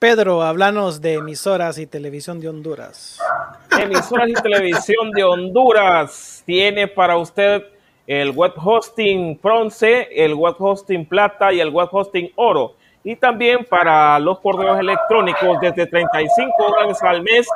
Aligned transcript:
Pedro, 0.00 0.40
háblanos 0.40 1.02
de 1.02 1.16
emisoras 1.16 1.76
y 1.76 1.86
televisión 1.86 2.40
de 2.40 2.48
Honduras. 2.48 3.20
Emisoras 3.78 4.30
y 4.30 4.32
televisión 4.32 5.10
de 5.10 5.22
Honduras 5.22 6.42
tiene 6.46 6.88
para 6.88 7.18
usted 7.18 7.64
el 8.06 8.30
web 8.30 8.54
hosting 8.56 9.38
bronce, 9.42 10.08
el 10.10 10.32
web 10.34 10.54
hosting 10.58 11.04
plata 11.04 11.52
y 11.52 11.60
el 11.60 11.68
web 11.68 11.86
hosting 11.92 12.32
oro. 12.36 12.76
Y 13.04 13.14
también 13.14 13.66
para 13.66 14.18
los 14.20 14.40
correos 14.40 14.80
electrónicos 14.80 15.60
desde 15.60 15.84
35 15.84 16.50
dólares 16.58 17.02
al 17.02 17.22
mes 17.22 17.46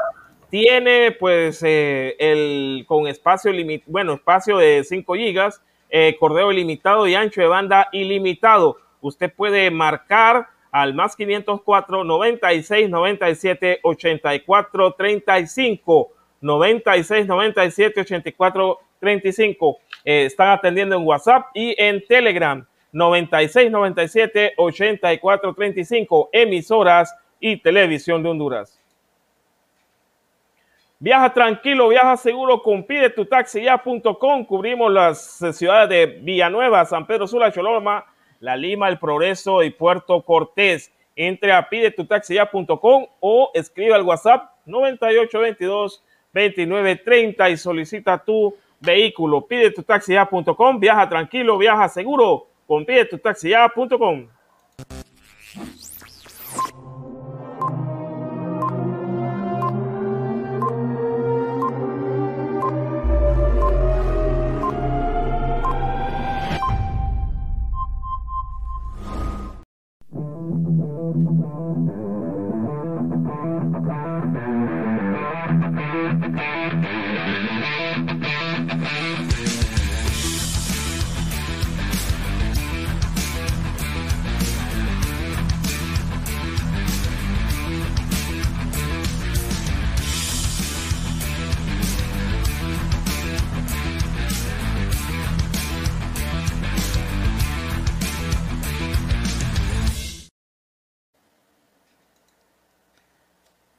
tiene 0.50 1.12
pues 1.19 1.62
eh, 1.62 2.15
el 2.19 2.84
con 2.87 3.06
espacio 3.06 3.53
limitado, 3.53 3.91
bueno, 3.91 4.12
espacio 4.12 4.59
de 4.59 4.84
5 4.84 5.15
gigas, 5.15 5.62
eh, 5.88 6.15
correo 6.21 6.53
ilimitado 6.53 7.06
y 7.09 7.15
ancho 7.15 7.41
de 7.41 7.47
banda 7.47 7.88
ilimitado. 7.91 8.76
Usted 9.00 9.32
puede 9.34 9.71
marcar 9.71 10.49
al 10.74 10.92
más 10.92 11.14
504 11.14 12.02
96 12.02 12.90
97 12.90 13.78
84 13.84 14.92
35 14.94 16.10
96 16.40 17.26
97 17.28 18.00
84 18.00 18.80
35 18.98 19.78
están 20.04 20.48
atendiendo 20.48 20.96
en 20.96 21.06
WhatsApp 21.06 21.46
y 21.54 21.80
en 21.80 22.04
Telegram 22.04 22.66
96 22.90 23.70
97 23.70 24.54
84 24.56 25.54
35 25.54 26.30
emisoras 26.32 27.14
y 27.38 27.56
televisión 27.58 28.24
de 28.24 28.30
Honduras. 28.30 28.80
Viaja 30.98 31.32
tranquilo, 31.32 31.88
viaja 31.88 32.16
seguro 32.16 32.60
con 32.64 32.82
pide 32.82 33.10
tu 33.10 33.26
taxi 33.26 33.62
ya.com. 33.62 34.44
Cubrimos 34.44 34.90
las 34.90 35.38
ciudades 35.52 35.88
de 35.88 36.06
Villanueva, 36.20 36.84
San 36.84 37.06
Pedro 37.06 37.28
Sula, 37.28 37.52
Choloma, 37.52 38.04
la 38.40 38.56
Lima, 38.56 38.88
El 38.88 38.98
Progreso 38.98 39.62
y 39.62 39.70
Puerto 39.70 40.22
Cortés. 40.22 40.92
Entre 41.16 41.52
a 41.52 41.68
pidetutaxia.com 41.68 43.06
o 43.20 43.50
escribe 43.54 43.94
al 43.94 44.02
WhatsApp 44.02 44.50
9822 44.66 46.02
2930 46.32 47.50
y 47.50 47.56
solicita 47.56 48.18
tu 48.18 48.56
vehículo. 48.80 49.46
Pidetutaxia.com, 49.46 50.80
viaja 50.80 51.08
tranquilo, 51.08 51.56
viaja 51.56 51.88
seguro 51.88 52.48
con 52.66 52.84
pidetutaxia.com. 52.84 54.26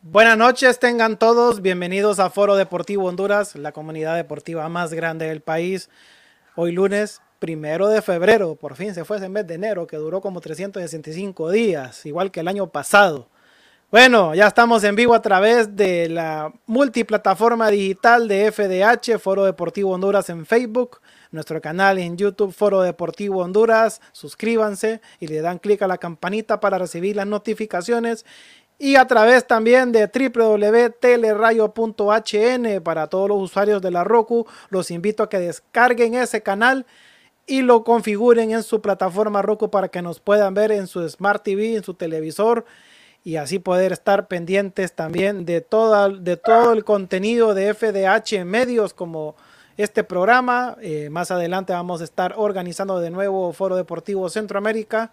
Buenas 0.08 0.38
noches, 0.38 0.78
tengan 0.78 1.18
todos 1.18 1.64
bienvenidos 1.64 2.20
a 2.20 2.30
Foro 2.30 2.56
Deportivo 2.56 3.06
Honduras, 3.06 3.56
la 3.56 3.72
comunidad 3.72 4.16
deportiva 4.16 4.70
más 4.70 4.94
grande 4.94 5.26
del 5.26 5.42
país. 5.42 5.90
Hoy 6.56 6.74
lunes, 6.74 7.24
primero 7.40 7.88
de 7.88 8.04
febrero, 8.04 8.56
por 8.56 8.76
fin 8.76 8.94
se 8.94 9.04
fue 9.04 9.18
ese 9.18 9.30
mes 9.30 9.48
de 9.48 9.56
enero 9.56 9.88
que 9.88 9.98
duró 9.98 10.22
como 10.22 10.42
365 10.42 11.50
días, 11.50 12.06
igual 12.06 12.30
que 12.30 12.42
el 12.42 12.48
año 12.48 12.68
pasado. 12.68 13.30
Bueno, 13.90 14.36
ya 14.36 14.46
estamos 14.46 14.84
en 14.84 14.96
vivo 14.96 15.16
a 15.16 15.22
través 15.24 15.76
de 15.76 16.08
la 16.10 16.54
multiplataforma 16.68 17.72
digital 17.72 18.28
de 18.28 18.52
FDH, 18.52 19.18
Foro 19.20 19.46
Deportivo 19.46 19.92
Honduras 19.92 20.30
en 20.30 20.46
Facebook, 20.46 21.02
nuestro 21.32 21.62
canal 21.62 21.98
en 21.98 22.16
YouTube, 22.16 22.54
Foro 22.54 22.82
Deportivo 22.82 23.42
Honduras. 23.42 24.02
Suscríbanse 24.12 25.02
y 25.20 25.28
le 25.28 25.42
dan 25.42 25.60
clic 25.60 25.82
a 25.82 25.88
la 25.88 25.98
campanita 25.98 26.60
para 26.60 26.78
recibir 26.78 27.16
las 27.16 27.26
notificaciones 27.26 28.26
y 28.78 28.96
a 28.96 29.08
través 29.08 29.48
también 29.48 29.92
de 29.92 30.08
www.telerayo.hn 30.08 32.84
para 32.84 33.08
todos 33.08 33.30
los 33.30 33.42
usuarios 33.42 33.82
de 33.82 33.92
la 33.92 34.04
Roku. 34.04 34.46
Los 34.70 34.92
invito 34.92 35.24
a 35.24 35.30
que 35.30 35.40
descarguen 35.40 36.16
ese 36.16 36.44
canal 36.44 36.86
y 37.48 37.62
lo 37.62 37.84
configuren 37.84 38.52
en 38.52 38.64
su 38.64 38.82
plataforma 38.82 39.42
Roku 39.42 39.70
para 39.70 39.88
que 39.88 40.02
nos 40.02 40.20
puedan 40.20 40.54
ver 40.54 40.72
en 40.72 40.88
su 40.88 41.08
Smart 41.08 41.44
TV, 41.44 41.76
en 41.76 41.84
su 41.84 41.94
televisor 41.94 42.66
y 43.24 43.38
así 43.38 43.60
poder 43.60 43.92
estar 43.92 44.28
pendientes 44.28 44.94
también 44.94 45.46
de, 45.46 45.62
toda, 45.62 46.10
de 46.10 46.38
todo 46.38 46.74
el 46.74 46.84
contenido 46.84 47.54
de 47.54 47.74
FDH 47.74 48.46
Medios 48.46 48.94
como 48.94 49.36
este 49.78 50.04
programa. 50.04 50.78
Eh, 50.82 51.10
más 51.10 51.32
adelante 51.32 51.74
vamos 51.74 52.02
a 52.02 52.04
estar 52.04 52.34
organizando 52.38 53.00
de 53.00 53.10
nuevo 53.10 53.52
Foro 53.54 53.76
Deportivo 53.76 54.30
Centroamérica 54.30 55.12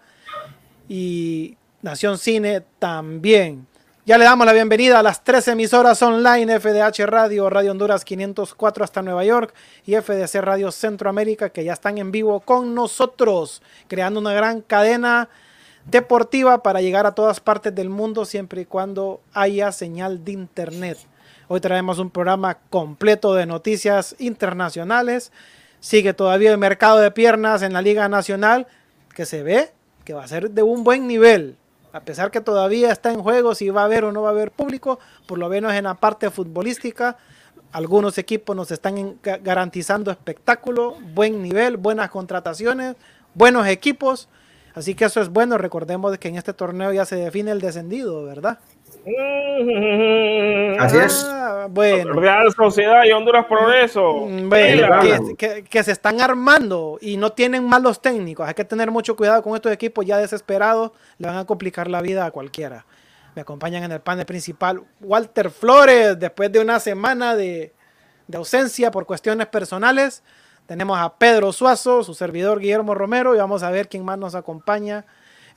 y 0.87 1.57
Nación 1.83 2.17
Cine 2.17 2.61
también. 2.79 3.67
Ya 4.05 4.17
le 4.17 4.23
damos 4.23 4.45
la 4.45 4.53
bienvenida 4.53 4.99
a 4.99 5.03
las 5.03 5.21
tres 5.21 5.49
emisoras 5.49 6.01
online 6.01 6.57
FDH 6.57 7.05
Radio, 7.05 7.49
Radio 7.49 7.71
Honduras 7.71 8.05
504 8.05 8.85
hasta 8.85 9.01
Nueva 9.01 9.25
York 9.25 9.53
y 9.85 9.95
FDC 9.95 10.35
Radio 10.35 10.71
Centroamérica 10.71 11.49
que 11.49 11.65
ya 11.65 11.73
están 11.73 11.97
en 11.97 12.13
vivo 12.13 12.39
con 12.39 12.73
nosotros, 12.73 13.61
creando 13.89 14.21
una 14.21 14.31
gran 14.31 14.61
cadena 14.61 15.27
deportiva 15.85 16.63
para 16.63 16.79
llegar 16.79 17.05
a 17.05 17.15
todas 17.15 17.41
partes 17.41 17.75
del 17.75 17.89
mundo 17.89 18.23
siempre 18.23 18.61
y 18.61 18.65
cuando 18.65 19.19
haya 19.33 19.73
señal 19.73 20.23
de 20.23 20.31
internet. 20.31 20.97
Hoy 21.49 21.59
traemos 21.59 21.99
un 21.99 22.11
programa 22.11 22.59
completo 22.69 23.33
de 23.33 23.45
noticias 23.45 24.15
internacionales. 24.19 25.33
Sigue 25.81 26.13
todavía 26.13 26.51
el 26.51 26.57
mercado 26.57 26.99
de 26.99 27.11
piernas 27.11 27.61
en 27.61 27.73
la 27.73 27.81
Liga 27.81 28.07
Nacional 28.07 28.67
que 29.13 29.25
se 29.25 29.43
ve 29.43 29.73
que 30.05 30.13
va 30.13 30.23
a 30.23 30.27
ser 30.29 30.51
de 30.51 30.63
un 30.63 30.85
buen 30.85 31.07
nivel. 31.07 31.57
A 31.93 31.99
pesar 31.99 32.31
que 32.31 32.41
todavía 32.41 32.91
está 32.91 33.11
en 33.11 33.21
juego 33.21 33.53
si 33.53 33.69
va 33.69 33.81
a 33.81 33.85
haber 33.85 34.03
o 34.03 34.11
no 34.11 34.23
va 34.23 34.29
a 34.29 34.31
haber 34.31 34.49
público, 34.49 34.99
por 35.27 35.37
lo 35.37 35.47
menos 35.47 35.73
en 35.73 35.83
la 35.83 35.93
parte 35.93 36.31
futbolística, 36.31 37.17
algunos 37.71 38.17
equipos 38.17 38.55
nos 38.55 38.71
están 38.71 39.19
garantizando 39.21 40.09
espectáculo, 40.09 40.97
buen 41.13 41.43
nivel, 41.43 41.77
buenas 41.77 42.09
contrataciones, 42.09 42.95
buenos 43.35 43.67
equipos. 43.67 44.27
Así 44.73 44.95
que 44.95 45.05
eso 45.05 45.21
es 45.21 45.29
bueno. 45.29 45.59
Recordemos 45.59 46.17
que 46.17 46.29
en 46.29 46.35
este 46.35 46.53
torneo 46.53 46.91
ya 46.91 47.05
se 47.05 47.15
define 47.15 47.51
el 47.51 47.61
descendido, 47.61 48.23
¿verdad? 48.23 48.57
Así 50.79 50.97
es. 50.97 51.25
Ah, 51.27 51.67
bueno. 51.69 52.13
Real 52.13 52.51
Sociedad 52.53 53.03
y 53.05 53.11
Honduras 53.11 53.45
Progreso. 53.45 54.27
Mm, 54.27 54.49
bueno, 54.49 54.87
que, 55.37 55.63
que, 55.63 55.83
se 55.83 55.91
están 55.91 56.21
armando 56.21 56.97
y 57.01 57.17
no 57.17 57.31
tienen 57.31 57.67
malos 57.67 58.01
técnicos. 58.01 58.47
Hay 58.47 58.53
que 58.53 58.63
tener 58.63 58.91
mucho 58.91 59.15
cuidado 59.15 59.43
con 59.43 59.55
estos 59.55 59.71
equipos 59.71 60.05
ya 60.05 60.17
desesperados. 60.17 60.91
Le 61.17 61.27
van 61.27 61.37
a 61.37 61.45
complicar 61.45 61.89
la 61.89 62.01
vida 62.01 62.25
a 62.25 62.31
cualquiera. 62.31 62.85
Me 63.35 63.41
acompañan 63.41 63.83
en 63.83 63.91
el 63.91 63.99
panel 63.99 64.25
principal 64.25 64.81
Walter 65.01 65.49
Flores, 65.49 66.17
después 66.19 66.51
de 66.51 66.59
una 66.59 66.79
semana 66.79 67.35
de, 67.35 67.73
de 68.27 68.37
ausencia 68.37 68.91
por 68.91 69.05
cuestiones 69.05 69.47
personales. 69.47 70.23
Tenemos 70.65 70.97
a 70.97 71.17
Pedro 71.17 71.51
Suazo, 71.51 72.03
su 72.03 72.13
servidor 72.13 72.59
Guillermo 72.59 72.95
Romero, 72.95 73.35
y 73.35 73.37
vamos 73.37 73.63
a 73.63 73.71
ver 73.71 73.89
quién 73.89 74.05
más 74.05 74.17
nos 74.17 74.33
acompaña 74.33 75.05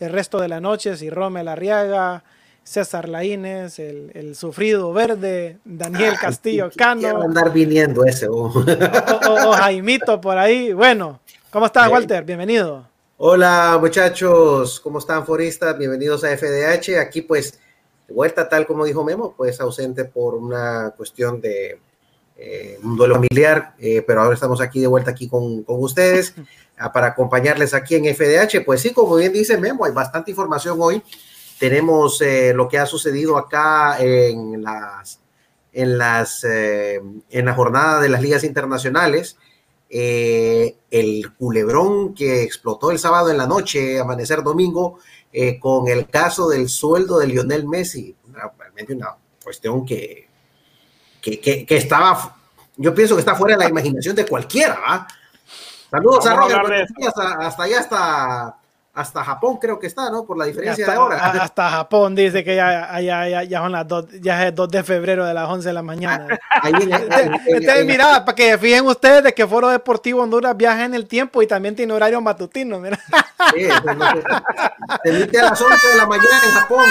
el 0.00 0.12
resto 0.12 0.40
de 0.40 0.49
la 0.49 0.60
noche, 0.60 0.96
si 0.96 1.10
Rommel 1.10 1.49
Arriaga, 1.49 2.25
César 2.66 3.08
Laínez, 3.08 3.78
el, 3.78 4.34
sufrido 4.34 4.92
verde, 4.92 5.58
Daniel 5.64 6.14
Castillo 6.20 6.68
Cano. 6.76 7.22
andar 7.22 7.52
viniendo 7.52 8.04
ese. 8.04 8.26
Oh. 8.28 8.52
O, 8.52 9.52
Jaimito 9.52 10.20
por 10.20 10.36
ahí. 10.36 10.72
Bueno, 10.72 11.20
¿cómo 11.50 11.66
estás, 11.66 11.88
Walter? 11.88 12.24
Bienvenido. 12.24 12.84
Hola, 13.18 13.78
muchachos. 13.80 14.80
¿Cómo 14.80 14.98
están, 14.98 15.24
foristas? 15.24 15.78
Bienvenidos 15.78 16.24
a 16.24 16.36
FDH. 16.36 16.98
Aquí, 16.98 17.22
pues, 17.22 17.60
de 18.08 18.12
vuelta, 18.12 18.48
tal 18.48 18.66
como 18.66 18.84
dijo 18.84 19.04
Memo, 19.04 19.32
pues 19.36 19.60
ausente 19.60 20.04
por 20.04 20.34
una 20.34 20.92
cuestión 20.96 21.40
de 21.40 21.78
eh, 22.36 22.80
un 22.82 22.96
duelo 22.96 23.14
familiar, 23.14 23.74
eh, 23.78 24.02
pero 24.04 24.22
ahora 24.22 24.34
estamos 24.34 24.60
aquí 24.60 24.80
de 24.80 24.88
vuelta 24.88 25.12
aquí 25.12 25.28
con, 25.28 25.62
con 25.62 25.80
ustedes 25.80 26.34
ah, 26.78 26.92
para 26.92 27.06
acompañarles 27.06 27.74
aquí 27.74 27.94
en 27.94 28.12
FDH. 28.12 28.64
Pues 28.64 28.80
sí, 28.80 28.92
como 28.92 29.14
bien 29.14 29.32
dice 29.32 29.56
Memo, 29.56 29.84
hay 29.84 29.92
bastante 29.92 30.32
información 30.32 30.76
hoy. 30.80 31.00
Tenemos 31.58 32.20
eh, 32.20 32.52
lo 32.54 32.68
que 32.68 32.78
ha 32.78 32.86
sucedido 32.86 33.36
acá 33.36 33.98
en 34.00 34.62
las 34.62 35.20
en 35.72 35.98
las 35.98 36.44
en 36.44 37.44
la 37.44 37.54
jornada 37.54 38.00
de 38.00 38.08
las 38.08 38.22
ligas 38.22 38.44
internacionales. 38.44 39.36
el 39.90 41.32
culebrón 41.38 42.14
que 42.14 42.42
explotó 42.42 42.90
el 42.90 42.98
sábado 42.98 43.30
en 43.30 43.36
la 43.36 43.46
noche, 43.46 44.00
amanecer 44.00 44.42
domingo, 44.42 44.98
con 45.60 45.88
el 45.88 46.08
caso 46.08 46.48
del 46.48 46.68
sueldo 46.68 47.18
de 47.18 47.26
Lionel 47.26 47.66
Messi. 47.66 48.14
realmente 48.58 48.94
una 48.94 49.16
cuestión 49.42 49.84
que 49.84 50.26
que, 51.30 51.76
estaba, 51.76 52.36
yo 52.76 52.94
pienso 52.94 53.16
que 53.16 53.20
está 53.20 53.34
fuera 53.34 53.56
de 53.56 53.64
la 53.64 53.70
imaginación 53.70 54.14
de 54.14 54.26
cualquiera. 54.26 55.06
Saludos 55.90 56.26
a 56.26 56.34
Roger, 56.34 56.86
hasta, 57.06 57.62
allá, 57.62 57.80
hasta, 57.80 58.56
hasta 58.96 59.22
Japón 59.22 59.58
creo 59.58 59.78
que 59.78 59.87
está, 59.87 60.10
¿no? 60.10 60.25
Por 60.25 60.38
la 60.38 60.46
diferencia 60.46 60.90
de 60.90 60.96
hora. 60.96 61.16
Hasta 61.19 61.69
Japón 61.76 62.14
dice 62.14 62.43
que 62.43 62.56
ya, 62.56 62.98
ya, 62.98 63.43
ya, 63.43 63.60
son 63.60 63.72
las 63.72 63.87
dos, 63.87 64.06
ya 64.22 64.46
es 64.46 64.54
2 64.54 64.70
de 64.70 64.82
febrero 64.82 65.26
de 65.26 65.34
las 65.34 65.46
11 65.50 65.69
de 65.69 65.75
la 65.75 65.82
mañana. 65.82 66.26
mira, 67.84 68.25
para 68.25 68.34
que 68.34 68.56
fijen 68.56 68.87
ustedes 68.87 69.22
de 69.22 69.34
que 69.34 69.46
Foro 69.46 69.69
Deportivo 69.69 70.22
Honduras 70.22 70.56
viaja 70.56 70.87
en 70.87 70.94
el 70.94 71.06
tiempo 71.06 71.43
y 71.43 71.46
también 71.46 71.76
tiene 71.76 71.93
horario 71.93 72.22
matutino, 72.22 72.81
mira. 72.81 72.98
Sí, 73.54 73.69
se 75.02 75.10
emite 75.10 75.40
a 75.40 75.44
las 75.44 75.60
11 75.60 75.88
de 75.88 75.96
la 75.96 76.06
mañana 76.06 76.40
en 76.46 76.50
Japón. 76.52 76.84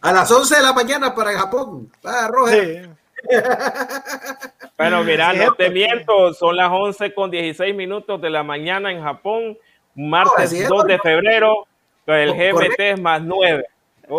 A 0.00 0.12
las 0.12 0.30
11 0.30 0.56
de 0.56 0.62
la 0.62 0.72
mañana 0.72 1.14
para 1.14 1.38
Japón. 1.38 1.92
Ah, 2.02 2.26
Roger. 2.32 2.91
bueno, 4.78 5.04
mira, 5.04 5.32
no 5.32 5.54
te 5.54 5.70
miento, 5.70 6.32
son 6.34 6.56
las 6.56 6.70
11 6.70 7.14
con 7.14 7.30
16 7.30 7.74
minutos 7.74 8.20
de 8.20 8.30
la 8.30 8.42
mañana 8.42 8.90
en 8.90 9.02
Japón, 9.02 9.58
martes 9.94 10.68
2 10.68 10.84
de 10.84 10.98
febrero, 10.98 11.66
el 12.06 12.32
GMT 12.32 12.80
es 12.80 13.00
más 13.00 13.22
9. 13.22 13.64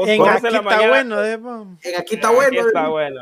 En 0.08 0.28
aquí, 0.28 0.48
está 0.48 0.88
bueno, 0.88 1.24
en 1.24 1.96
aquí 1.98 2.16
está 2.16 2.32
bueno. 2.32 2.68
está 2.68 2.88
bueno. 2.88 3.22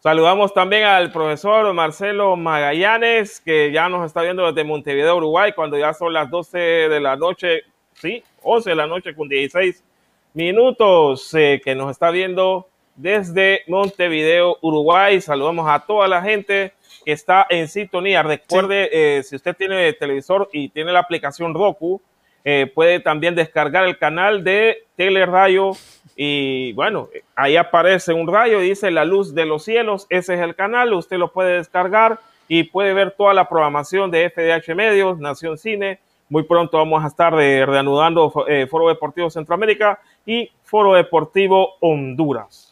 Saludamos 0.00 0.54
también 0.54 0.84
al 0.84 1.10
profesor 1.10 1.72
Marcelo 1.74 2.36
Magallanes, 2.36 3.40
que 3.40 3.72
ya 3.72 3.88
nos 3.88 4.06
está 4.06 4.22
viendo 4.22 4.46
desde 4.46 4.62
Montevideo, 4.62 5.16
Uruguay, 5.16 5.52
cuando 5.52 5.76
ya 5.76 5.92
son 5.92 6.12
las 6.12 6.30
12 6.30 6.58
de 6.58 7.00
la 7.00 7.16
noche, 7.16 7.62
sí, 7.94 8.22
11 8.42 8.70
de 8.70 8.76
la 8.76 8.86
noche 8.86 9.14
con 9.16 9.28
16 9.28 9.82
minutos 10.34 11.34
eh, 11.34 11.60
que 11.64 11.74
nos 11.74 11.90
está 11.90 12.10
viendo 12.10 12.68
desde 12.98 13.62
Montevideo, 13.68 14.58
Uruguay. 14.60 15.20
Saludamos 15.20 15.68
a 15.70 15.78
toda 15.80 16.08
la 16.08 16.20
gente 16.20 16.72
que 17.04 17.12
está 17.12 17.46
en 17.48 17.68
sintonía. 17.68 18.22
Recuerde, 18.22 18.90
eh, 18.92 19.22
si 19.22 19.36
usted 19.36 19.56
tiene 19.56 19.92
televisor 19.94 20.50
y 20.52 20.68
tiene 20.68 20.92
la 20.92 20.98
aplicación 20.98 21.54
Roku, 21.54 22.02
eh, 22.44 22.70
puede 22.74 23.00
también 23.00 23.34
descargar 23.34 23.86
el 23.86 23.98
canal 23.98 24.42
de 24.42 24.84
Telerayo 24.96 25.72
y 26.16 26.72
bueno, 26.72 27.08
ahí 27.36 27.56
aparece 27.56 28.12
un 28.12 28.26
rayo, 28.26 28.58
dice 28.58 28.90
La 28.90 29.04
Luz 29.04 29.34
de 29.34 29.46
los 29.46 29.64
Cielos, 29.64 30.06
ese 30.10 30.34
es 30.34 30.40
el 30.40 30.56
canal, 30.56 30.92
usted 30.92 31.16
lo 31.16 31.32
puede 31.32 31.58
descargar 31.58 32.18
y 32.48 32.64
puede 32.64 32.92
ver 32.94 33.12
toda 33.12 33.34
la 33.34 33.48
programación 33.48 34.10
de 34.10 34.30
FDH 34.30 34.74
Medios, 34.74 35.18
Nación 35.18 35.58
Cine, 35.58 36.00
muy 36.28 36.42
pronto 36.42 36.76
vamos 36.78 37.04
a 37.04 37.06
estar 37.06 37.32
reanudando 37.32 38.32
eh, 38.48 38.66
Foro 38.66 38.88
Deportivo 38.88 39.30
Centroamérica 39.30 40.00
y 40.26 40.50
Foro 40.62 40.94
Deportivo 40.94 41.74
Honduras. 41.80 42.67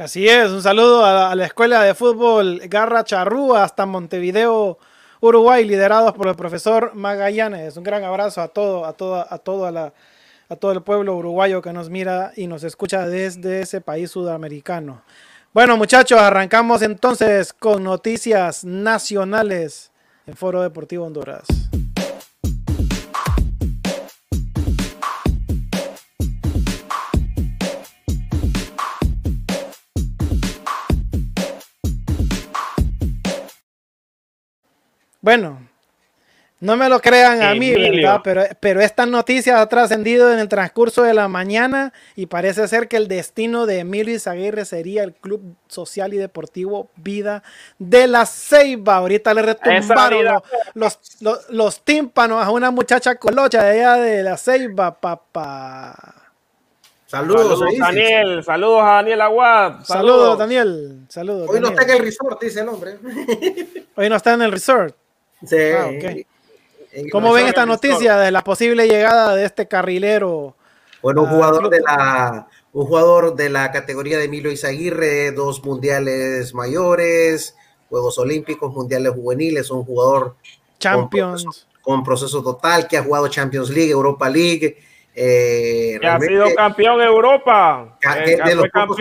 Así 0.00 0.26
es, 0.26 0.50
un 0.50 0.62
saludo 0.62 1.04
a 1.04 1.34
la, 1.34 1.44
Escuela 1.44 1.82
de 1.82 1.94
Fútbol 1.94 2.62
Garra 2.70 3.04
Charrúa 3.04 3.64
hasta 3.64 3.84
Montevideo, 3.84 4.78
Uruguay, 5.20 5.62
liderados 5.66 6.14
por 6.14 6.26
el 6.28 6.36
profesor 6.36 6.94
Magallanes. 6.94 7.76
Un 7.76 7.84
gran 7.84 8.02
abrazo 8.02 8.40
a 8.40 8.48
todo, 8.48 8.86
a 8.86 8.94
todo, 8.94 9.26
a 9.28 9.36
todo, 9.36 9.66
a 9.66 10.56
todo 10.56 10.72
el 10.72 10.80
pueblo 10.80 11.18
uruguayo 11.18 11.60
que 11.60 11.74
nos 11.74 11.90
mira 11.90 12.32
y 12.34 12.46
nos 12.46 12.64
escucha 12.64 13.06
desde 13.06 13.60
ese 13.60 13.82
país 13.82 14.10
sudamericano. 14.10 15.02
Bueno, 15.52 15.76
muchachos, 15.76 16.18
arrancamos 16.18 16.80
entonces 16.80 17.52
con 17.52 17.84
noticias 17.84 18.64
nacionales 18.64 19.92
en 20.26 20.34
Foro 20.34 20.62
Deportivo 20.62 21.04
Honduras. 21.04 21.44
Bueno, 35.20 35.70
no 36.60 36.76
me 36.76 36.90
lo 36.90 37.00
crean 37.00 37.42
a 37.42 37.54
mí, 37.54 37.72
¿verdad? 37.72 38.20
Pero, 38.22 38.42
pero 38.60 38.82
esta 38.82 39.06
noticia 39.06 39.62
ha 39.62 39.66
trascendido 39.66 40.30
en 40.30 40.38
el 40.38 40.48
transcurso 40.48 41.02
de 41.02 41.14
la 41.14 41.26
mañana 41.26 41.94
y 42.16 42.26
parece 42.26 42.68
ser 42.68 42.86
que 42.86 42.98
el 42.98 43.08
destino 43.08 43.64
de 43.64 43.78
Emilio 43.78 44.14
Izaguirre 44.14 44.66
sería 44.66 45.02
el 45.02 45.14
Club 45.14 45.56
Social 45.68 46.12
y 46.12 46.18
Deportivo 46.18 46.90
Vida 46.96 47.42
de 47.78 48.06
la 48.06 48.26
Ceiba. 48.26 48.96
Ahorita 48.96 49.32
le 49.32 49.40
retumbaron 49.40 50.42
los, 50.74 50.98
los, 51.48 51.82
tímpanos 51.82 52.44
a 52.44 52.50
una 52.50 52.70
muchacha 52.70 53.14
colocha 53.14 53.62
de 53.62 53.80
allá 53.80 53.94
de 53.96 54.22
la 54.22 54.36
Ceiba, 54.36 55.00
papá. 55.00 55.96
Saludos, 57.06 57.58
Daniel. 57.78 58.44
Saludos 58.44 58.82
a 58.82 58.90
Daniel 58.96 59.20
Aguad. 59.22 59.84
Saludos, 59.84 60.38
Daniel. 60.38 61.06
Saludos. 61.08 61.48
Hoy 61.48 61.58
no 61.58 61.68
está 61.68 61.84
en 61.84 61.90
el 61.90 61.98
resort, 62.00 62.42
dice 62.42 62.60
el 62.60 62.68
hombre. 62.68 62.98
Hoy 63.96 64.10
no 64.10 64.16
está 64.16 64.34
en 64.34 64.42
el 64.42 64.52
resort. 64.52 64.99
Sí. 65.46 65.56
Ah, 65.76 65.90
¿Cómo 67.12 67.32
ven 67.32 67.46
esta 67.46 67.66
noticia 67.66 68.16
de 68.16 68.30
la 68.30 68.42
posible 68.42 68.88
llegada 68.88 69.34
de 69.34 69.44
este 69.44 69.68
carrilero? 69.68 70.56
Bueno, 71.02 71.22
un 71.22 71.28
jugador 71.28 71.70
de 71.70 71.80
la 71.80 72.48
un 72.72 72.86
jugador 72.86 73.34
de 73.34 73.48
la 73.48 73.72
categoría 73.72 74.18
de 74.18 74.24
Emilio 74.24 74.50
Izaguirre, 74.50 75.32
dos 75.32 75.64
mundiales 75.64 76.54
mayores, 76.54 77.56
Juegos 77.88 78.18
Olímpicos, 78.18 78.72
mundiales 78.72 79.12
juveniles, 79.12 79.70
un 79.70 79.84
jugador 79.84 80.36
Champions 80.78 81.66
con 81.80 82.04
proceso, 82.04 82.42
total 82.42 82.86
que 82.86 82.96
ha 82.96 83.02
jugado 83.02 83.28
Champions 83.28 83.70
League, 83.70 83.90
Europa 83.90 84.28
League. 84.28 84.76
Eh, 85.14 85.98
que 86.00 86.06
ha 86.06 86.20
sido 86.20 86.54
campeón 86.54 87.00
Europa. 87.00 87.98
Que, 88.00 88.36
de 88.36 88.54
los 88.54 88.68
pocos 88.68 88.96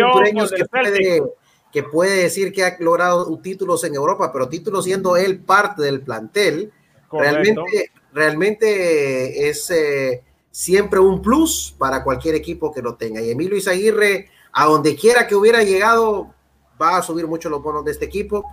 que 0.52 0.66
puede, 0.66 1.22
que 1.72 1.84
puede 1.84 2.24
decir 2.24 2.52
que 2.52 2.64
ha 2.64 2.78
logrado 2.80 3.38
títulos 3.40 3.84
en 3.84 3.96
Europa, 3.96 4.32
pero 4.32 4.50
títulos 4.50 4.86
siendo 4.86 5.18
él 5.18 5.40
parte 5.40 5.84
del 5.84 6.02
plantel. 6.02 6.72
Realmente, 7.12 7.92
realmente 8.12 9.50
es 9.50 9.70
eh, 9.70 10.24
siempre 10.52 11.00
un 11.00 11.22
plus 11.22 11.76
para 11.78 12.04
cualquier 12.04 12.36
equipo 12.36 12.72
que 12.72 12.82
lo 12.82 12.96
tenga. 12.96 13.22
Y 13.22 13.32
Emilio 13.32 13.58
Izaguirre, 13.58 14.30
a 14.52 14.66
donde 14.66 14.96
quiera 14.96 15.28
que 15.28 15.36
hubiera 15.36 15.64
llegado, 15.64 16.34
va 16.82 16.98
a 16.98 17.04
subir 17.04 17.28
mucho 17.28 17.50
los 17.50 17.62
bonos 17.62 17.86
de 17.86 17.92
este 17.92 18.06
equipo. 18.06 18.46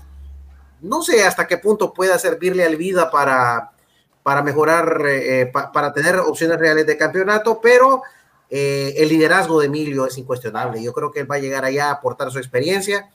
No 0.80 1.02
sé 1.02 1.24
hasta 1.24 1.46
qué 1.46 1.56
punto 1.56 1.94
pueda 1.94 2.18
servirle 2.18 2.64
al 2.64 2.76
vida 2.76 3.10
para, 3.10 3.72
para 4.22 4.42
mejorar, 4.42 5.02
eh, 5.06 5.40
eh, 5.40 5.46
para 5.46 5.92
tener 5.92 6.16
opciones 6.16 6.58
reales 6.58 6.86
de 6.86 6.98
campeonato, 6.98 7.60
pero 7.62 8.02
eh, 8.50 8.94
el 8.96 9.08
liderazgo 9.08 9.60
de 9.60 9.66
Emilio 9.66 10.06
es 10.06 10.18
incuestionable. 10.18 10.82
Yo 10.82 10.92
creo 10.92 11.10
que 11.10 11.20
él 11.20 11.30
va 11.30 11.36
a 11.36 11.40
llegar 11.40 11.64
allá 11.64 11.88
a 11.88 11.92
aportar 11.92 12.30
su 12.30 12.38
experiencia 12.38 13.10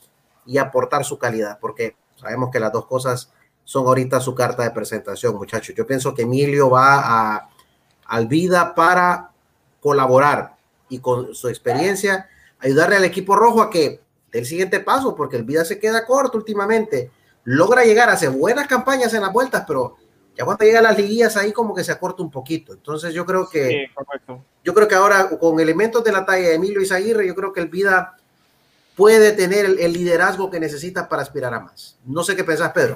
y 0.46 0.58
aportar 0.58 1.06
su 1.06 1.18
calidad, 1.18 1.60
porque 1.60 1.96
sabemos 2.16 2.50
que 2.52 2.60
las 2.60 2.72
dos 2.72 2.86
cosas 2.86 3.32
son 3.64 3.88
ahorita 3.88 4.20
su 4.20 4.36
carta 4.36 4.64
de 4.64 4.72
presentación, 4.72 5.36
muchachos. 5.36 5.76
Yo 5.76 5.88
pienso 5.88 6.14
que 6.14 6.24
Emilio 6.24 6.70
va 6.70 7.00
a 7.00 7.50
al 8.12 8.28
Vida 8.28 8.76
para 8.76 9.32
colaborar 9.80 10.58
y 10.90 11.00
con 11.00 11.34
su 11.34 11.48
experiencia 11.48 12.28
ayudarle 12.60 12.98
al 12.98 13.06
equipo 13.06 13.38
rojo 13.38 13.62
a 13.62 13.70
que 13.70 14.02
dé 14.32 14.40
el 14.40 14.46
siguiente 14.46 14.82
paso, 14.82 15.16
porque 15.16 15.38
el 15.38 15.46
Vida 15.46 15.64
se 15.64 15.80
queda 15.80 16.06
corto 16.06 16.38
últimamente. 16.38 17.10
Logra 17.46 17.86
llegar, 17.86 18.10
hace 18.10 18.28
buenas 18.28 18.68
campañas 18.68 19.14
en 19.14 19.22
las 19.22 19.32
vueltas, 19.32 19.64
pero 19.66 19.96
ya 20.38 20.46
cuando 20.46 20.66
llega 20.66 20.80
a 20.80 20.84
las 20.84 20.98
liguillas 20.98 21.36
ahí 21.38 21.52
como 21.52 21.74
que 21.74 21.84
se 21.84 21.92
acorta 21.92 22.24
un 22.24 22.32
poquito. 22.32 22.74
Entonces 22.74 23.14
yo 23.14 23.26
creo 23.26 23.50
que 23.50 23.88
yo 24.64 24.74
creo 24.74 24.88
que 24.88 24.96
ahora 24.96 25.30
con 25.40 25.60
elementos 25.60 26.04
de 26.04 26.12
la 26.12 26.26
talla 26.26 26.50
de 26.50 26.56
Emilio 26.56 26.82
Izaguirre, 26.82 27.28
yo 27.28 27.36
creo 27.36 27.54
que 27.54 27.62
el 27.62 27.68
Vida 27.68 28.18
puede 28.96 29.32
tener 29.34 29.66
el, 29.66 29.80
el 29.80 29.94
liderazgo 29.94 30.50
que 30.50 30.60
necesita 30.60 31.10
para 31.10 31.22
aspirar 31.22 31.54
a 31.54 31.60
más. 31.60 31.98
No 32.06 32.24
sé 32.24 32.36
qué 32.36 32.44
pensás, 32.44 32.72
Pedro. 32.72 32.96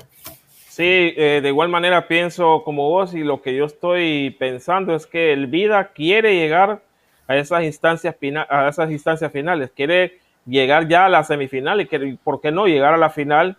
Sí, 0.76 1.14
eh, 1.16 1.40
de 1.42 1.48
igual 1.48 1.70
manera 1.70 2.06
pienso 2.06 2.62
como 2.66 2.90
vos 2.90 3.14
y 3.14 3.24
lo 3.24 3.42
que 3.42 3.56
yo 3.56 3.64
estoy 3.64 4.36
pensando 4.38 4.94
es 4.94 5.06
que 5.06 5.32
el 5.32 5.48
Vida 5.48 5.94
quiere 5.94 6.36
llegar 6.36 6.82
a 7.30 7.38
esas 7.38 7.64
instancias, 7.64 8.14
a 8.50 8.68
esas 8.68 8.92
instancias 8.92 9.32
finales, 9.32 9.72
quiere 9.74 10.20
llegar 10.46 10.90
ya 10.90 11.06
a 11.06 11.10
la 11.10 11.24
semifinal 11.24 11.80
y 11.80 11.88
quiere, 11.88 12.18
¿por 12.22 12.42
qué 12.42 12.52
no 12.52 12.68
llegar 12.68 12.94
a 12.94 12.98
la 12.98 13.10
final 13.10 13.56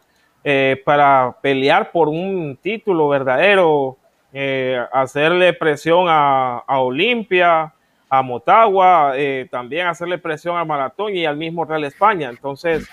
eh, 0.48 0.80
para 0.84 1.38
pelear 1.42 1.90
por 1.90 2.08
un 2.08 2.56
título 2.62 3.08
verdadero, 3.08 3.96
eh, 4.32 4.80
hacerle 4.92 5.52
presión 5.52 6.06
a, 6.08 6.58
a 6.58 6.78
Olimpia, 6.78 7.74
a 8.08 8.22
Motagua, 8.22 9.14
eh, 9.16 9.48
también 9.50 9.88
hacerle 9.88 10.18
presión 10.18 10.56
al 10.56 10.64
Maratón 10.64 11.16
y 11.16 11.26
al 11.26 11.36
mismo 11.36 11.64
Real 11.64 11.82
España. 11.82 12.28
Entonces, 12.30 12.88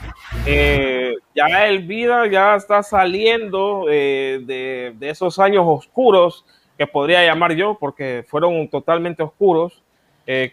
ya 1.36 1.68
el 1.68 1.86
Vida 1.86 2.26
ya 2.26 2.56
está 2.56 2.82
saliendo 2.82 3.86
de, 3.86 4.96
de, 5.00 5.10
esos 5.12 5.38
años 5.38 5.64
oscuros 5.68 6.48
que 6.76 6.88
podría 6.88 7.24
llamar 7.24 7.54
yo, 7.54 7.78
porque 7.80 8.26
fueron 8.28 8.68
totalmente 8.68 9.22
oscuros 9.22 9.84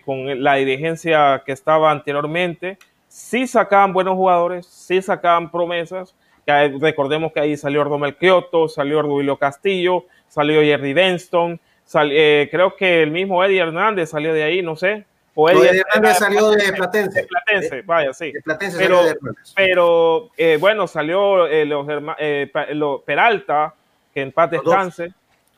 con 0.04 0.42
la 0.42 0.56
dirigencia 0.56 1.42
que 1.46 1.52
estaba 1.52 1.90
anteriormente. 1.90 2.76
Sí 3.08 3.46
sacaban 3.46 3.94
buenos 3.94 4.16
jugadores, 4.16 4.66
sí 4.66 5.00
sacaban 5.00 5.50
promesas. 5.50 6.14
Que 6.46 6.76
recordemos 6.80 7.32
que 7.32 7.40
ahí 7.40 7.56
salió 7.56 7.82
Ordomel 7.82 8.16
Kioto, 8.16 8.68
salió 8.68 9.02
Duilio 9.02 9.36
Castillo, 9.36 10.06
salió 10.28 10.62
Jerry 10.62 10.92
Benston, 10.92 11.60
eh, 11.94 12.48
creo 12.50 12.76
que 12.76 13.02
el 13.02 13.10
mismo 13.10 13.44
Eddie 13.44 13.60
Hernández 13.60 14.10
salió 14.10 14.32
de 14.32 14.42
ahí, 14.42 14.62
no 14.62 14.76
sé. 14.76 15.04
O 15.34 15.48
Eddie, 15.48 15.80
Hernández 15.80 16.18
salió 16.18 16.50
de 16.50 16.72
Platense. 16.72 17.22
De 17.22 17.26
Platense, 17.26 17.82
vaya, 17.82 18.12
sí. 18.12 18.32
De 18.32 18.42
Platense 18.42 18.78
pero, 18.78 19.00
pero 19.56 20.30
eh, 20.36 20.56
bueno, 20.60 20.86
salió 20.86 21.46
eh, 21.46 21.64
los, 21.66 23.02
Peralta, 23.02 23.74
que 24.12 24.22
en 24.22 24.32
paz 24.32 24.50
descanse. 24.50 25.12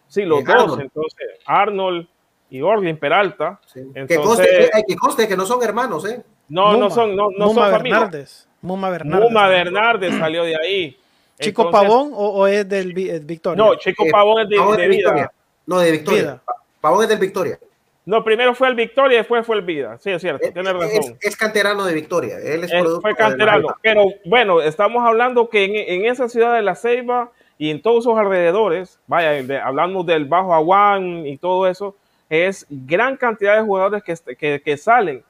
Sí, 0.08 0.24
los 0.24 0.44
dos, 0.44 0.78
entonces, 0.78 1.26
Arnold 1.46 2.06
y 2.50 2.60
Orlin 2.60 2.98
Peralta. 2.98 3.60
Entonces, 3.74 4.06
que, 4.08 4.22
conste, 4.22 4.70
que 4.86 4.96
conste 4.96 5.28
que 5.28 5.36
no 5.36 5.46
son 5.46 5.62
hermanos, 5.62 6.04
¿eh? 6.06 6.22
No, 6.48 6.76
no 6.76 6.90
son, 6.90 7.16
no, 7.16 7.28
no 7.30 7.52
son 7.54 7.70
Bernardes. 7.70 8.46
Muma 8.62 8.90
Bernardes. 8.90 9.28
Muma 9.28 9.48
Bernardes 9.48 10.14
salió 10.16 10.44
de 10.44 10.56
ahí. 10.56 10.98
¿Chico 11.38 11.70
Pavón 11.70 12.12
o, 12.14 12.28
o, 12.28 12.46
es 12.46 12.68
del 12.68 12.92
Victoria? 12.92 13.62
No, 13.62 13.74
Chico 13.76 14.04
Pavón 14.10 14.42
es 14.42 14.48
de, 14.48 14.56
de, 14.56 14.76
de 14.76 14.88
Vida. 14.88 15.32
No, 15.66 15.80
de 15.80 15.90
Victoria. 15.90 16.40
Pavón 16.80 17.02
es 17.02 17.08
del 17.08 17.18
Victoria. 17.18 17.58
No, 18.04 18.24
primero 18.24 18.54
fue 18.54 18.68
el 18.68 18.74
Victoria 18.74 19.14
y 19.14 19.18
después 19.18 19.46
fue 19.46 19.56
el 19.56 19.62
Vida. 19.62 19.96
Sí, 19.98 20.10
es 20.10 20.20
cierto, 20.20 20.44
es, 20.44 20.52
tiene 20.52 20.72
razón. 20.72 21.16
Es, 21.20 21.36
canterano 21.36 21.84
de 21.84 21.94
Victoria. 21.94 22.38
Él 22.38 22.64
es, 22.64 22.72
fue 23.00 23.14
canterano. 23.14 23.76
Pero 23.80 24.06
bueno, 24.24 24.60
estamos 24.60 25.04
hablando 25.04 25.48
que 25.48 25.64
en, 25.64 26.02
en, 26.04 26.10
esa 26.10 26.28
ciudad 26.28 26.54
de 26.54 26.62
La 26.62 26.74
Ceiba 26.74 27.30
y 27.58 27.70
en 27.70 27.80
todos 27.80 28.04
sus 28.04 28.18
alrededores, 28.18 28.98
vaya, 29.06 29.30
de, 29.42 29.58
hablamos 29.58 30.04
del 30.04 30.24
Bajo 30.24 30.52
Aguán 30.52 31.26
y 31.26 31.36
todo 31.36 31.68
eso, 31.68 31.96
es 32.28 32.66
gran 32.68 33.16
cantidad 33.16 33.56
de 33.56 33.62
jugadores 33.62 34.02
que, 34.02 34.36
que, 34.36 34.60
que 34.60 34.76
salen. 34.76 35.22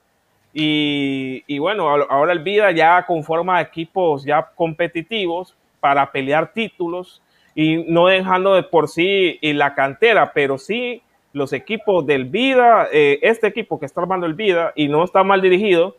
Y, 0.53 1.45
y, 1.47 1.59
bueno, 1.59 1.89
ahora 1.89 2.33
el 2.33 2.41
Vida 2.41 2.71
ya 2.73 3.05
conforma 3.07 3.61
equipos 3.61 4.25
ya 4.25 4.51
competitivos 4.55 5.57
para 5.81 6.13
pelear 6.13 6.53
títulos 6.53 7.23
y 7.55 7.85
no 7.89 8.07
dejando 8.07 8.55
de 8.55 8.63
por 8.63 8.89
sí 8.89 9.39
y 9.41 9.53
la 9.53 9.75
cantera, 9.75 10.33
pero 10.33 10.59
sí 10.59 11.03
los 11.33 11.53
equipos 11.53 12.07
del 12.07 12.27
Vida, 12.27 12.89
eh, 12.93 13.19
este 13.23 13.47
equipo 13.47 13.81
que 13.81 13.87
está 13.87 14.03
armando 14.03 14.27
el 14.27 14.35
Vida 14.35 14.73
y 14.75 14.89
no 14.89 15.05
está 15.05 15.25
mal 15.25 15.41
dirigido 15.41 15.97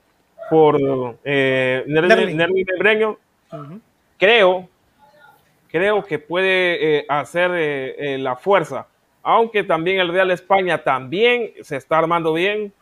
por 0.50 0.80
eh, 1.24 1.84
Nervi 1.88 2.66
creo, 4.18 4.70
creo 5.70 6.04
que 6.04 6.20
puede 6.20 7.00
eh, 7.00 7.06
hacer 7.10 7.52
eh, 7.54 8.18
la 8.20 8.36
fuerza, 8.36 8.88
aunque 9.22 9.64
también 9.64 10.00
el 10.00 10.10
Real 10.10 10.32
España 10.32 10.84
también 10.84 11.52
se 11.62 11.78
está 11.78 11.98
armando 11.98 12.34
bien, 12.34 12.74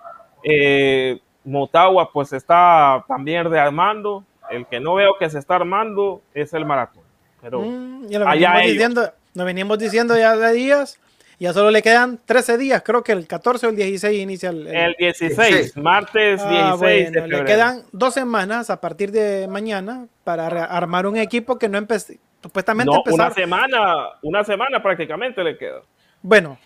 Motagua 1.44 2.12
pues 2.12 2.34
está 2.34 3.04
también 3.08 3.50
rearmando, 3.50 4.24
el 4.50 4.66
que 4.68 4.80
no 4.80 4.96
veo 4.96 5.14
que 5.20 5.30
se 5.30 5.40
está 5.40 5.56
armando 5.56 6.22
es 6.34 6.54
el 6.54 6.66
Maratón. 6.66 7.04
Pero 7.42 7.62
mm, 7.62 8.08
ya 8.08 8.20
lo 8.20 8.26
venimos, 8.26 8.62
diciendo, 8.64 9.14
lo 9.34 9.46
venimos 9.46 9.80
diciendo 9.80 10.18
ya 10.18 10.36
de 10.36 10.54
días. 10.54 11.00
Ya 11.40 11.54
solo 11.54 11.72
le 11.72 11.82
quedan 11.82 12.20
13 12.24 12.60
días, 12.60 12.84
creo 12.86 13.04
que 13.04 13.14
el 13.14 13.26
14 13.26 13.66
o 13.66 13.70
el 13.72 13.76
16 13.76 14.22
inicia 14.22 14.50
el... 14.52 14.68
El, 14.68 14.96
16, 15.00 15.76
martes 15.78 16.40
16 16.48 16.62
ah, 16.62 16.76
bueno, 16.76 17.26
Le 17.26 17.46
quedan 17.46 17.82
dos 17.92 18.14
semanas 18.14 18.70
a 18.70 18.80
partir 18.80 19.12
de 19.12 19.48
mañana 19.48 20.06
para 20.24 20.46
armar 20.46 21.08
un 21.08 21.18
equipo 21.18 21.58
que 21.58 21.68
no 21.68 21.80
empezó, 21.80 22.14
supuestamente 22.44 22.92
no, 22.94 23.02
una 23.12 23.32
semana, 23.32 24.10
una 24.22 24.44
semana 24.44 24.84
prácticamente 24.84 25.44
le 25.44 25.58
queda. 25.58 25.82
Bueno, 26.22 26.60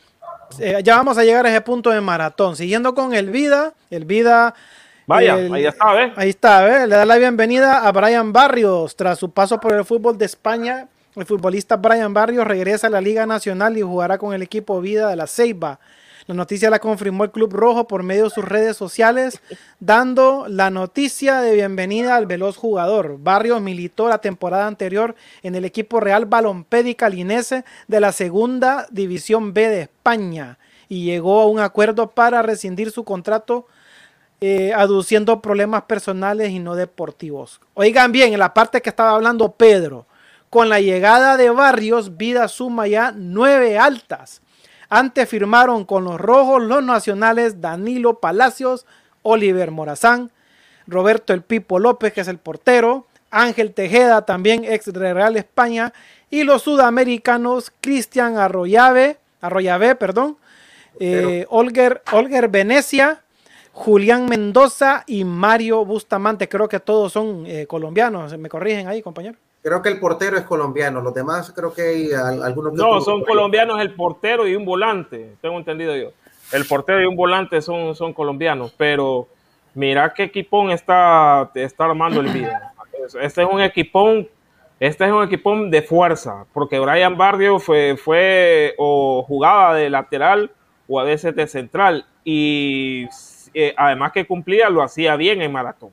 eh, 0.60 0.82
ya 0.84 0.98
vamos 0.98 1.18
a 1.18 1.24
llegar 1.24 1.46
a 1.46 1.50
ese 1.50 1.62
punto 1.62 1.90
de 1.90 2.02
maratón. 2.02 2.56
Siguiendo 2.56 2.96
con 2.96 3.14
el 3.14 3.30
Vida, 3.30 3.74
el 3.90 4.06
Vida 4.06 4.54
Vaya, 5.08 5.36
ahí 5.36 5.66
está, 5.66 5.94
¿ves? 5.94 6.14
Ahí 6.16 6.30
está, 6.30 6.64
¿ves? 6.64 6.90
Le 6.90 6.96
da 6.96 7.06
la 7.06 7.18
bienvenida 7.18 7.88
a 7.88 7.92
Brian 7.92 8.34
Barrios. 8.34 8.96
Tras 8.96 9.20
su 9.20 9.32
paso 9.32 9.60
por 9.60 9.74
el 9.74 9.86
fútbol 9.86 10.18
de 10.18 10.25
España, 10.25 10.88
el 11.16 11.25
futbolista 11.25 11.75
Brian 11.75 12.14
Barrios 12.14 12.46
regresa 12.48 12.88
a 12.88 12.90
la 12.90 13.02
Liga 13.02 13.28
Nacional 13.28 13.78
y 13.78 13.84
jugará 13.84 14.18
con 14.18 14.34
el 14.34 14.42
equipo 14.42 14.82
Vida 14.82 15.08
de 15.10 15.16
la 15.16 15.28
Ceiba. 15.28 15.80
La 16.27 16.34
noticia 16.34 16.72
la 16.72 16.79
confirmó 16.79 17.24
el 17.24 17.29
Club 17.29 17.53
Rojo 17.53 17.88
por 17.88 18.01
medio 18.01 18.24
de 18.24 18.29
sus 18.32 18.44
redes 18.44 18.75
sociales, 18.75 19.41
dando 19.79 20.48
la 20.50 20.72
noticia 20.72 21.39
de 21.41 21.53
bienvenida 21.53 22.15
al 22.15 22.25
veloz 22.25 22.58
jugador. 22.58 23.17
Barrios 23.20 23.62
militó 23.62 24.10
la 24.10 24.17
temporada 24.17 24.65
anterior 24.65 25.13
en 25.44 25.53
el 25.53 25.65
equipo 25.65 26.00
Real 26.00 26.25
Balompédica 26.25 27.10
Linese 27.10 27.63
de 27.88 28.00
la 28.00 28.12
Segunda 28.12 28.88
División 28.89 29.53
B 29.53 29.70
de 29.70 29.82
España 29.82 30.58
y 30.89 31.03
llegó 31.03 31.41
a 31.41 31.46
un 31.46 31.60
acuerdo 31.60 32.10
para 32.10 32.41
rescindir 32.41 32.89
su 32.89 33.03
contrato 33.03 33.67
eh, 34.41 34.74
aduciendo 34.74 35.41
problemas 35.44 35.84
personales 35.84 36.50
y 36.50 36.58
no 36.58 36.74
deportivos. 36.75 37.62
Oigan 37.75 38.12
bien, 38.12 38.34
en 38.34 38.39
la 38.39 38.53
parte 38.53 38.82
que 38.82 38.89
estaba 38.89 39.12
hablando 39.12 39.51
Pedro, 39.51 40.08
con 40.50 40.70
la 40.70 40.79
llegada 40.79 41.38
de 41.38 41.51
Barrios, 41.51 42.17
Vida 42.17 42.48
suma 42.48 42.88
ya 42.88 43.13
nueve 43.15 43.77
altas. 43.77 44.41
Antes 44.96 45.28
firmaron 45.28 45.84
con 45.84 46.06
los 46.06 46.18
rojos 46.18 46.64
los 46.64 46.82
nacionales 46.82 47.60
Danilo 47.60 48.22
Palacios, 48.22 48.86
Oliver 49.24 49.70
Morazán, 49.70 50.32
Roberto 50.88 51.34
El 51.34 51.42
Pipo 51.42 51.80
López, 51.80 52.14
que 52.14 52.22
es 52.22 52.30
el 52.30 52.38
portero, 52.38 53.06
Ángel 53.30 53.74
Tejeda, 53.74 54.25
también 54.25 54.64
ex 54.64 54.86
de 54.86 55.14
Real 55.14 55.36
España, 55.36 55.92
y 56.30 56.44
los 56.44 56.62
sudamericanos 56.62 57.74
Cristian 57.82 58.38
Arroyave, 58.38 59.18
Arroyave, 59.42 59.96
perdón. 59.96 60.38
Eh, 61.02 61.46
Olger, 61.50 62.02
Olger 62.14 62.48
Venecia, 62.48 63.22
Julián 63.74 64.30
Mendoza 64.30 65.04
y 65.08 65.25
Mario 65.25 65.84
Bustamante. 65.84 66.48
Creo 66.48 66.70
que 66.70 66.80
todos 66.80 67.12
son 67.12 67.44
eh, 67.48 67.68
colombianos. 67.68 68.38
¿Me 68.38 68.48
corrigen 68.48 68.88
ahí, 68.88 69.02
compañero? 69.02 69.38
Creo 69.65 69.81
que 69.81 69.89
el 69.89 70.00
portero 70.00 70.38
es 70.38 70.43
colombiano. 70.43 71.01
Los 71.01 71.15
demás 71.15 71.51
creo 71.51 71.74
que 71.74 71.81
hay 71.81 72.10
algunos. 72.13 72.74
No, 72.74 73.01
son 73.01 73.24
colombianos 73.24 73.81
el 73.81 73.95
portero 73.95 74.48
y 74.48 74.55
un 74.55 74.63
volante. 74.63 75.38
Tengo 75.41 75.57
entendido 75.57 75.95
yo. 75.95 76.12
El 76.51 76.65
portero 76.67 77.01
y 77.01 77.05
un 77.07 77.15
volante 77.15 77.60
son, 77.63 77.95
son 77.95 78.13
colombianos. 78.13 78.75
Pero 78.77 79.27
mira 79.74 80.13
qué 80.13 80.25
equipón 80.25 80.69
está, 80.69 81.50
está 81.55 81.86
armando 81.86 82.22
el 82.22 82.27
vida. 82.27 82.74
Este 83.19 83.41
es 83.41 83.50
un 83.51 83.60
equipón 83.60 84.27
este 84.79 85.05
es 85.05 85.12
un 85.12 85.24
equipo 85.24 85.55
de 85.55 85.81
fuerza, 85.81 86.45
porque 86.53 86.79
Brian 86.79 87.17
Barrio 87.17 87.57
fue, 87.57 87.98
fue 87.98 88.75
o 88.77 89.24
jugaba 89.24 89.74
de 89.74 89.89
lateral 89.89 90.51
o 90.88 91.00
a 91.00 91.03
veces 91.03 91.36
de 91.36 91.48
central, 91.48 92.05
y 92.24 93.07
eh, 93.55 93.74
además 93.77 94.12
que 94.12 94.27
cumplía, 94.27 94.69
lo 94.69 94.84
hacía 94.84 95.15
bien 95.15 95.41
en 95.41 95.51
maratón. 95.51 95.89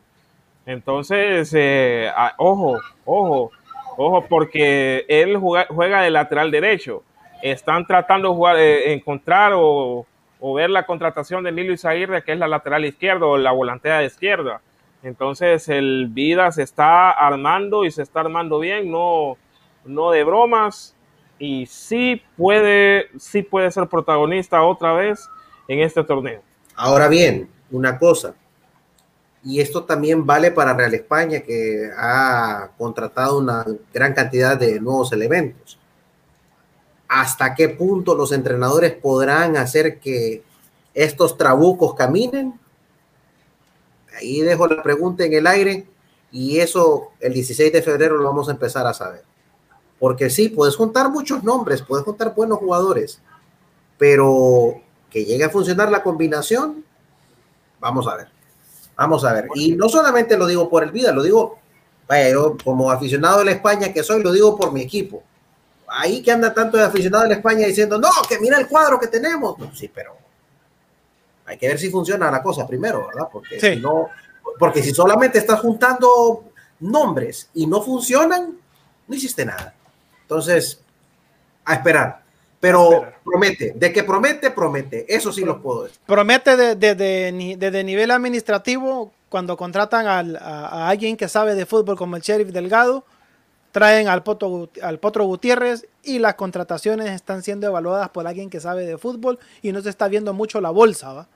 Entonces, 0.67 1.53
eh, 1.57 2.11
ojo, 2.39 2.79
ojo, 3.05 3.51
ojo, 3.97 4.27
porque 4.29 5.05
él 5.09 5.37
juega, 5.37 6.03
de 6.03 6.11
lateral 6.11 6.51
derecho. 6.51 7.03
Están 7.43 7.87
tratando 7.87 8.29
de 8.29 8.35
jugar, 8.35 8.57
eh, 8.57 8.93
encontrar 8.93 9.53
o, 9.55 10.07
o, 10.41 10.55
ver 10.55 10.71
la 10.71 10.87
contratación 10.87 11.43
de 11.45 11.53
Nilo 11.53 11.73
Izaguirre, 11.73 12.23
que 12.23 12.33
es 12.33 12.39
la 12.39 12.49
lateral 12.49 12.85
izquierda 12.85 13.27
o 13.27 13.37
la 13.37 13.53
volantea 13.53 13.99
de 13.99 14.07
izquierda 14.07 14.61
entonces 15.03 15.69
el 15.69 16.09
Vida 16.11 16.53
se 16.53 16.63
está 16.63 17.11
armando 17.11 17.85
y 17.85 17.91
se 17.91 18.03
está 18.03 18.21
armando 18.21 18.61
bien, 18.61 18.91
no, 18.91 19.37
no 19.85 20.11
de 20.11 20.25
bromas. 20.25 20.95
Y 21.39 21.67
sí 21.67 22.23
puede, 22.37 23.09
sí 23.19 23.43
puede 23.43 23.71
ser 23.73 23.89
protagonista 23.89 24.63
otra 24.63 24.93
vez 24.93 25.29
en 25.67 25.81
este 25.81 26.05
torneo. 26.05 26.41
Ahora 26.77 27.09
bien, 27.09 27.51
una 27.71 27.99
cosa, 27.99 28.35
y 29.45 29.61
esto 29.61 29.85
también 29.85 30.25
vale 30.25 30.53
para 30.53 30.75
Real 30.75 30.95
España, 30.95 31.41
que 31.41 31.91
ha 31.97 32.71
contratado 32.79 33.39
una 33.39 33.65
gran 33.93 34.15
cantidad 34.15 34.57
de 34.57 34.81
nuevos 34.81 35.13
elementos. 35.13 35.79
¿Hasta 37.09 37.55
qué 37.55 37.69
punto 37.69 38.15
los 38.15 38.33
entrenadores 38.33 38.93
podrán 38.93 39.57
hacer 39.57 39.99
que 39.99 40.45
estos 40.95 41.37
trabucos 41.37 41.95
caminen? 41.95 42.59
Ahí 44.17 44.41
dejo 44.41 44.69
la 44.69 44.83
pregunta 44.83 45.25
en 45.25 45.33
el 45.35 45.47
aire 45.47 45.87
y 46.31 46.59
eso 46.61 47.11
el 47.21 47.35
16 47.35 47.73
de 47.73 47.83
febrero 47.83 48.17
lo 48.17 48.25
vamos 48.25 48.49
a 48.49 48.53
empezar 48.53 48.87
a 48.87 48.95
saber. 48.95 49.25
Porque 49.99 50.31
sí, 50.31 50.49
puedes 50.49 50.77
juntar 50.77 51.11
muchos 51.11 51.43
nombres, 51.43 51.83
puedes 51.83 52.05
juntar 52.05 52.35
buenos 52.35 52.59
jugadores, 52.59 53.21
pero 53.99 54.81
que 55.11 55.25
llegue 55.25 55.45
a 55.45 55.51
funcionar 55.51 55.91
la 55.91 56.03
combinación, 56.03 56.85
vamos 57.81 58.07
a 58.07 58.17
ver. 58.17 58.42
Vamos 58.97 59.25
a 59.25 59.33
ver. 59.33 59.49
Y 59.55 59.73
no 59.73 59.89
solamente 59.89 60.37
lo 60.37 60.47
digo 60.47 60.69
por 60.69 60.83
el 60.83 60.91
vida, 60.91 61.13
lo 61.13 61.23
digo, 61.23 61.59
vaya, 62.07 62.31
yo 62.31 62.57
como 62.63 62.91
aficionado 62.91 63.41
de 63.41 63.47
la 63.47 63.53
España 63.53 63.93
que 63.93 64.03
soy, 64.03 64.23
lo 64.23 64.33
digo 64.33 64.57
por 64.57 64.73
mi 64.73 64.83
equipo. 64.83 65.23
Ahí 65.89 66.23
que 66.23 66.33
anda 66.33 66.55
tanto 66.55 66.77
de 66.77 66.85
aficionado 66.85 67.25
de 67.25 67.31
la 67.31 67.37
España 67.37 67.67
diciendo, 67.67 67.99
no, 67.99 68.09
que 68.29 68.39
mira 68.39 68.59
el 68.59 68.67
cuadro 68.67 68.99
que 68.99 69.09
tenemos. 69.09 69.57
sí, 69.75 69.91
pero 69.93 70.17
hay 71.45 71.59
que 71.59 71.69
ver 71.69 71.79
si 71.79 71.91
funciona 71.91 72.31
la 72.31 72.43
cosa 72.43 72.67
primero, 72.67 73.09
¿verdad? 73.09 73.29
Porque 73.31 73.61
si 73.61 73.77
no, 73.77 74.09
porque 74.59 74.83
si 74.83 74.93
solamente 74.93 75.39
estás 75.39 75.61
juntando 75.61 76.53
nombres 76.81 77.51
y 77.55 77.67
no 77.67 77.83
funcionan, 77.83 78.59
no 79.07 79.15
hiciste 79.15 79.45
nada. 79.45 79.75
Entonces, 80.23 80.81
a 81.65 81.75
esperar. 81.75 82.22
Pero 82.63 83.13
promete, 83.25 83.73
de 83.75 83.93
que 83.93 84.05
promete, 84.05 84.53
promete. 84.53 85.05
Eso 85.13 85.33
sí 85.33 85.45
lo 85.45 85.61
puedo 85.61 85.83
decir. 85.83 85.99
Promete 86.07 86.57
desde 86.77 86.95
de, 86.95 87.85
nivel 87.85 88.13
administrativo, 88.13 89.13
cuando 89.29 89.57
contratan 89.57 90.07
a, 90.07 90.89
alguien 90.89 91.17
que 91.17 91.27
sabe 91.27 91.57
de 91.57 91.67
fútbol 91.67 91.97
como 91.97 92.15
el 92.15 92.23
sheriff 92.23 92.51
Delgado, 92.51 93.05
traen 93.73 94.07
al, 94.07 94.23
al 94.81 94.99
Potro 95.01 95.25
Gutiérrez 95.25 95.89
y 96.05 96.21
las 96.21 96.37
contrataciones 96.37 97.11
están 97.11 97.43
siendo 97.43 97.67
evaluadas 97.67 98.11
por 98.11 98.29
alguien 98.29 98.49
que 98.49 98.61
sabe 98.61 98.87
de 98.87 98.97
fútbol 98.97 99.41
y 99.61 99.73
no 99.73 99.81
se 99.81 99.91
está 99.91 100.07
viendo 100.07 100.33
mucho 100.33 100.61
la 100.61 100.71
bolsa, 100.71 101.13
¿va? 101.13 101.27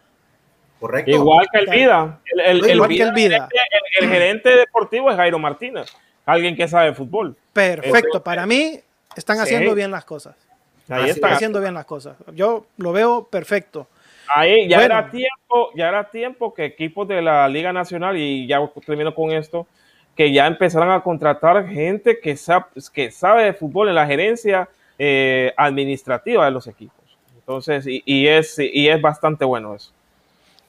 Correcto. 0.78 1.10
Igual 1.10 1.48
que 1.50 1.58
el 1.58 1.70
Vida. 1.70 2.20
El, 2.36 2.62
gerente 3.98 4.56
deportivo 4.56 5.10
es 5.10 5.16
Jairo 5.16 5.40
Martínez, 5.40 5.88
alguien 6.24 6.54
que 6.54 6.68
sabe 6.68 6.94
fútbol. 6.94 7.36
Perfecto, 7.52 8.22
para 8.22 8.46
mí 8.46 8.78
están 9.16 9.40
haciendo 9.40 9.74
bien 9.74 9.90
las 9.90 10.04
cosas. 10.04 10.45
Ahí 10.88 11.10
están 11.10 11.32
haciendo 11.32 11.60
bien 11.60 11.74
las 11.74 11.84
cosas. 11.84 12.16
Yo 12.34 12.66
lo 12.76 12.92
veo 12.92 13.24
perfecto. 13.24 13.86
Ahí 14.34 14.68
ya 14.68 14.84
era 14.84 15.10
tiempo, 15.10 15.70
ya 15.74 15.88
era 15.88 16.10
tiempo 16.10 16.52
que 16.52 16.64
equipos 16.64 17.06
de 17.06 17.22
la 17.22 17.48
Liga 17.48 17.72
Nacional, 17.72 18.16
y 18.16 18.46
ya 18.46 18.58
termino 18.84 19.14
con 19.14 19.32
esto, 19.32 19.66
que 20.16 20.32
ya 20.32 20.46
empezaran 20.46 20.90
a 20.90 21.02
contratar 21.02 21.68
gente 21.68 22.18
que 22.20 22.36
sabe, 22.36 22.66
que 22.92 23.10
sabe 23.10 23.44
de 23.44 23.52
fútbol 23.52 23.88
en 23.88 23.94
la 23.94 24.06
gerencia 24.06 24.68
eh, 24.98 25.52
administrativa 25.56 26.44
de 26.44 26.50
los 26.50 26.66
equipos. 26.66 26.96
Entonces, 27.36 27.84
y, 27.86 28.26
es, 28.26 28.58
y 28.58 28.88
es 28.88 29.00
bastante 29.00 29.44
bueno 29.44 29.74
eso. 29.74 29.92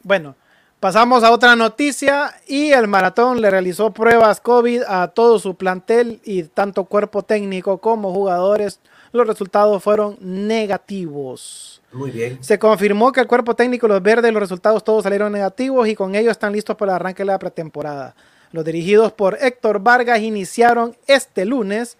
Bueno, 0.03 0.35
pasamos 0.79 1.23
a 1.23 1.31
otra 1.31 1.55
noticia 1.55 2.33
y 2.47 2.71
el 2.71 2.87
maratón 2.87 3.41
le 3.41 3.49
realizó 3.49 3.91
pruebas 3.91 4.39
COVID 4.41 4.83
a 4.87 5.07
todo 5.07 5.39
su 5.39 5.55
plantel 5.55 6.19
y 6.23 6.43
tanto 6.43 6.85
cuerpo 6.85 7.23
técnico 7.23 7.79
como 7.79 8.13
jugadores. 8.13 8.79
Los 9.11 9.25
resultados 9.25 9.81
fueron 9.81 10.17
negativos. 10.19 11.81
Muy 11.91 12.11
bien. 12.11 12.43
Se 12.43 12.59
confirmó 12.59 13.11
que 13.11 13.21
el 13.21 13.27
cuerpo 13.27 13.55
técnico, 13.55 13.87
los 13.87 14.01
verdes, 14.03 14.31
los 14.31 14.41
resultados 14.41 14.83
todos 14.83 15.03
salieron 15.03 15.31
negativos 15.31 15.87
y 15.87 15.95
con 15.95 16.13
ello 16.13 16.29
están 16.29 16.53
listos 16.53 16.75
para 16.75 16.91
el 16.91 16.95
arranque 16.97 17.23
de 17.23 17.27
la 17.27 17.39
pretemporada. 17.39 18.15
Los 18.51 18.63
dirigidos 18.65 19.11
por 19.11 19.37
Héctor 19.41 19.79
Vargas 19.79 20.19
iniciaron 20.19 20.95
este 21.07 21.45
lunes 21.45 21.97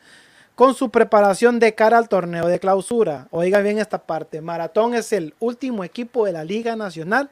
con 0.55 0.73
su 0.73 0.89
preparación 0.89 1.59
de 1.59 1.75
cara 1.75 1.97
al 1.97 2.09
torneo 2.09 2.47
de 2.47 2.59
clausura. 2.59 3.27
Oiga 3.31 3.59
bien 3.61 3.79
esta 3.79 3.99
parte. 3.99 4.41
Maratón 4.41 4.93
es 4.93 5.13
el 5.13 5.33
último 5.39 5.83
equipo 5.83 6.25
de 6.25 6.31
la 6.31 6.43
Liga 6.43 6.75
Nacional 6.75 7.29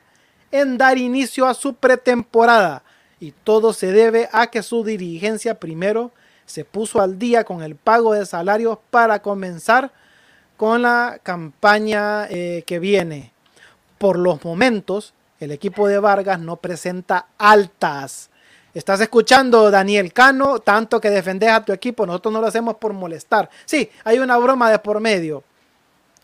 en 0.59 0.77
dar 0.77 0.97
inicio 0.97 1.47
a 1.47 1.53
su 1.53 1.75
pretemporada. 1.75 2.83
Y 3.19 3.31
todo 3.31 3.73
se 3.73 3.91
debe 3.91 4.29
a 4.31 4.47
que 4.47 4.61
su 4.61 4.83
dirigencia 4.83 5.59
primero 5.59 6.11
se 6.45 6.65
puso 6.65 7.01
al 7.01 7.17
día 7.17 7.43
con 7.43 7.63
el 7.63 7.75
pago 7.75 8.13
de 8.13 8.25
salarios 8.25 8.77
para 8.89 9.21
comenzar 9.21 9.91
con 10.57 10.81
la 10.81 11.19
campaña 11.23 12.27
eh, 12.29 12.63
que 12.65 12.79
viene. 12.79 13.31
Por 13.97 14.17
los 14.17 14.43
momentos, 14.43 15.13
el 15.39 15.51
equipo 15.51 15.87
de 15.87 15.99
Vargas 15.99 16.39
no 16.39 16.57
presenta 16.57 17.27
altas. 17.37 18.29
Estás 18.73 18.99
escuchando, 18.99 19.71
Daniel 19.71 20.11
Cano, 20.11 20.59
tanto 20.59 20.99
que 20.99 21.09
defendes 21.09 21.49
a 21.49 21.63
tu 21.63 21.71
equipo. 21.71 22.05
Nosotros 22.05 22.33
no 22.33 22.41
lo 22.41 22.47
hacemos 22.47 22.75
por 22.75 22.93
molestar. 22.93 23.49
Sí, 23.63 23.89
hay 24.03 24.19
una 24.19 24.37
broma 24.37 24.69
de 24.69 24.79
por 24.79 24.99
medio. 24.99 25.43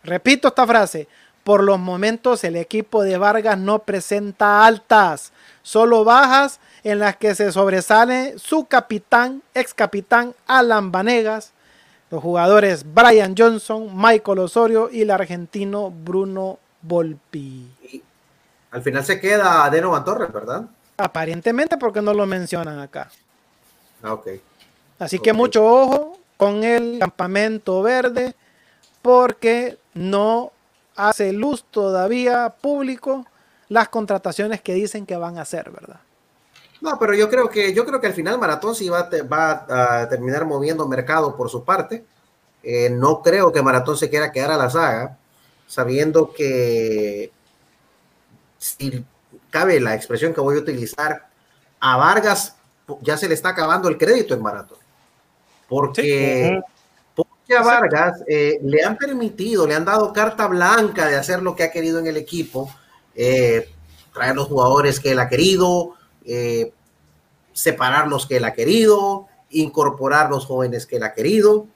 Repito 0.04 0.48
esta 0.48 0.66
frase. 0.66 1.08
Por 1.44 1.64
los 1.64 1.78
momentos 1.78 2.44
el 2.44 2.56
equipo 2.56 3.02
de 3.02 3.18
Vargas 3.18 3.58
no 3.58 3.80
presenta 3.80 4.64
altas, 4.64 5.32
solo 5.62 6.04
bajas 6.04 6.60
en 6.84 6.98
las 7.00 7.16
que 7.16 7.34
se 7.34 7.50
sobresale 7.50 8.38
su 8.38 8.66
capitán, 8.66 9.42
ex 9.54 9.74
capitán 9.74 10.34
Alan 10.46 10.92
Vanegas, 10.92 11.52
los 12.10 12.22
jugadores 12.22 12.84
Brian 12.92 13.34
Johnson, 13.36 13.90
Michael 13.94 14.38
Osorio 14.40 14.88
y 14.92 15.02
el 15.02 15.10
argentino 15.10 15.90
Bruno 15.90 16.58
Volpi. 16.82 17.70
al 18.70 18.82
final 18.82 19.04
se 19.04 19.20
queda 19.20 19.68
Deno 19.70 20.04
Torres, 20.04 20.32
¿verdad? 20.32 20.64
Aparentemente 20.96 21.76
porque 21.76 22.02
no 22.02 22.14
lo 22.14 22.26
mencionan 22.26 22.78
acá. 22.78 23.10
Ah, 24.02 24.14
ok. 24.14 24.28
Así 24.98 25.18
que 25.18 25.32
mucho 25.32 25.64
ojo 25.64 26.18
con 26.36 26.62
el 26.64 26.98
campamento 26.98 27.82
verde 27.82 28.34
porque 29.00 29.78
no 29.94 30.52
hace 30.96 31.32
luz 31.32 31.64
todavía 31.70 32.54
público 32.60 33.26
las 33.68 33.88
contrataciones 33.88 34.60
que 34.60 34.74
dicen 34.74 35.06
que 35.06 35.16
van 35.16 35.38
a 35.38 35.42
hacer, 35.42 35.70
¿verdad? 35.70 36.00
No, 36.80 36.98
pero 36.98 37.14
yo 37.14 37.30
creo 37.30 37.48
que 37.48 37.72
yo 37.72 37.86
creo 37.86 38.00
que 38.00 38.08
al 38.08 38.12
final 38.12 38.38
Maratón 38.38 38.74
sí 38.74 38.88
va, 38.88 39.08
va 39.32 40.00
a 40.00 40.08
terminar 40.08 40.44
moviendo 40.44 40.86
mercado 40.88 41.36
por 41.36 41.48
su 41.48 41.64
parte. 41.64 42.04
Eh, 42.62 42.90
no 42.90 43.22
creo 43.22 43.52
que 43.52 43.62
Maratón 43.62 43.96
se 43.96 44.10
quiera 44.10 44.32
quedar 44.32 44.50
a 44.50 44.56
la 44.56 44.70
saga, 44.70 45.16
sabiendo 45.66 46.32
que 46.32 47.32
si 48.58 49.04
cabe 49.50 49.80
la 49.80 49.94
expresión 49.94 50.34
que 50.34 50.40
voy 50.40 50.56
a 50.56 50.60
utilizar, 50.60 51.28
a 51.80 51.96
Vargas 51.96 52.56
ya 53.00 53.16
se 53.16 53.28
le 53.28 53.34
está 53.34 53.50
acabando 53.50 53.88
el 53.88 53.98
crédito 53.98 54.34
en 54.34 54.42
Maratón. 54.42 54.78
Porque 55.68 56.60
a 57.54 57.62
Vargas 57.62 58.22
eh, 58.26 58.58
le 58.62 58.82
han 58.82 58.96
permitido, 58.96 59.66
le 59.66 59.74
han 59.74 59.84
dado 59.84 60.12
carta 60.12 60.46
blanca 60.46 61.06
de 61.06 61.16
hacer 61.16 61.42
lo 61.42 61.54
que 61.54 61.64
ha 61.64 61.70
querido 61.70 61.98
en 61.98 62.06
el 62.06 62.16
equipo, 62.16 62.70
eh, 63.14 63.68
traer 64.12 64.36
los 64.36 64.48
jugadores 64.48 65.00
que 65.00 65.12
él 65.12 65.18
ha 65.18 65.28
querido, 65.28 65.94
eh, 66.24 66.72
separar 67.52 68.08
los 68.08 68.26
que 68.26 68.36
él 68.36 68.44
ha 68.44 68.52
querido, 68.52 69.26
incorporar 69.50 70.30
los 70.30 70.46
jóvenes 70.46 70.86
que 70.86 70.96
él 70.96 71.02
ha 71.02 71.12
querido. 71.12 71.66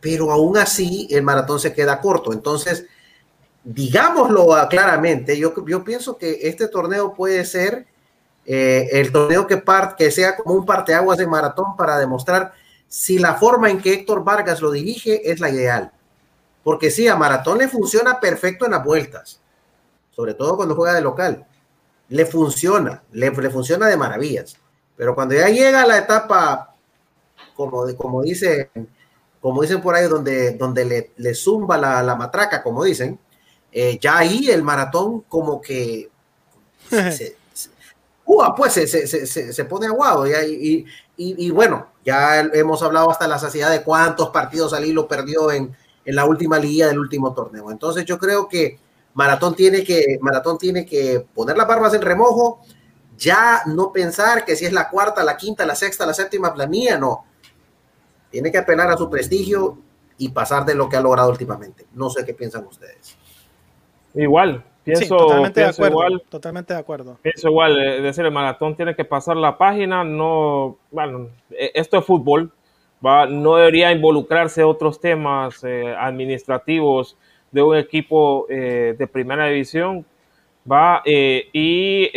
pero 0.00 0.30
aún 0.30 0.58
así 0.58 1.08
el 1.10 1.22
maratón 1.22 1.58
se 1.58 1.72
queda 1.72 2.00
corto. 2.00 2.32
Entonces, 2.32 2.86
digámoslo 3.62 4.48
claramente, 4.68 5.38
yo, 5.38 5.54
yo 5.66 5.82
pienso 5.82 6.18
que 6.18 6.40
este 6.42 6.68
torneo 6.68 7.14
puede 7.14 7.44
ser 7.46 7.86
eh, 8.46 8.88
el 8.92 9.10
torneo 9.10 9.46
que, 9.46 9.62
que 9.96 10.10
sea 10.10 10.36
como 10.36 10.54
un 10.54 10.66
parteaguas 10.66 11.16
de 11.16 11.26
maratón 11.26 11.76
para 11.76 11.98
demostrar 11.98 12.52
si 12.94 13.18
la 13.18 13.34
forma 13.34 13.70
en 13.70 13.82
que 13.82 13.92
Héctor 13.92 14.22
Vargas 14.22 14.60
lo 14.60 14.70
dirige 14.70 15.28
es 15.28 15.40
la 15.40 15.50
ideal. 15.50 15.90
Porque 16.62 16.92
sí, 16.92 17.08
a 17.08 17.16
Maratón 17.16 17.58
le 17.58 17.66
funciona 17.66 18.20
perfecto 18.20 18.66
en 18.66 18.70
las 18.70 18.84
vueltas, 18.84 19.40
sobre 20.12 20.34
todo 20.34 20.56
cuando 20.56 20.76
juega 20.76 20.94
de 20.94 21.00
local. 21.00 21.44
Le 22.08 22.24
funciona, 22.24 23.02
le, 23.10 23.32
funciona 23.50 23.88
de 23.88 23.96
maravillas. 23.96 24.56
Pero 24.96 25.16
cuando 25.16 25.34
ya 25.34 25.48
llega 25.48 25.82
a 25.82 25.86
la 25.88 25.98
etapa, 25.98 26.76
como, 27.56 27.84
de, 27.84 27.96
como, 27.96 28.22
dice, 28.22 28.70
como 29.40 29.62
dicen 29.62 29.82
por 29.82 29.96
ahí, 29.96 30.06
donde, 30.06 30.52
donde 30.52 30.84
le, 30.84 31.10
le 31.16 31.34
zumba 31.34 31.76
la, 31.76 32.00
la 32.00 32.14
matraca, 32.14 32.62
como 32.62 32.84
dicen, 32.84 33.18
eh, 33.72 33.98
ya 34.00 34.18
ahí 34.18 34.48
el 34.50 34.62
maratón 34.62 35.22
como 35.22 35.60
que 35.60 36.10
se, 36.88 37.36
pues 38.56 38.72
se, 38.72 38.86
se, 38.86 39.26
se, 39.26 39.64
pone 39.64 39.86
aguado. 39.86 40.26
Y, 40.26 40.32
y, 41.16 41.46
y, 41.46 41.50
bueno, 41.50 41.88
ya 42.04 42.40
hemos 42.40 42.82
hablado 42.82 43.10
hasta 43.10 43.28
la 43.28 43.38
saciedad 43.38 43.70
de 43.70 43.82
cuántos 43.82 44.30
partidos 44.30 44.72
al 44.72 44.84
hilo 44.84 45.06
perdió 45.06 45.52
en, 45.52 45.76
en 46.04 46.14
la 46.14 46.24
última 46.24 46.58
liga 46.58 46.86
del 46.88 46.98
último 46.98 47.34
torneo. 47.34 47.70
Entonces 47.70 48.04
yo 48.04 48.18
creo 48.18 48.48
que 48.48 48.78
Maratón 49.14 49.54
tiene 49.54 49.84
que, 49.84 50.18
Maratón 50.20 50.58
tiene 50.58 50.84
que 50.84 51.24
poner 51.34 51.56
las 51.56 51.68
barbas 51.68 51.94
en 51.94 52.02
remojo, 52.02 52.60
ya 53.16 53.62
no 53.66 53.92
pensar 53.92 54.44
que 54.44 54.56
si 54.56 54.64
es 54.64 54.72
la 54.72 54.90
cuarta, 54.90 55.22
la 55.22 55.36
quinta, 55.36 55.64
la 55.64 55.76
sexta, 55.76 56.04
la 56.04 56.14
séptima 56.14 56.52
planilla, 56.52 56.98
no. 56.98 57.24
Tiene 58.30 58.50
que 58.50 58.58
apelar 58.58 58.90
a 58.90 58.96
su 58.96 59.08
prestigio 59.08 59.78
y 60.18 60.30
pasar 60.30 60.64
de 60.64 60.74
lo 60.74 60.88
que 60.88 60.96
ha 60.96 61.00
logrado 61.00 61.30
últimamente. 61.30 61.86
No 61.92 62.10
sé 62.10 62.24
qué 62.24 62.34
piensan 62.34 62.66
ustedes. 62.66 63.16
Igual, 64.14 64.64
pienso, 64.84 65.16
totalmente 65.16 65.60
de 65.60 65.66
acuerdo, 65.66 65.92
igual. 65.92 66.22
Totalmente 66.28 66.74
de 66.74 66.80
acuerdo. 66.80 67.18
Pienso 67.22 67.48
igual, 67.48 67.82
es 67.82 68.02
decir, 68.02 68.24
el 68.24 68.32
maratón 68.32 68.76
tiene 68.76 68.94
que 68.94 69.04
pasar 69.04 69.36
la 69.36 69.56
página, 69.58 70.04
no, 70.04 70.76
bueno, 70.90 71.28
e, 71.50 71.72
esto 71.74 71.98
es 71.98 72.04
fútbol, 72.04 72.52
no 73.02 73.56
debería 73.56 73.92
involucrarse 73.92 74.64
otros 74.64 75.00
temas 75.00 75.62
eh, 75.64 75.94
administrativos 75.98 77.16
de 77.50 77.62
un 77.62 77.76
equipo 77.76 78.46
eh, 78.48 78.94
de 78.98 79.06
primera 79.06 79.46
división, 79.46 80.04
va 80.70 81.02
eh, 81.04 81.48
y 81.52 82.10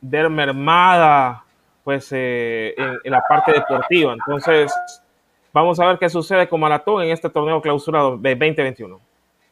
ver 0.00 0.28
mermada 0.28 1.44
pues 1.84 2.10
en, 2.12 2.74
la 3.04 3.22
parte 3.28 3.52
deportiva. 3.52 4.14
Entonces, 4.14 4.72
vamos 5.52 5.78
a 5.78 5.86
ver 5.86 5.98
qué 5.98 6.08
sucede 6.08 6.48
con 6.48 6.60
Maratón 6.60 7.02
en 7.02 7.10
este 7.10 7.28
torneo 7.28 7.60
clausurado 7.60 8.16
de 8.16 8.34
2021. 8.34 9.00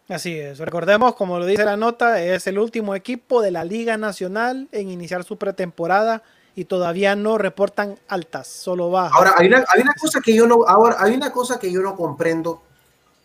Así 0.08 0.38
es, 0.38 0.58
recordemos, 0.58 1.14
como 1.14 1.38
lo 1.38 1.46
dice 1.46 1.64
la 1.64 1.76
nota, 1.76 2.22
es 2.22 2.46
el 2.46 2.58
último 2.58 2.94
equipo 2.94 3.40
de 3.40 3.50
la 3.50 3.64
Liga 3.64 3.96
Nacional 3.96 4.68
en 4.72 4.90
iniciar 4.90 5.24
su 5.24 5.38
pretemporada 5.38 6.22
y 6.54 6.64
todavía 6.64 7.16
no 7.16 7.38
reportan 7.38 7.98
altas, 8.08 8.48
solo 8.48 8.90
bajas. 8.90 9.16
Ahora, 9.16 9.34
hay 9.38 9.46
una, 9.46 9.64
hay 9.68 9.80
una 9.80 9.94
cosa 9.94 10.20
que 10.20 10.34
yo 10.34 10.46
no, 10.46 10.64
ahora, 10.66 10.96
hay 10.98 11.14
una 11.14 11.32
cosa 11.32 11.58
que 11.58 11.70
yo 11.70 11.80
no 11.80 11.96
comprendo, 11.96 12.62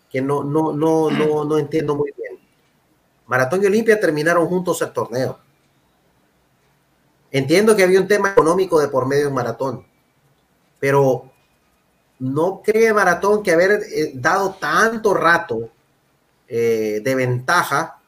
que 0.10 0.22
no, 0.22 0.44
no, 0.44 0.72
no, 0.72 1.10
no, 1.10 1.44
no 1.44 1.58
entiendo 1.58 1.96
muy 1.96 2.14
bien. 2.16 2.40
Maratón 3.26 3.62
y 3.64 3.66
Olimpia 3.66 4.00
terminaron 4.00 4.48
juntos 4.48 4.82
el 4.82 4.92
torneo. 4.92 5.40
Entiendo 7.32 7.76
que 7.76 7.84
había 7.84 8.00
un 8.00 8.08
tema 8.08 8.30
económico 8.30 8.80
de 8.80 8.88
por 8.88 9.06
medio 9.06 9.28
en 9.28 9.34
Maratón, 9.34 9.86
pero 10.80 11.30
no 12.20 12.62
cree 12.64 12.94
Maratón 12.94 13.44
que 13.44 13.52
haber 13.52 13.82
eh, 13.92 14.12
dado 14.14 14.56
tanto 14.56 15.14
rato 15.14 15.70
eh, 16.48 17.02
de 17.04 17.16
ventaja 17.16 18.00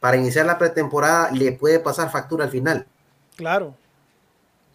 para 0.00 0.16
iniciar 0.16 0.46
la 0.46 0.58
pretemporada 0.58 1.30
le 1.30 1.52
puede 1.52 1.78
pasar 1.78 2.10
factura 2.10 2.44
al 2.44 2.50
final. 2.50 2.86
Claro. 3.36 3.74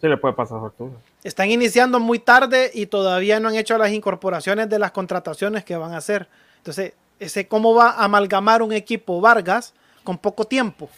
Sí, 0.00 0.08
le 0.08 0.16
puede 0.16 0.34
pasar 0.34 0.60
factura. 0.60 0.92
Están 1.24 1.50
iniciando 1.50 2.00
muy 2.00 2.18
tarde 2.18 2.70
y 2.72 2.86
todavía 2.86 3.40
no 3.40 3.48
han 3.48 3.56
hecho 3.56 3.76
las 3.76 3.90
incorporaciones 3.90 4.68
de 4.68 4.78
las 4.78 4.92
contrataciones 4.92 5.64
que 5.64 5.76
van 5.76 5.92
a 5.92 5.98
hacer. 5.98 6.28
Entonces, 6.58 6.92
ese 7.18 7.48
cómo 7.48 7.74
va 7.74 7.90
a 7.90 8.04
amalgamar 8.04 8.62
un 8.62 8.72
equipo 8.72 9.20
Vargas 9.20 9.74
con 10.04 10.16
poco 10.16 10.44
tiempo. 10.46 10.88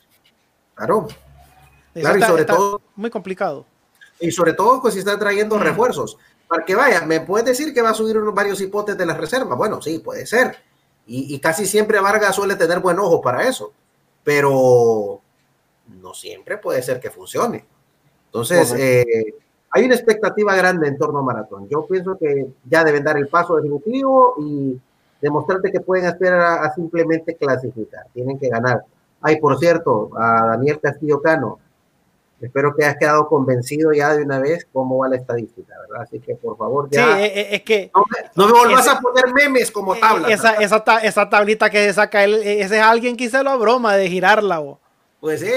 Claro. 0.75 1.09
claro, 1.95 2.19
y 2.19 2.23
sobre 2.23 2.45
todo. 2.45 2.81
Muy 2.95 3.11
complicado. 3.11 3.67
Y 4.21 4.31
sobre 4.31 4.53
todo, 4.53 4.83
pues 4.83 4.95
si 4.95 5.01
está 5.01 5.19
trayendo 5.19 5.57
mm. 5.57 5.61
refuerzos. 5.61 6.19
Para 6.47 6.65
que 6.65 6.75
vaya, 6.75 7.03
¿me 7.03 7.21
puedes 7.21 7.47
decir 7.47 7.73
que 7.73 7.81
va 7.81 7.91
a 7.91 7.95
subir 7.95 8.17
varios 8.33 8.61
hipotes 8.61 8.99
de 8.99 9.07
las 9.07 9.17
reservas? 9.17 9.57
Bueno, 9.57 9.81
sí, 9.81 9.99
puede 10.01 10.27
ser. 10.27 10.57
Y, 11.11 11.35
y 11.35 11.39
casi 11.41 11.67
siempre 11.67 11.99
Vargas 12.01 12.37
suele 12.37 12.55
tener 12.55 12.79
buen 12.79 12.99
ojo 12.99 13.21
para 13.21 13.49
eso. 13.49 13.73
Pero 14.23 15.21
no 16.01 16.15
siempre 16.15 16.59
puede 16.59 16.83
ser 16.83 17.01
que 17.01 17.11
funcione. 17.11 17.65
Entonces, 18.27 18.73
eh, 18.79 19.35
hay 19.71 19.85
una 19.85 19.95
expectativa 19.95 20.55
grande 20.55 20.87
en 20.87 20.97
torno 20.97 21.19
a 21.19 21.23
Maratón. 21.23 21.69
Yo 21.69 21.85
pienso 21.87 22.17
que 22.17 22.49
ya 22.65 22.85
deben 22.85 23.03
dar 23.03 23.17
el 23.17 23.29
paso 23.29 23.57
definitivo 23.57 24.35
y 24.39 24.81
demostrarte 25.21 25.73
que 25.73 25.81
pueden 25.81 26.07
esperar 26.07 26.65
a, 26.65 26.73
simplemente 26.73 27.35
clasificar. 27.35 28.07
Tienen 28.15 28.39
que 28.39 28.49
ganar. 28.49 28.85
Ay, 29.21 29.41
por 29.41 29.59
cierto, 29.59 30.11
a 30.17 30.47
Daniel 30.47 30.81
Castillo 30.81 31.21
Cano, 31.21 31.59
espero 32.41 32.75
que 32.75 32.85
hayas 32.85 32.97
quedado 32.99 33.29
convencido 33.29 33.93
ya 33.93 34.15
de 34.15 34.23
una 34.23 34.39
vez 34.39 34.67
cómo 34.73 34.99
va 34.99 35.09
la 35.09 35.17
estadística, 35.17 35.75
¿verdad? 35.81 36.03
Así 36.03 36.21
que 36.21 36.35
por 36.35 36.57
favor 36.57 36.89
ya. 36.91 37.17
Sí, 37.17 37.23
e, 37.23 37.27
e, 37.27 37.55
es 37.57 37.63
que. 37.63 37.91
No, 38.35 38.47
me 38.47 38.53
volvás 38.53 38.89
a 38.89 39.01
poner 39.01 39.33
memes 39.33 39.71
como 39.71 39.95
e, 39.95 40.01
tabla. 40.01 40.29
Esa, 40.29 40.55
esa, 40.55 40.83
esa, 41.03 41.29
tablita 41.29 41.71
que 41.71 41.93
saca 41.93 42.25
él, 42.25 42.35
ese 42.35 42.77
es 42.79 42.83
alguien 42.83 43.17
que 43.17 43.25
hizo 43.25 43.43
la 43.43 43.57
broma 43.57 43.97
de 43.97 44.09
girarla. 44.09 44.61
O. 44.61 44.81
Pues 45.21 45.41
sí. 45.41 45.51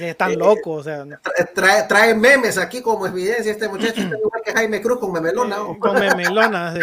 Están 0.00 0.32
eh, 0.32 0.36
locos, 0.36 0.80
o 0.80 0.82
sea. 0.82 1.06
Trae, 1.54 1.82
trae, 1.82 2.14
memes 2.14 2.56
aquí 2.56 2.80
como 2.80 3.06
evidencia 3.06 3.52
este 3.52 3.68
muchacho, 3.68 4.00
está 4.00 4.16
igual 4.16 4.42
que 4.42 4.52
Jaime 4.52 4.80
Cruz 4.80 4.98
con 4.98 5.12
memelona. 5.12 5.58
Con 5.78 6.00
memelona, 6.00 6.74
sí. 6.74 6.80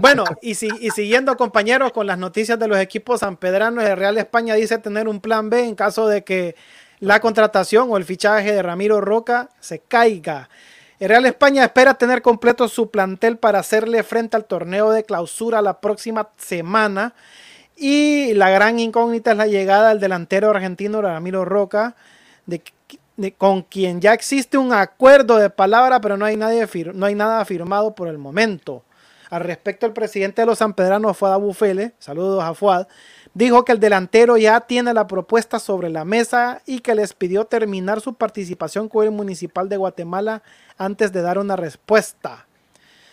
Bueno, 0.00 0.24
y, 0.42 0.56
si, 0.56 0.68
y 0.80 0.90
siguiendo, 0.90 1.36
compañeros, 1.36 1.92
con 1.92 2.08
las 2.08 2.18
noticias 2.18 2.58
de 2.58 2.66
los 2.66 2.78
equipos 2.78 3.20
sanpedranos, 3.20 3.84
el 3.84 3.96
Real 3.96 4.18
España 4.18 4.54
dice 4.54 4.78
tener 4.78 5.06
un 5.06 5.20
plan 5.20 5.50
B 5.50 5.64
en 5.64 5.76
caso 5.76 6.08
de 6.08 6.24
que 6.24 6.56
la 7.00 7.20
contratación 7.20 7.88
o 7.90 7.96
el 7.96 8.04
fichaje 8.04 8.52
de 8.52 8.62
Ramiro 8.62 9.00
Roca 9.00 9.48
se 9.60 9.80
caiga. 9.80 10.48
El 10.98 11.08
Real 11.08 11.24
España 11.24 11.64
espera 11.64 11.94
tener 11.94 12.20
completo 12.20 12.68
su 12.68 12.90
plantel 12.90 13.38
para 13.38 13.58
hacerle 13.58 14.02
frente 14.02 14.36
al 14.36 14.44
torneo 14.44 14.90
de 14.90 15.04
clausura 15.04 15.62
la 15.62 15.80
próxima 15.80 16.28
semana 16.36 17.14
y 17.74 18.34
la 18.34 18.50
gran 18.50 18.78
incógnita 18.78 19.30
es 19.30 19.38
la 19.38 19.46
llegada 19.46 19.88
del 19.88 20.00
delantero 20.00 20.50
argentino 20.50 21.00
Ramiro 21.00 21.46
Roca, 21.46 21.94
con 23.38 23.62
quien 23.62 24.02
ya 24.02 24.12
existe 24.12 24.58
un 24.58 24.74
acuerdo 24.74 25.38
de 25.38 25.48
palabra, 25.48 26.02
pero 26.02 26.18
no 26.18 26.26
hay, 26.26 26.36
nadie 26.36 26.68
no 26.92 27.06
hay 27.06 27.14
nada 27.14 27.42
firmado 27.46 27.94
por 27.94 28.08
el 28.08 28.18
momento. 28.18 28.84
Al 29.30 29.42
respecto, 29.42 29.86
el 29.86 29.94
presidente 29.94 30.42
de 30.42 30.46
los 30.46 30.58
sanpedranos, 30.58 31.16
Fuad 31.16 31.32
Abufele, 31.32 31.94
saludos 31.98 32.44
a 32.44 32.52
Fuad, 32.52 32.86
dijo 33.34 33.64
que 33.64 33.72
el 33.72 33.80
delantero 33.80 34.36
ya 34.36 34.60
tiene 34.60 34.94
la 34.94 35.06
propuesta 35.06 35.58
sobre 35.58 35.88
la 35.88 36.04
mesa 36.04 36.62
y 36.66 36.80
que 36.80 36.94
les 36.94 37.12
pidió 37.12 37.44
terminar 37.44 38.00
su 38.00 38.14
participación 38.14 38.88
con 38.88 39.04
el 39.04 39.10
municipal 39.10 39.68
de 39.68 39.76
Guatemala 39.76 40.42
antes 40.78 41.12
de 41.12 41.22
dar 41.22 41.38
una 41.38 41.56
respuesta. 41.56 42.46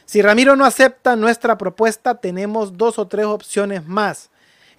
Si 0.06 0.22
Ramiro 0.22 0.56
no 0.56 0.66
acepta 0.66 1.16
nuestra 1.16 1.58
propuesta, 1.58 2.16
tenemos 2.16 2.78
dos 2.78 2.98
o 2.98 3.08
tres 3.08 3.26
opciones 3.26 3.86
más. 3.86 4.30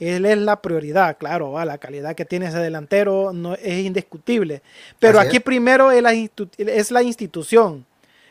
Él 0.00 0.24
es 0.24 0.38
la 0.38 0.62
prioridad, 0.62 1.18
claro, 1.18 1.62
la 1.64 1.78
calidad 1.78 2.14
que 2.14 2.24
tiene 2.24 2.46
ese 2.46 2.58
delantero 2.58 3.32
no, 3.32 3.54
es 3.54 3.84
indiscutible. 3.84 4.62
Pero 4.98 5.18
aquí 5.18 5.40
primero 5.40 5.90
es 5.90 6.02
la, 6.02 6.12
es 6.12 6.90
la, 6.90 7.02
institución. 7.02 7.84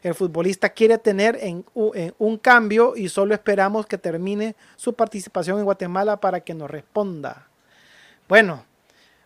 El 0.03 0.13
futbolista 0.15 0.69
quiere 0.69 0.97
tener 0.97 1.37
en, 1.41 1.65
un 1.73 2.37
cambio 2.37 2.95
y 2.95 3.09
solo 3.09 3.33
esperamos 3.33 3.85
que 3.85 3.97
termine 3.97 4.55
su 4.75 4.93
participación 4.93 5.59
en 5.59 5.65
Guatemala 5.65 6.17
para 6.17 6.41
que 6.41 6.53
nos 6.53 6.69
responda. 6.69 7.47
Bueno, 8.29 8.63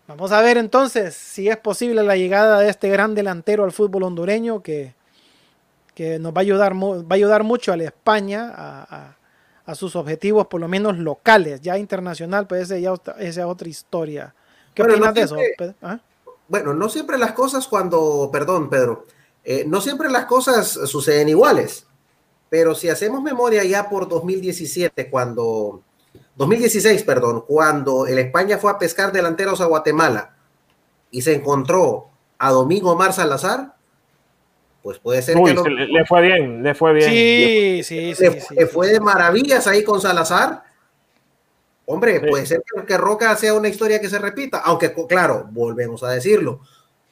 vamos 0.07 0.31
a 0.31 0.41
ver 0.41 0.57
entonces 0.57 1.15
si 1.15 1.49
es 1.49 1.57
posible 1.57 2.03
la 2.03 2.15
llegada 2.15 2.59
de 2.59 2.69
este 2.69 2.89
gran 2.89 3.15
delantero 3.15 3.63
al 3.63 3.71
fútbol 3.71 4.03
hondureño 4.03 4.61
que, 4.61 4.95
que 5.93 6.19
nos 6.19 6.33
va 6.33 6.37
a 6.37 6.41
ayudar, 6.41 6.73
va 6.73 7.05
a 7.09 7.13
ayudar 7.15 7.43
mucho 7.43 7.73
a 7.73 7.77
la 7.77 7.83
España 7.83 8.51
a 8.55 9.15
a 9.65 9.75
sus 9.75 9.95
objetivos, 9.95 10.47
por 10.47 10.59
lo 10.59 10.67
menos 10.67 10.97
locales, 10.97 11.61
ya 11.61 11.77
internacional, 11.77 12.47
pues 12.47 12.63
esa 12.63 12.77
ya 12.77 12.93
es 13.19 13.37
otra 13.37 13.69
historia. 13.69 14.33
¿Qué 14.73 14.83
opinas 14.83 15.13
de 15.13 15.21
eso? 15.21 15.37
¿Ah? 15.81 15.99
Bueno, 16.47 16.73
no 16.73 16.89
siempre 16.89 17.17
las 17.17 17.33
cosas 17.33 17.67
cuando, 17.67 18.29
perdón, 18.31 18.69
Pedro, 18.69 19.05
eh, 19.43 19.65
no 19.67 19.81
siempre 19.81 20.09
las 20.09 20.25
cosas 20.25 20.67
suceden 20.67 21.29
iguales, 21.29 21.87
pero 22.49 22.75
si 22.75 22.89
hacemos 22.89 23.21
memoria 23.21 23.63
ya 23.63 23.89
por 23.89 24.07
2017, 24.07 25.09
cuando, 25.09 25.81
2016, 26.35 27.03
perdón, 27.03 27.43
cuando 27.47 28.05
el 28.05 28.19
España 28.19 28.57
fue 28.57 28.71
a 28.71 28.77
pescar 28.79 29.11
delanteros 29.11 29.61
a 29.61 29.65
Guatemala 29.65 30.35
y 31.09 31.21
se 31.21 31.33
encontró 31.33 32.09
a 32.37 32.51
Domingo 32.51 32.95
Mar 32.95 33.13
Salazar, 33.13 33.75
pues 34.83 34.97
puede 34.97 35.21
ser 35.21 35.35
que 35.35 35.53
le, 35.53 36.05
fue 36.05 36.21
bien, 36.21 36.63
le 36.63 36.73
fue 36.73 36.93
bien. 36.93 37.09
Sí, 37.09 37.81
sí, 37.83 38.15
sí. 38.15 38.55
Le, 38.55 38.65
fue 38.65 38.87
de 38.87 38.99
maravillas 38.99 39.67
ahí 39.67 39.83
con 39.83 40.01
Salazar 40.01 40.63
Hombre, 41.93 42.21
puede 42.21 42.45
ser 42.45 42.63
que, 42.87 42.97
Roca 42.97 43.35
sea 43.35 43.53
una 43.53 43.67
historia 43.67 43.99
que 43.99 44.09
se 44.09 44.17
repita, 44.17 44.59
aunque 44.59 44.93
claro, 45.09 45.47
volvemos 45.51 46.01
a 46.03 46.11
decirlo, 46.11 46.61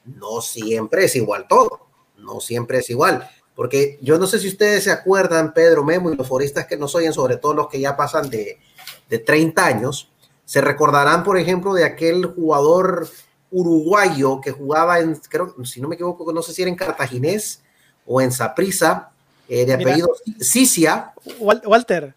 no 0.05 0.39
siempre 0.39 1.03
es 1.03 1.17
igual 1.17 1.47
todo, 1.49 1.88
no 2.19 2.39
siempre 2.39 2.79
es 2.79 2.89
igual, 2.89 3.29
porque 3.55 3.97
yo 4.01 4.17
no 4.17 4.27
sé 4.27 4.39
si 4.39 4.47
ustedes 4.47 4.85
se 4.85 4.91
acuerdan, 4.91 5.53
Pedro 5.53 5.83
Memo 5.83 6.11
y 6.11 6.15
los 6.15 6.27
foristas 6.27 6.65
que 6.65 6.77
nos 6.77 6.95
oyen, 6.95 7.13
sobre 7.13 7.37
todo 7.37 7.53
los 7.53 7.67
que 7.67 7.79
ya 7.79 7.97
pasan 7.97 8.29
de, 8.29 8.59
de 9.09 9.19
30 9.19 9.65
años, 9.65 10.09
se 10.45 10.61
recordarán, 10.61 11.23
por 11.23 11.37
ejemplo, 11.37 11.73
de 11.73 11.83
aquel 11.83 12.25
jugador 12.25 13.07
uruguayo 13.51 14.41
que 14.41 14.51
jugaba 14.51 14.99
en, 14.99 15.15
creo, 15.15 15.55
si 15.63 15.81
no 15.81 15.87
me 15.87 15.95
equivoco, 15.95 16.31
no 16.31 16.41
sé 16.41 16.53
si 16.53 16.61
era 16.61 16.69
en 16.69 16.75
Cartaginés 16.75 17.61
o 18.05 18.21
en 18.21 18.31
Saprisa, 18.31 19.11
eh, 19.47 19.65
de 19.65 19.73
apellido 19.73 20.09
Cicia. 20.39 21.11
Walter, 21.39 22.13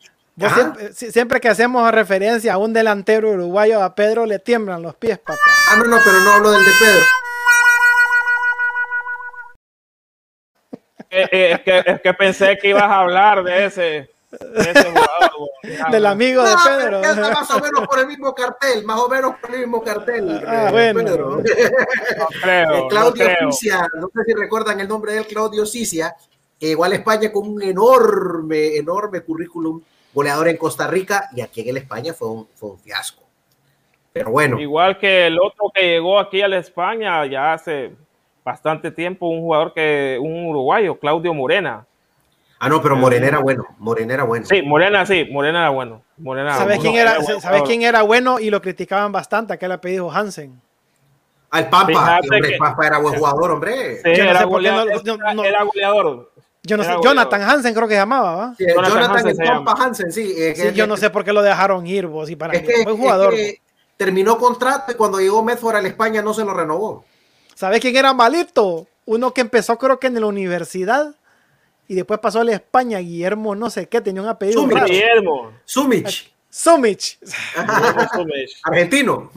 siempre, 0.94 1.40
que 1.40 1.48
hacemos 1.48 1.90
referencia 1.90 2.54
a 2.54 2.58
un 2.58 2.72
delantero 2.72 3.30
uruguayo, 3.30 3.82
a 3.82 3.94
Pedro 3.94 4.26
le 4.26 4.38
tiemblan 4.38 4.82
los 4.82 4.94
pies, 4.94 5.18
papá. 5.18 5.38
Ah, 5.68 5.76
no, 5.76 5.84
no, 5.84 5.98
pero 6.04 6.20
no 6.20 6.32
hablo 6.32 6.50
del 6.52 6.64
de 6.64 6.70
Pedro. 6.78 7.04
Eh, 11.14 11.28
eh, 11.30 11.52
es, 11.52 11.60
que, 11.60 11.82
es 11.84 12.00
que 12.00 12.14
pensé 12.14 12.56
que 12.56 12.68
ibas 12.68 12.84
a 12.84 13.00
hablar 13.00 13.44
de 13.44 13.66
ese. 13.66 14.10
Del 15.90 16.06
amigo 16.06 16.42
de 16.42 16.54
Pedro. 16.64 17.00
más 17.00 17.50
o 17.50 17.60
menos 17.60 17.86
por 17.86 17.98
el 17.98 18.06
mismo 18.06 18.34
cartel, 18.34 18.82
más 18.86 18.98
o 18.98 19.08
menos 19.10 19.34
por 19.38 19.54
el 19.54 19.60
mismo 19.60 19.82
cartel. 19.82 20.42
Ah, 20.46 20.68
bueno. 20.70 21.04
Claudio 22.88 23.26
Cicia, 23.50 23.86
no 24.00 24.08
sé 24.08 24.24
si 24.26 24.32
recuerdan 24.32 24.80
el 24.80 24.88
nombre 24.88 25.12
de 25.12 25.18
él, 25.18 25.26
Claudio 25.26 25.66
Cicia, 25.66 26.16
igual 26.58 26.94
España 26.94 27.30
con 27.30 27.46
un 27.46 27.62
enorme, 27.62 28.76
enorme 28.76 29.20
currículum, 29.20 29.82
goleador 30.14 30.48
en 30.48 30.56
Costa 30.56 30.86
Rica 30.86 31.28
y 31.36 31.42
aquí 31.42 31.68
en 31.68 31.76
España 31.76 32.14
fue 32.14 32.28
un, 32.28 32.48
fue 32.54 32.70
un 32.70 32.78
fiasco. 32.78 33.22
Pero 34.14 34.30
bueno. 34.30 34.58
Igual 34.58 34.98
que 34.98 35.26
el 35.26 35.38
otro 35.38 35.70
que 35.74 35.82
llegó 35.82 36.18
aquí 36.18 36.40
a 36.40 36.48
la 36.48 36.56
España 36.56 37.26
ya 37.26 37.52
hace 37.52 37.92
bastante 38.44 38.90
tiempo, 38.90 39.28
un 39.28 39.40
jugador 39.40 39.72
que, 39.72 40.18
un 40.20 40.46
uruguayo, 40.46 40.98
Claudio 40.98 41.32
Morena 41.34 41.86
Ah, 42.64 42.68
no, 42.68 42.80
pero 42.80 42.94
Morena 42.94 43.26
era 43.26 43.40
bueno. 43.40 43.66
Morena 43.78 44.14
era 44.14 44.22
bueno. 44.22 44.46
Sí, 44.46 44.62
Morena 44.62 45.04
sí, 45.04 45.26
Morena 45.32 45.58
era 45.58 45.70
bueno. 45.70 46.00
Morena 46.16 46.56
¿Sabes, 46.56 46.78
quién, 46.78 46.94
era, 46.94 47.18
bueno, 47.18 47.40
¿sabes 47.40 47.62
quién 47.62 47.82
era 47.82 48.02
bueno 48.02 48.38
y 48.38 48.50
lo 48.50 48.62
criticaban 48.62 49.10
bastante? 49.10 49.52
Aquel 49.52 49.72
apellido 49.72 50.08
Hansen. 50.08 50.62
Al 51.50 51.68
Pampa, 51.68 52.20
hombre, 52.22 52.56
Pampa 52.56 52.86
era 52.86 52.98
buen 52.98 53.16
jugador, 53.16 53.50
hombre. 53.50 53.96
Sí, 53.96 54.14
yo 54.14 54.22
no 54.22 54.30
era, 54.30 54.38
sé 54.38 54.46
por 54.46 54.62
qué 54.62 54.70
no, 54.70 55.34
no, 55.34 55.44
era 55.44 55.64
goleador. 55.64 56.30
Yo 56.62 56.76
no 56.76 56.84
sé, 56.84 56.94
Jonathan 57.02 57.42
Hansen 57.42 57.74
creo 57.74 57.88
que 57.88 57.96
llamaba, 57.96 58.36
¿va? 58.36 58.54
Sí, 58.56 58.64
Jonathan, 58.68 58.92
Jonathan 58.92 59.28
el 59.28 59.36
Pampa 59.36 59.74
Hansen, 59.82 60.12
sí. 60.12 60.54
sí 60.54 60.72
yo 60.72 60.86
no 60.86 60.96
sé 60.96 61.10
por 61.10 61.24
qué 61.24 61.32
lo 61.32 61.42
dejaron 61.42 61.84
ir, 61.84 62.06
vos, 62.06 62.30
y 62.30 62.36
para 62.36 62.52
es 62.52 62.62
que, 62.62 62.84
buen 62.84 62.96
jugador. 62.96 63.34
Es 63.34 63.54
que 63.54 63.62
terminó 63.96 64.38
contrato 64.38 64.92
y 64.92 64.94
cuando 64.94 65.18
llegó 65.18 65.42
Medford 65.42 65.74
a 65.74 65.82
la 65.82 65.88
España 65.88 66.22
no 66.22 66.32
se 66.32 66.44
lo 66.44 66.54
renovó. 66.54 67.04
¿Sabes 67.62 67.78
quién 67.78 67.94
era 67.94 68.12
malito? 68.12 68.88
Uno 69.04 69.32
que 69.32 69.40
empezó 69.40 69.78
creo 69.78 70.00
que 70.00 70.08
en 70.08 70.20
la 70.20 70.26
universidad 70.26 71.14
y 71.86 71.94
después 71.94 72.18
pasó 72.18 72.40
a 72.40 72.44
la 72.44 72.54
España, 72.54 72.98
Guillermo, 72.98 73.54
no 73.54 73.70
sé 73.70 73.86
qué, 73.86 74.00
tenía 74.00 74.20
un 74.20 74.26
apellido. 74.26 74.62
Sumich. 74.62 74.84
Guillermo. 74.84 75.52
Sumich. 75.64 76.32
Sumich. 76.50 77.20
Argentino. 78.64 79.30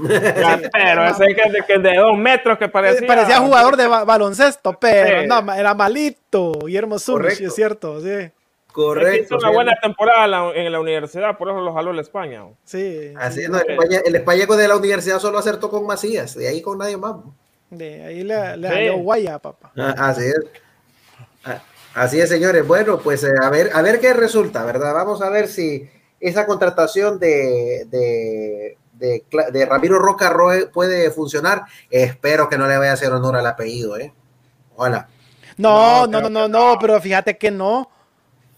pero 0.74 1.06
ese 1.06 1.36
que 1.68 1.78
de, 1.78 1.98
dos 1.98 2.18
metros 2.18 2.58
que 2.58 2.68
parecía. 2.68 3.06
Parecía 3.06 3.38
jugador 3.42 3.78
de 3.78 3.86
baloncesto, 3.86 4.76
pero 4.80 5.28
no, 5.28 5.54
era 5.54 5.76
malito. 5.76 6.54
Guillermo 6.66 6.98
Sumich, 6.98 7.42
es 7.42 7.54
cierto, 7.54 8.02
sí. 8.02 8.32
Correcto. 8.72 9.36
Hizo 9.36 9.48
una 9.48 9.52
buena 9.52 9.74
temporada 9.80 10.52
en 10.56 10.72
la 10.72 10.80
universidad, 10.80 11.38
por 11.38 11.50
eso 11.50 11.62
lo 11.62 11.76
jaló 11.76 11.94
la 11.94 12.02
España. 12.02 12.44
Sí. 12.64 13.14
Así 13.18 13.44
es, 13.44 13.50
no, 13.52 13.60
el, 13.60 13.70
España, 13.70 14.00
el 14.04 14.16
España 14.16 14.46
de 14.48 14.68
la 14.68 14.78
universidad 14.78 15.20
solo 15.20 15.38
acertó 15.38 15.70
con 15.70 15.86
Macías, 15.86 16.34
de 16.34 16.48
ahí 16.48 16.64
con 16.64 16.80
nadie 16.80 16.98
más. 16.98 17.18
De 17.78 18.04
ahí 18.04 18.24
le, 18.24 18.58
le 18.58 18.68
jaló 18.70 18.98
Guaya, 18.98 19.40
papá. 19.40 19.72
Ah, 19.78 19.96
así 19.98 20.24
es. 20.24 21.60
Así 21.94 22.20
es, 22.20 22.30
señores. 22.30 22.68
Bueno, 22.68 23.00
pues 23.00 23.24
eh, 23.24 23.32
a 23.42 23.50
ver, 23.50 23.72
a 23.74 23.82
ver 23.82 24.00
qué 24.00 24.14
resulta, 24.14 24.66
¿verdad? 24.66 24.94
Vamos 24.94 25.22
a 25.22 25.30
ver 25.30 25.48
si 25.48 25.90
esa 26.20 26.46
contratación 26.46 27.20
de, 27.20 27.86
de, 27.90 28.78
de, 29.52 29.66
Ramiro 29.66 30.00
Roca 30.00 30.36
puede 30.74 31.12
funcionar. 31.12 31.64
Espero 31.90 32.50
que 32.50 32.58
no 32.58 32.68
le 32.68 32.78
vaya 32.78 32.92
a 32.92 32.96
hacer 32.96 33.12
honor 33.12 33.36
al 33.38 33.48
apellido, 33.48 33.98
¿eh? 33.98 34.14
Hola. 34.76 35.08
No, 35.58 36.06
no, 36.08 36.22
no, 36.22 36.30
no, 36.30 36.48
no, 36.48 36.78
pero 36.80 37.00
fíjate 37.00 37.38
que 37.38 37.52
no. 37.52 37.90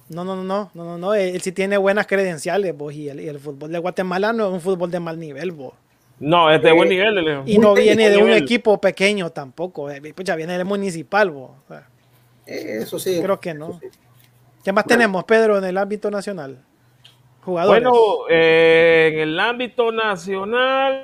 No, 0.09 0.23
no, 0.23 0.35
no, 0.37 0.43
no, 0.43 0.71
no, 0.73 0.97
no, 0.97 1.13
él 1.13 1.41
sí 1.41 1.51
tiene 1.51 1.77
buenas 1.77 2.07
credenciales, 2.07 2.75
vos, 2.75 2.93
y 2.93 3.09
el, 3.09 3.39
fútbol 3.39 3.71
de 3.73 3.77
Guatemala 3.77 4.31
no 4.31 4.47
es 4.47 4.53
un 4.53 4.61
fútbol 4.61 4.89
de 4.89 5.01
mal 5.01 5.19
nivel, 5.19 5.51
vos. 5.51 5.73
No, 6.19 6.49
es 6.51 6.61
de 6.61 6.71
buen 6.71 6.89
nivel. 6.89 7.43
Y 7.45 7.59
no 7.59 7.73
viene 7.73 8.09
de 8.09 8.17
un 8.17 8.31
equipo 8.31 8.81
pequeño 8.81 9.29
tampoco, 9.29 9.89
eh, 9.91 10.01
pues 10.15 10.25
ya 10.25 10.35
viene 10.35 10.57
del 10.57 10.65
municipal. 10.65 11.33
Eso 12.45 12.97
sí. 12.99 13.19
Creo 13.21 13.39
que 13.39 13.53
no. 13.53 13.79
¿Qué 14.63 14.71
más 14.71 14.85
tenemos, 14.85 15.23
Pedro, 15.25 15.57
en 15.57 15.63
el 15.63 15.77
ámbito 15.77 16.09
nacional? 16.11 16.63
Jugadores. 17.41 17.83
Bueno, 17.83 17.97
eh, 18.29 19.11
en 19.13 19.19
el 19.19 19.39
ámbito 19.39 19.91
nacional 19.93 21.01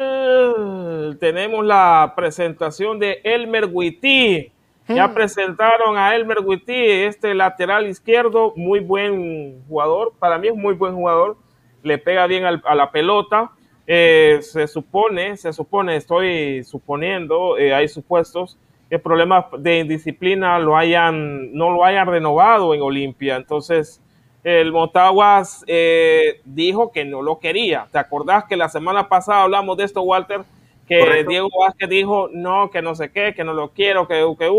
tenemos 1.19 1.65
la 1.65 2.13
presentación 2.15 2.99
de 2.99 3.21
Elmer 3.23 3.69
Witty. 3.71 4.51
Ya 4.89 5.07
hmm. 5.07 5.13
presentaron 5.13 5.97
a 5.97 6.13
Elmer 6.13 6.39
Witty, 6.43 6.73
este 6.73 7.33
lateral 7.33 7.87
izquierdo, 7.87 8.51
muy 8.57 8.81
buen 8.81 9.63
jugador. 9.69 10.11
Para 10.19 10.37
mí 10.37 10.49
es 10.49 10.55
muy 10.55 10.73
buen 10.73 10.93
jugador. 10.95 11.37
Le 11.83 11.97
pega 11.97 12.27
bien 12.27 12.43
a 12.43 12.75
la 12.75 12.91
pelota. 12.91 13.51
Eh, 13.85 14.39
se 14.41 14.67
supone, 14.67 15.35
se 15.35 15.51
supone, 15.51 15.97
estoy 15.97 16.63
suponiendo, 16.63 17.57
eh, 17.57 17.73
hay 17.73 17.89
supuestos 17.89 18.57
que 18.89 18.97
problemas 18.97 19.45
de 19.59 19.79
indisciplina 19.79 20.57
lo 20.59 20.77
hayan, 20.77 21.53
no 21.53 21.69
lo 21.71 21.83
hayan 21.83 22.07
renovado 22.07 22.73
en 22.73 22.81
Olimpia. 22.81 23.35
Entonces, 23.35 24.01
el 24.43 24.71
Motaguas 24.71 25.63
eh, 25.67 26.41
dijo 26.45 26.91
que 26.91 27.03
no 27.05 27.21
lo 27.21 27.39
quería. 27.39 27.87
¿Te 27.91 27.97
acordás 27.97 28.45
que 28.45 28.55
la 28.55 28.69
semana 28.69 29.09
pasada 29.09 29.43
hablamos 29.43 29.77
de 29.77 29.85
esto, 29.85 30.01
Walter? 30.01 30.41
Que 30.87 31.23
Diego 31.27 31.49
Vázquez 31.59 31.89
dijo 31.89 32.29
no, 32.31 32.69
que 32.69 32.81
no 32.81 32.93
sé 32.93 33.09
qué, 33.09 33.33
que 33.33 33.43
no 33.43 33.53
lo 33.53 33.69
quiero, 33.69 34.07
que 34.07 34.23
que 34.37 34.49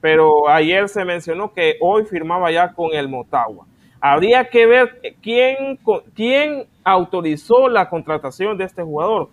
pero 0.00 0.48
ayer 0.48 0.88
se 0.88 1.04
mencionó 1.04 1.52
que 1.52 1.76
hoy 1.80 2.04
firmaba 2.04 2.50
ya 2.50 2.72
con 2.72 2.92
el 2.94 3.08
Motagua. 3.08 3.66
Habría 4.06 4.50
que 4.50 4.66
ver 4.66 5.00
quién, 5.22 5.78
quién 6.14 6.68
autorizó 6.84 7.70
la 7.70 7.88
contratación 7.88 8.58
de 8.58 8.64
este 8.64 8.82
jugador. 8.82 9.30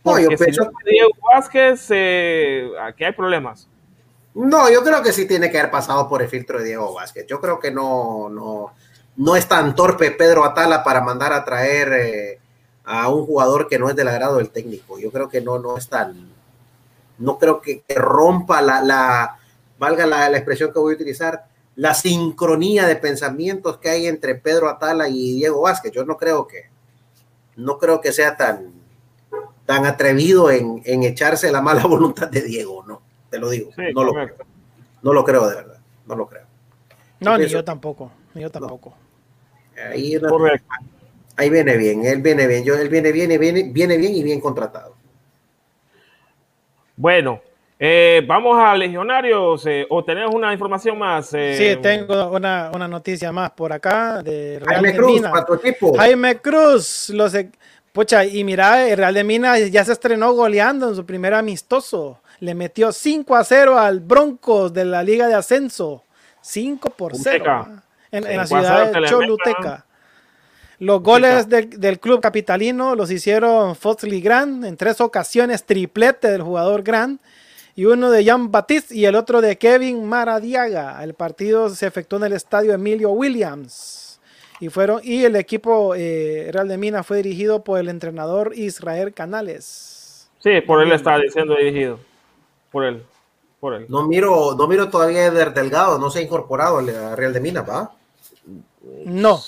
Porque 0.00 0.38
si 0.38 0.52
no 0.52 0.70
Diego 0.84 1.10
Vázquez, 1.34 1.88
eh, 1.90 2.70
aquí 2.80 3.02
hay 3.02 3.10
problemas. 3.14 3.66
No, 4.32 4.70
yo 4.70 4.84
creo 4.84 5.02
que 5.02 5.12
sí 5.12 5.26
tiene 5.26 5.50
que 5.50 5.58
haber 5.58 5.72
pasado 5.72 6.08
por 6.08 6.22
el 6.22 6.28
filtro 6.28 6.60
de 6.60 6.66
Diego 6.66 6.94
Vázquez. 6.94 7.26
Yo 7.26 7.40
creo 7.40 7.58
que 7.58 7.72
no, 7.72 8.28
no, 8.28 8.72
no 9.16 9.34
es 9.34 9.48
tan 9.48 9.74
torpe 9.74 10.12
Pedro 10.12 10.44
Atala 10.44 10.84
para 10.84 11.00
mandar 11.00 11.32
a 11.32 11.44
traer 11.44 11.92
eh, 11.92 12.38
a 12.84 13.08
un 13.08 13.26
jugador 13.26 13.66
que 13.66 13.80
no 13.80 13.90
es 13.90 13.96
del 13.96 14.06
agrado 14.06 14.36
del 14.36 14.50
técnico. 14.50 15.00
Yo 15.00 15.10
creo 15.10 15.28
que 15.28 15.40
no, 15.40 15.58
no 15.58 15.76
es 15.76 15.88
tan, 15.88 16.30
no 17.18 17.38
creo 17.38 17.60
que, 17.60 17.82
rompa 17.96 18.62
la, 18.62 18.82
la 18.82 19.38
valga 19.80 20.06
la, 20.06 20.28
la, 20.28 20.36
expresión 20.36 20.72
que 20.72 20.78
voy 20.78 20.92
a 20.92 20.94
utilizar, 20.94 21.44
la 21.74 21.94
sincronía 21.94 22.86
de 22.86 22.96
pensamientos 22.96 23.78
que 23.78 23.90
hay 23.90 24.06
entre 24.06 24.34
Pedro 24.34 24.68
Atala 24.68 25.08
y 25.08 25.34
Diego 25.34 25.62
Vázquez. 25.62 25.92
Yo 25.92 26.04
no 26.04 26.16
creo 26.16 26.46
que, 26.46 26.70
no 27.56 27.78
creo 27.78 28.00
que 28.00 28.12
sea 28.12 28.36
tan, 28.36 28.72
tan 29.66 29.86
atrevido 29.86 30.50
en, 30.50 30.82
en 30.84 31.02
echarse 31.02 31.50
la 31.50 31.62
mala 31.62 31.82
voluntad 31.86 32.28
de 32.28 32.42
Diego, 32.42 32.84
¿no? 32.86 33.02
te 33.32 33.38
lo 33.38 33.48
digo. 33.48 33.70
no, 33.94 34.04
lo 34.04 34.12
creo. 34.12 34.36
no 35.00 35.12
lo 35.14 35.24
creo 35.24 35.48
de 35.48 35.56
verdad, 35.56 35.78
no 36.06 36.14
lo 36.14 36.26
creo. 36.28 36.44
No, 37.20 37.38
ni 37.38 37.46
yo 37.46 37.64
tampoco, 37.64 38.12
ni 38.34 38.42
yo 38.42 38.50
tampoco. 38.50 38.94
Ahí, 39.74 40.20
ahí, 41.36 41.48
viene 41.48 41.76
bien, 41.78 42.04
él 42.04 42.20
viene 42.20 42.46
bien, 42.46 42.62
yo, 42.62 42.74
él 42.74 42.90
viene 42.90 43.10
bien 43.10 43.32
y 43.32 43.38
viene, 43.38 43.62
viene 43.72 43.96
bien 43.96 44.14
y 44.14 44.22
bien 44.22 44.38
contratado. 44.38 44.94
Bueno, 46.94 47.40
eh, 47.84 48.22
vamos 48.26 48.58
a 48.58 48.76
Legionarios, 48.76 49.66
eh, 49.66 49.86
o 49.90 50.04
tenemos 50.04 50.34
una 50.34 50.52
información 50.52 50.98
más. 50.98 51.34
Eh, 51.34 51.54
sí, 51.56 51.82
tengo 51.82 52.30
una, 52.30 52.70
una, 52.74 52.86
noticia 52.86 53.32
más 53.32 53.50
por 53.50 53.72
acá 53.72 54.22
de 54.22 54.60
Real 54.60 54.82
Jaime 54.82 54.96
Cruz, 54.96 55.12
Mina. 55.12 55.32
Jaime 55.96 56.36
Cruz, 56.36 57.10
los, 57.10 57.36
pucha, 57.92 58.24
y 58.24 58.44
mira, 58.44 58.88
el 58.88 58.96
Real 58.96 59.14
de 59.14 59.24
Minas 59.24 59.70
ya 59.70 59.84
se 59.84 59.92
estrenó 59.92 60.32
goleando 60.32 60.88
en 60.88 60.94
su 60.94 61.04
primer 61.04 61.34
amistoso 61.34 62.18
le 62.42 62.56
metió 62.56 62.90
5 62.90 63.36
a 63.36 63.44
0 63.44 63.78
al 63.78 64.00
Broncos 64.00 64.72
de 64.72 64.84
la 64.84 65.04
Liga 65.04 65.28
de 65.28 65.34
Ascenso. 65.34 66.02
5 66.40 66.90
por 66.90 67.14
0 67.14 67.68
en, 68.10 68.36
la 68.36 68.46
ciudad 68.48 68.92
de 68.92 69.06
Choluteca. 69.06 69.86
Los 70.80 71.04
goles 71.04 71.48
del, 71.48 72.00
club 72.00 72.20
capitalino 72.20 72.96
los 72.96 73.12
hicieron 73.12 73.76
Foxley 73.76 74.20
Grant 74.20 74.64
en 74.64 74.76
tres 74.76 75.00
ocasiones, 75.00 75.64
triplete 75.64 76.32
del 76.32 76.42
jugador 76.42 76.82
Grant, 76.82 77.22
y 77.74 77.86
uno 77.86 78.10
de 78.10 78.24
Jean 78.24 78.50
Baptiste 78.50 78.94
y 78.94 79.06
el 79.06 79.14
otro 79.14 79.40
de 79.40 79.56
Kevin 79.56 80.06
Maradiaga. 80.06 81.02
El 81.02 81.14
partido 81.14 81.70
se 81.70 81.86
efectuó 81.86 82.18
en 82.18 82.26
el 82.26 82.32
estadio 82.34 82.72
Emilio 82.72 83.10
Williams. 83.10 84.20
Y, 84.60 84.68
fueron, 84.68 85.00
y 85.02 85.24
el 85.24 85.34
equipo 85.36 85.94
eh, 85.96 86.50
Real 86.52 86.68
de 86.68 86.78
Minas 86.78 87.06
fue 87.06 87.16
dirigido 87.16 87.64
por 87.64 87.80
el 87.80 87.88
entrenador 87.88 88.52
Israel 88.54 89.12
Canales. 89.12 90.28
Sí, 90.38 90.60
por 90.60 90.82
él 90.82 90.92
está 90.92 91.18
diciendo 91.18 91.56
dirigido. 91.56 91.98
Por 92.70 92.84
él. 92.84 93.02
Por 93.58 93.74
él. 93.74 93.86
No 93.88 94.06
miro, 94.06 94.54
no 94.56 94.68
miro 94.68 94.88
todavía 94.88 95.26
Eder 95.26 95.52
Delgado, 95.52 95.98
no 95.98 96.10
se 96.10 96.20
ha 96.20 96.22
incorporado 96.22 96.78
al 96.78 97.16
Real 97.16 97.32
de 97.32 97.40
Minas, 97.40 97.68
¿va? 97.68 97.92
No. 99.04 99.40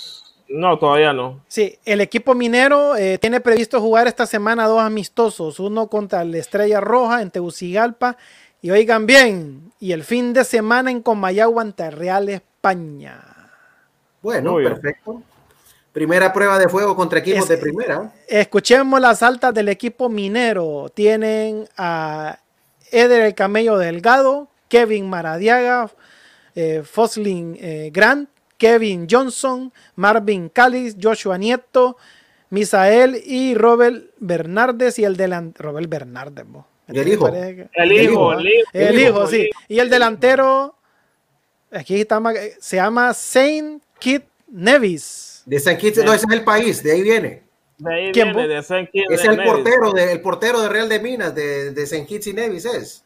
No, 0.49 0.79
todavía 0.79 1.13
no. 1.13 1.41
Sí, 1.49 1.79
el 1.85 2.01
equipo 2.01 2.35
minero 2.35 2.97
eh, 2.97 3.19
tiene 3.19 3.41
previsto 3.41 3.81
jugar 3.81 4.07
esta 4.07 4.27
semana 4.27 4.67
dos 4.67 4.81
amistosos, 4.81 5.59
uno 5.59 5.89
contra 5.89 6.25
la 6.25 6.39
Estrella 6.39 6.81
Roja 6.81 7.23
en 7.23 7.31
Tegucigalpa 7.31 8.17
y 8.61 8.71
oigan 8.71 9.07
bien, 9.07 9.73
y 9.81 9.93
el 9.93 10.05
fin 10.05 10.33
de 10.33 10.45
semana 10.45 10.91
en 10.91 11.03
Comayagua 11.03 11.63
ante 11.63 11.91
Real 11.91 12.29
España. 12.29 13.21
Bueno, 14.23 14.57
perfecto. 14.57 15.23
Primera 15.93 16.33
prueba 16.33 16.59
de 16.59 16.69
fuego 16.69 16.97
contra 16.97 17.19
equipos 17.21 17.47
de 17.47 17.59
primera. 17.59 18.11
Escuchemos 18.27 19.01
las 19.01 19.23
altas 19.23 19.55
del 19.55 19.69
equipo 19.69 20.09
minero. 20.09 20.91
Tienen 20.93 21.69
a 21.77 22.39
Eder 22.91 23.21
el 23.21 23.35
Camello 23.35 23.77
Delgado, 23.77 24.49
Kevin 24.69 25.09
Maradiaga, 25.09 25.91
eh, 26.55 26.83
Foslin 26.85 27.57
eh, 27.61 27.91
Grant, 27.93 28.29
Kevin 28.59 29.07
Johnson, 29.11 29.73
Marvin 29.97 30.49
Callis, 30.49 30.97
Joshua 31.01 31.39
Nieto, 31.39 31.97
Misael 32.51 33.21
y 33.25 33.55
Robert 33.55 34.11
Bernardes 34.19 34.99
y 34.99 35.05
el 35.05 35.17
delantero. 35.17 35.71
Robert 35.71 35.89
Bernardes, 35.89 36.45
el 36.89 37.09
hijo. 37.09 37.29
El 37.29 37.93
hijo, 37.93 38.33
el 38.73 39.01
hijo. 39.01 39.27
sí. 39.27 39.51
Y 39.69 39.79
el 39.79 39.89
delantero, 39.89 40.77
aquí 41.71 42.01
está, 42.01 42.23
se 42.61 42.77
llama 42.77 43.15
Saint 43.15 43.83
Kit 43.99 44.25
Nevis. 44.49 45.43
De 45.47 45.59
Saint 45.59 45.81
Kitts, 45.81 46.05
no, 46.05 46.13
ese 46.13 46.27
es 46.27 46.33
el 46.33 46.45
país, 46.45 46.83
de 46.83 46.93
ahí 46.93 47.03
viene. 47.03 47.43
De 47.79 47.95
ahí 47.95 48.13
viene, 48.13 48.49
de 48.49 48.63
Saint 48.63 48.91
Kitts. 48.91 49.11
Es 49.11 49.25
el 49.25 49.43
portero, 49.43 49.93
de, 49.93 50.13
el 50.13 50.21
portero 50.21 50.61
de 50.61 50.69
Real 50.69 50.89
de 50.89 51.01
Minas, 51.01 51.35
de, 51.35 51.73
de 51.73 51.87
Saint 51.87 52.07
Kitts 52.07 52.27
y 52.29 52.33
Nevis 52.33 52.65
es. 52.67 53.04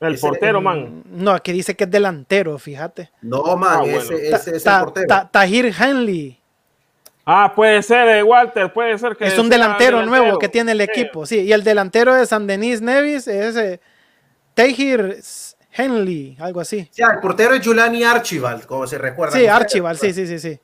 El 0.00 0.18
portero, 0.18 0.62
man. 0.62 1.02
No, 1.04 1.30
aquí 1.32 1.52
dice 1.52 1.76
que 1.76 1.84
es 1.84 1.90
delantero, 1.90 2.58
fíjate. 2.58 3.10
No, 3.20 3.56
man, 3.56 3.80
ah, 3.82 3.86
ese, 3.86 4.28
es 4.28 4.66
el 4.66 4.84
portero. 4.84 5.28
Tahir 5.30 5.74
Henley. 5.78 6.40
Ah, 7.26 7.52
puede 7.54 7.82
ser, 7.82 8.08
eh, 8.08 8.22
Walter, 8.22 8.72
puede 8.72 8.98
ser 8.98 9.14
que. 9.14 9.26
Es 9.26 9.38
un 9.38 9.50
delantero, 9.50 10.04
nuevo 10.06 10.38
que 10.38 10.48
tiene 10.48 10.72
el 10.72 10.80
equipo, 10.80 11.26
sí. 11.26 11.40
Y 11.40 11.52
el 11.52 11.62
delantero 11.62 12.14
de 12.14 12.24
San 12.24 12.46
Denis 12.46 12.80
Nevis 12.80 13.28
es 13.28 13.56
eh, 13.56 13.80
Tahir 14.54 15.20
Henley, 15.72 16.36
algo 16.40 16.60
así. 16.60 16.88
Sí, 16.90 17.02
el 17.02 17.20
portero 17.20 17.54
es 17.54 17.64
Julani 17.64 18.02
Archibald, 18.02 18.64
como 18.64 18.86
se 18.86 18.96
recuerda. 18.96 19.36
Sí, 19.36 19.46
Archibald, 19.46 19.98
sí, 19.98 20.14
sí, 20.14 20.26
sí, 20.26 20.38
sí. 20.38 20.58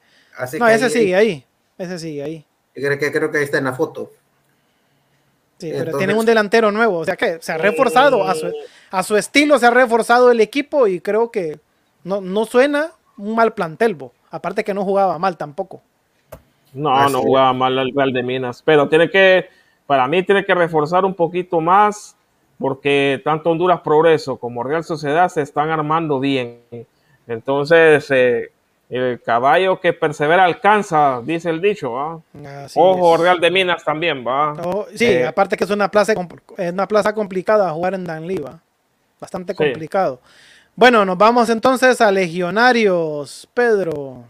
no, 0.59 0.66
ese 0.66 0.88
sigue 0.88 1.14
ahí. 1.14 1.46
Ese 1.77 1.99
sigue 1.99 2.22
ahí. 2.22 2.46
Creo 2.75 2.99
que, 2.99 3.12
creo 3.12 3.31
que 3.31 3.38
ahí 3.38 3.44
está 3.44 3.59
en 3.59 3.64
la 3.64 3.75
foto. 3.75 4.12
Sí, 5.58 5.72
pero 5.72 5.96
tienen 5.96 6.18
un 6.18 6.26
delantero 6.26 6.70
nuevo, 6.70 6.98
o 6.98 7.04
sea 7.04 7.16
que 7.16 7.38
se 7.40 7.52
ha 7.52 7.56
reforzado 7.58 8.24
a 8.24 8.34
su, 8.34 8.52
a 8.90 9.02
su 9.02 9.16
estilo, 9.16 9.58
se 9.58 9.66
ha 9.66 9.70
reforzado 9.70 10.30
el 10.30 10.40
equipo 10.40 10.86
y 10.86 11.00
creo 11.00 11.30
que 11.30 11.58
no, 12.04 12.20
no 12.20 12.44
suena 12.44 12.92
un 13.16 13.34
mal 13.34 13.54
plantel, 13.54 13.96
aparte 14.30 14.64
que 14.64 14.74
no 14.74 14.84
jugaba 14.84 15.18
mal 15.18 15.38
tampoco. 15.38 15.80
No, 16.74 17.08
no 17.08 17.22
jugaba 17.22 17.54
mal 17.54 17.78
el 17.78 17.94
Real 17.94 18.12
de 18.12 18.22
Minas, 18.22 18.62
pero 18.62 18.86
tiene 18.88 19.08
que, 19.08 19.48
para 19.86 20.06
mí 20.06 20.22
tiene 20.24 20.44
que 20.44 20.54
reforzar 20.54 21.06
un 21.06 21.14
poquito 21.14 21.60
más 21.60 22.16
porque 22.58 23.20
tanto 23.24 23.50
Honduras 23.50 23.80
Progreso 23.80 24.36
como 24.36 24.62
Real 24.62 24.84
Sociedad 24.84 25.28
se 25.28 25.42
están 25.42 25.70
armando 25.70 26.20
bien. 26.20 26.60
Entonces, 27.26 28.10
eh, 28.10 28.50
el 28.88 29.20
caballo 29.20 29.81
que 29.81 29.92
persevera 29.92 30.44
alcanza, 30.44 31.20
dice 31.25 31.51
el 31.51 31.61
dicho, 31.61 31.92
¿va? 31.92 32.20
Ojo, 32.75 33.16
Real 33.16 33.40
de 33.40 33.51
Minas 33.51 33.85
también, 33.85 34.25
¿va? 34.27 34.55
sí, 34.94 35.07
eh, 35.07 35.27
aparte 35.27 35.57
que 35.57 35.64
es 35.64 35.70
una 35.70 35.90
plaza, 35.90 36.14
es 36.57 36.72
una 36.72 36.87
plaza 36.87 37.12
complicada 37.12 37.70
jugar 37.72 37.94
en 37.94 38.05
Danlí, 38.05 38.42
Bastante 39.18 39.55
complicado. 39.55 40.20
Bueno, 40.75 41.05
nos 41.05 41.16
vamos 41.16 41.49
entonces 41.49 42.01
a 42.03 42.12
Legionarios, 42.12 43.49
Pedro. 43.55 44.25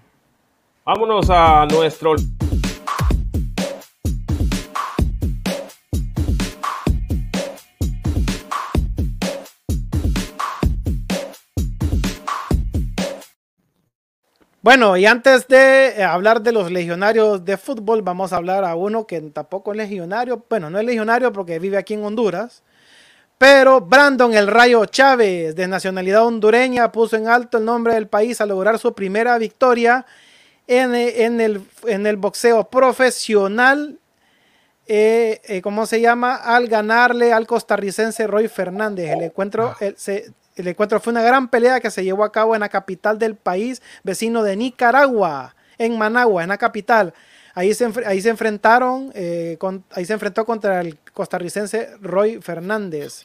Vámonos 0.85 1.29
a 1.29 1.66
nuestro 1.66 2.14
Bueno, 14.66 14.96
y 14.96 15.07
antes 15.07 15.46
de 15.46 15.90
eh, 15.90 16.02
hablar 16.02 16.42
de 16.42 16.50
los 16.50 16.72
legionarios 16.72 17.44
de 17.44 17.57
fútbol, 17.57 18.02
vamos 18.02 18.33
a 18.33 18.38
hablar 18.38 18.64
a 18.64 18.74
uno 18.74 19.07
que 19.07 19.20
tampoco 19.20 19.70
es 19.70 19.76
legionario. 19.76 20.44
Bueno, 20.50 20.70
no 20.70 20.81
es 20.81 20.85
legionario 20.85 21.33
porque 21.33 21.61
vive 21.61 21.76
aquí 21.76 21.94
en 21.94 22.02
Honduras. 22.02 22.64
Pero 23.38 23.81
Brandon 23.81 24.35
El 24.35 24.48
Rayo 24.48 24.85
Chávez, 24.87 25.55
de 25.55 25.68
nacionalidad 25.68 26.26
hondureña, 26.26 26.90
puso 26.90 27.14
en 27.14 27.29
alto 27.29 27.59
el 27.59 27.64
nombre 27.64 27.94
del 27.94 28.09
país 28.09 28.40
a 28.40 28.46
lograr 28.46 28.81
su 28.81 28.92
primera 28.92 29.38
victoria 29.38 30.05
en, 30.66 30.96
el, 30.96 31.62
en 31.85 32.05
el, 32.05 32.16
boxeo 32.16 32.68
profesional. 32.68 34.00
Eh, 34.88 35.42
eh, 35.44 35.62
¿Cómo 35.62 35.87
se 35.87 36.00
llama? 36.00 36.35
Al 36.35 36.66
ganarle 36.66 37.33
al 37.33 37.46
costarricense 37.46 38.26
Roy 38.26 38.48
Fernández. 38.48 39.12
El 39.12 39.22
encuentro 39.22 39.76
ah. 39.81 39.92
se, 39.94 40.33
el 40.57 40.69
encuentro 40.69 41.01
fue 41.01 41.12
una 41.12 41.23
gran 41.23 41.49
pelea 41.49 41.81
que 41.81 41.90
se 41.90 42.03
llevó 42.03 42.25
a 42.25 42.33
cabo 42.33 42.55
en 42.55 42.61
la 42.61 42.69
capital 42.69 43.19
del 43.19 43.37
país, 43.37 43.83
vecino 44.03 44.42
de 44.42 44.57
Nicaragua, 44.57 45.55
en 45.79 45.99
Managua, 45.99 46.42
en 46.42 46.49
la 46.49 46.59
capital. 46.59 47.12
Ahí 47.55 47.73
se, 47.73 47.85
enfrentaron, 47.85 49.12
eh, 49.14 49.59
ahí 49.92 50.05
se 50.05 50.12
enfrentó 50.12 50.45
contra 50.45 50.81
el 50.81 50.99
costarricense 51.14 51.90
Roy 52.01 52.40
Fernández. 52.42 53.25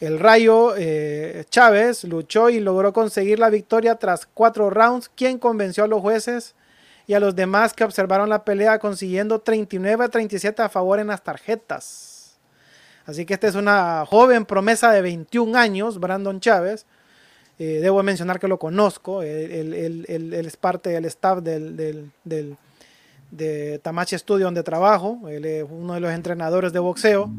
El 0.00 0.18
Rayo 0.20 0.74
eh, 0.76 1.44
Chávez 1.50 2.04
luchó 2.04 2.50
y 2.50 2.60
logró 2.60 2.92
conseguir 2.92 3.38
la 3.38 3.50
victoria 3.50 3.96
tras 3.96 4.26
cuatro 4.26 4.70
rounds, 4.70 5.10
quien 5.14 5.38
convenció 5.38 5.84
a 5.84 5.88
los 5.88 6.00
jueces 6.00 6.54
y 7.06 7.14
a 7.14 7.20
los 7.20 7.34
demás 7.34 7.74
que 7.74 7.84
observaron 7.84 8.28
la 8.28 8.44
pelea 8.44 8.78
consiguiendo 8.78 9.40
39 9.40 10.04
a 10.04 10.08
37 10.08 10.62
a 10.62 10.68
favor 10.68 11.00
en 11.00 11.08
las 11.08 11.22
tarjetas. 11.22 12.07
Así 13.08 13.24
que 13.24 13.32
esta 13.32 13.48
es 13.48 13.54
una 13.54 14.04
joven 14.04 14.44
promesa 14.44 14.92
de 14.92 15.00
21 15.00 15.58
años, 15.58 15.98
Brandon 15.98 16.40
Chávez. 16.40 16.84
Eh, 17.58 17.78
debo 17.80 18.02
mencionar 18.02 18.38
que 18.38 18.48
lo 18.48 18.58
conozco, 18.58 19.22
él, 19.22 20.04
es 20.06 20.56
parte 20.58 20.90
del 20.90 21.06
staff 21.06 21.38
del, 21.38 22.12
de 23.30 23.78
Tamachi 23.82 24.18
Studio 24.18 24.44
donde 24.44 24.62
trabajo, 24.62 25.22
él 25.30 25.46
es 25.46 25.64
uno 25.68 25.94
de 25.94 26.00
los 26.00 26.12
entrenadores 26.12 26.74
de 26.74 26.80
boxeo. 26.80 27.30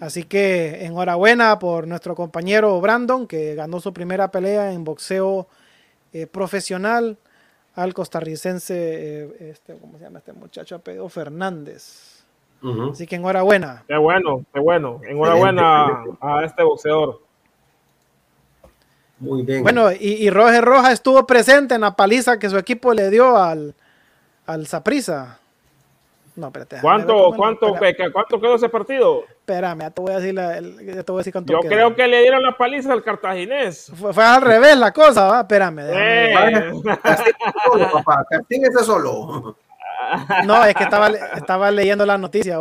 Así 0.00 0.24
que 0.24 0.86
enhorabuena 0.86 1.58
por 1.58 1.86
nuestro 1.86 2.14
compañero 2.14 2.80
Brandon, 2.80 3.26
que 3.26 3.54
ganó 3.54 3.78
su 3.78 3.92
primera 3.92 4.30
pelea 4.30 4.72
en 4.72 4.84
boxeo 4.84 5.48
eh, 6.14 6.26
profesional 6.26 7.18
al 7.74 7.92
costarricense, 7.92 8.74
eh, 8.74 9.50
este, 9.50 9.74
¿cómo 9.74 9.98
se 9.98 10.04
llama 10.04 10.20
este 10.20 10.32
muchacho? 10.32 10.78
Pedro 10.78 11.10
Fernández. 11.10 12.11
Así 12.92 13.06
que 13.06 13.16
enhorabuena. 13.16 13.84
Qué 13.88 13.96
bueno, 13.96 14.44
qué 14.52 14.60
bueno. 14.60 15.00
Enhorabuena 15.06 16.04
a 16.20 16.44
este 16.44 16.62
boxeador. 16.62 17.20
Muy 19.18 19.42
bien. 19.42 19.62
Bueno, 19.62 19.92
y, 19.92 20.14
y 20.14 20.30
Roger 20.30 20.64
Roja 20.64 20.92
estuvo 20.92 21.26
presente 21.26 21.74
en 21.74 21.82
la 21.82 21.94
paliza 21.94 22.38
que 22.38 22.50
su 22.50 22.58
equipo 22.58 22.92
le 22.92 23.10
dio 23.10 23.36
al, 23.36 23.74
al 24.46 24.66
Zaprisa. 24.66 25.38
No, 26.34 26.46
espérate. 26.46 26.78
¿Cuánto, 26.80 27.32
cuánto, 27.36 27.74
¿Cuánto 28.12 28.40
quedó 28.40 28.54
ese 28.54 28.68
partido? 28.68 29.24
Espérame, 29.28 29.80
ya 29.80 29.90
te 29.90 30.00
voy 30.00 30.12
a 30.12 30.16
decir, 30.16 30.34
la, 30.34 30.60
ya 30.60 31.02
te 31.02 31.12
voy 31.12 31.18
a 31.18 31.20
decir 31.20 31.32
cuánto 31.32 31.52
Yo 31.52 31.60
creo 31.60 31.94
que 31.94 32.08
le 32.08 32.22
dieron 32.22 32.42
la 32.42 32.56
paliza 32.56 32.92
al 32.92 33.02
cartaginés. 33.02 33.92
Fue, 33.94 34.24
al 34.24 34.40
revés 34.40 34.76
la 34.78 34.92
cosa, 34.92 35.26
¿va? 35.26 35.40
Espérame. 35.40 35.80
Eh. 35.90 36.72
solo, 37.70 37.92
papá. 37.92 38.24
solo. 38.82 39.56
No, 40.46 40.64
es 40.64 40.74
que 40.74 40.84
estaba, 40.84 41.08
estaba 41.08 41.70
leyendo 41.70 42.06
la 42.06 42.18
noticia, 42.18 42.58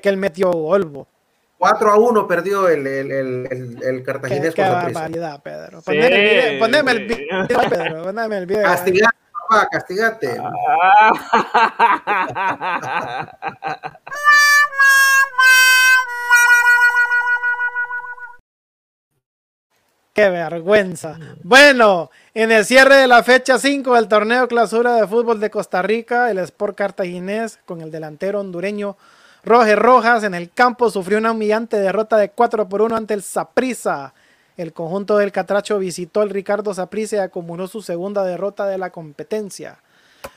que 0.00 0.08
él 0.08 0.16
metió 0.16 0.50
golbo. 0.50 1.06
4 1.58 1.90
a 1.90 1.98
1 1.98 2.28
perdió 2.28 2.68
el, 2.68 2.86
el, 2.86 3.10
el, 3.10 3.82
el 3.82 4.02
cartaginés. 4.04 4.54
Qué, 4.54 4.62
qué 4.62 4.68
barbaridad, 4.68 5.42
Pedro. 5.42 5.82
Poneme, 5.84 6.92
el 6.92 7.06
video, 7.06 7.46
Pedro. 7.68 8.04
Poneme 8.04 8.38
el 8.38 8.46
video. 8.46 8.62
Castigate, 8.62 9.18
papá, 9.48 9.68
castigate. 9.68 10.36
Qué 20.18 20.30
vergüenza. 20.30 21.16
Bueno, 21.44 22.10
en 22.34 22.50
el 22.50 22.64
cierre 22.64 22.96
de 22.96 23.06
la 23.06 23.22
fecha 23.22 23.56
5 23.56 23.94
del 23.94 24.08
torneo 24.08 24.48
clausura 24.48 24.96
de 24.96 25.06
fútbol 25.06 25.38
de 25.38 25.48
Costa 25.48 25.80
Rica, 25.80 26.28
el 26.28 26.38
Sport 26.38 26.76
Cartaginés 26.76 27.60
con 27.64 27.82
el 27.82 27.92
delantero 27.92 28.40
hondureño 28.40 28.96
Roger 29.44 29.78
Rojas 29.78 30.24
en 30.24 30.34
el 30.34 30.50
campo 30.50 30.90
sufrió 30.90 31.18
una 31.18 31.30
humillante 31.30 31.78
derrota 31.78 32.16
de 32.16 32.30
4 32.30 32.68
por 32.68 32.82
1 32.82 32.96
ante 32.96 33.14
el 33.14 33.22
Saprissa 33.22 34.12
El 34.56 34.72
conjunto 34.72 35.16
del 35.18 35.30
Catracho 35.30 35.78
visitó 35.78 36.24
el 36.24 36.30
Ricardo 36.30 36.74
Saprissa 36.74 37.14
y 37.14 37.20
acumuló 37.20 37.68
su 37.68 37.80
segunda 37.80 38.24
derrota 38.24 38.66
de 38.66 38.76
la 38.76 38.90
competencia. 38.90 39.78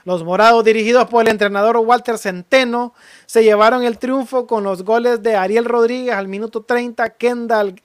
Los 0.06 0.24
morados, 0.24 0.64
dirigidos 0.64 1.08
por 1.08 1.24
el 1.24 1.32
entrenador 1.32 1.78
Walter 1.78 2.20
Centeno, 2.20 2.94
se 3.26 3.44
llevaron 3.44 3.82
el 3.82 3.98
triunfo 3.98 4.46
con 4.46 4.64
los 4.64 4.84
goles 4.84 5.24
de 5.24 5.36
Ariel 5.36 5.66
Rodríguez 5.66 6.14
al 6.14 6.28
minuto 6.28 6.62
30, 6.62 7.10
Kendall 7.16 7.82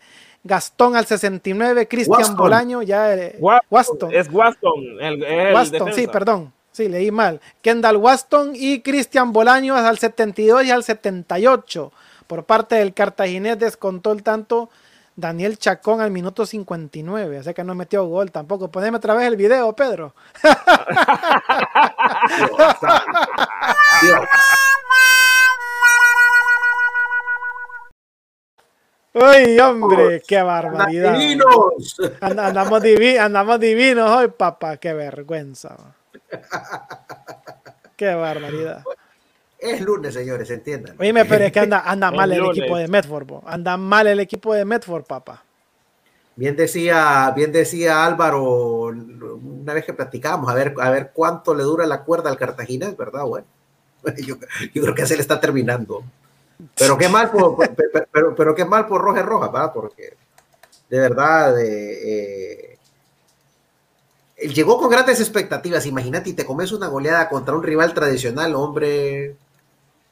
Gastón 0.47 0.97
al 0.97 1.07
69, 1.07 1.89
Cristian 1.89 2.37
Bolaño, 2.37 2.83
ya 2.83 3.15
eh, 3.15 3.39
Waston, 3.41 4.15
Es 4.15 4.33
Waston, 4.33 5.01
el, 5.01 5.55
Waston, 5.55 5.93
sí, 5.93 6.07
perdón. 6.07 6.53
Sí, 6.73 6.89
leí 6.89 7.11
mal. 7.11 7.41
Kendall 7.63 7.97
Waston 7.97 8.53
y 8.55 8.81
Cristian 8.81 9.33
Bolaños 9.33 9.79
al 9.79 9.99
72 9.99 10.65
y 10.65 10.71
al 10.71 10.85
78. 10.85 11.93
Por 12.27 12.45
parte 12.45 12.75
del 12.75 12.93
cartaginés 12.93 13.59
descontó 13.59 14.13
el 14.13 14.23
tanto 14.23 14.69
Daniel 15.15 15.57
Chacón 15.57 16.03
al 16.03 16.11
minuto 16.11 16.45
59. 16.45 17.39
O 17.39 17.43
sea 17.43 17.55
que 17.55 17.65
no 17.65 17.75
metió 17.75 18.05
gol 18.05 18.31
tampoco. 18.31 18.71
Poneme 18.71 18.99
otra 18.99 19.15
vez 19.15 19.27
el 19.27 19.37
video, 19.37 19.75
Pedro. 19.75 20.15
¡Ay, 29.19 29.59
hombre! 29.61 30.23
¡Qué 30.27 30.43
barbaridad! 30.43 31.17
andamos, 32.21 32.83
divinos, 32.83 33.21
andamos 33.21 33.61
divinos 33.61 34.11
hoy, 34.11 34.29
papá. 34.29 34.77
¡Qué 34.77 34.93
vergüenza! 34.93 35.77
¡Qué 37.97 38.15
barbaridad! 38.15 38.85
Es 39.59 39.81
lunes, 39.81 40.13
señores, 40.13 40.51
entiendan. 40.51 40.97
Oye, 40.99 41.25
pero 41.25 41.45
es 41.45 41.53
que 41.53 41.61
anda, 41.61 41.83
anda 41.87 42.11
mal 42.13 42.31
el 42.31 42.45
equipo 42.45 42.77
de 42.77 42.89
Medford. 42.89 43.27
Anda 43.47 43.77
mal 43.77 44.07
el 44.07 44.21
equipo 44.21 44.53
de 44.53 44.65
Medford, 44.65 45.05
papá. 45.05 45.43
Bien 46.37 46.55
decía, 46.55 47.33
bien 47.35 47.51
decía 47.51 48.05
Álvaro, 48.05 48.89
una 48.89 49.73
vez 49.73 49.87
que 49.87 49.95
platicábamos, 49.95 50.51
a 50.51 50.55
ver, 50.55 50.75
a 50.79 50.91
ver 50.91 51.13
cuánto 51.15 51.55
le 51.55 51.63
dura 51.63 51.87
la 51.87 52.03
cuerda 52.03 52.29
al 52.29 52.37
Cartagena, 52.37 52.95
¿verdad? 52.97 53.25
Bueno, 53.25 53.47
yo, 54.19 54.37
creo 54.39 54.95
que 54.95 55.07
se 55.07 55.17
le 55.17 55.23
está 55.23 55.41
terminando. 55.41 56.05
Pero 56.79 56.97
qué 56.97 57.09
mal 57.09 57.31
por, 57.31 57.57
pero, 58.13 58.35
pero, 58.35 58.55
qué 58.55 58.65
mal 58.65 58.87
por 58.87 59.03
Roja 59.03 59.23
Roja, 59.23 59.49
¿verdad? 59.49 59.73
Porque 59.75 60.15
de 60.89 61.01
verdad 61.01 61.61
eh, 61.61 62.79
eh, 64.37 64.49
llegó 64.49 64.79
con 64.79 64.91
grandes 64.91 65.21
expectativas. 65.21 65.87
Imagínate, 65.87 66.31
y 66.31 66.35
te 66.35 66.47
comes 66.47 66.73
una 66.73 66.89
goleada 66.89 67.29
contra 67.29 67.55
un 67.55 67.63
rival 67.63 67.93
tradicional, 67.95 68.55
hombre. 68.55 69.37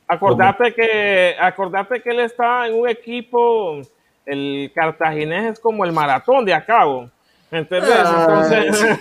Acordate 0.06 0.74
que, 0.74 1.34
acordate 1.40 2.02
que 2.02 2.10
él 2.10 2.20
está 2.20 2.66
en 2.66 2.74
un 2.74 2.88
equipo, 2.88 3.80
el 4.26 4.70
cartaginés 4.74 5.52
es 5.52 5.60
como 5.60 5.84
el 5.84 5.92
maratón 5.92 6.44
de 6.44 6.54
acabo. 6.54 7.10
¿Entendés? 7.50 8.02
Ah. 8.04 8.46
Entonces. 8.50 8.96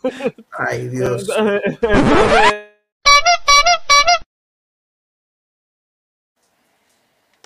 Ay, 0.50 0.88
Dios. 0.88 1.28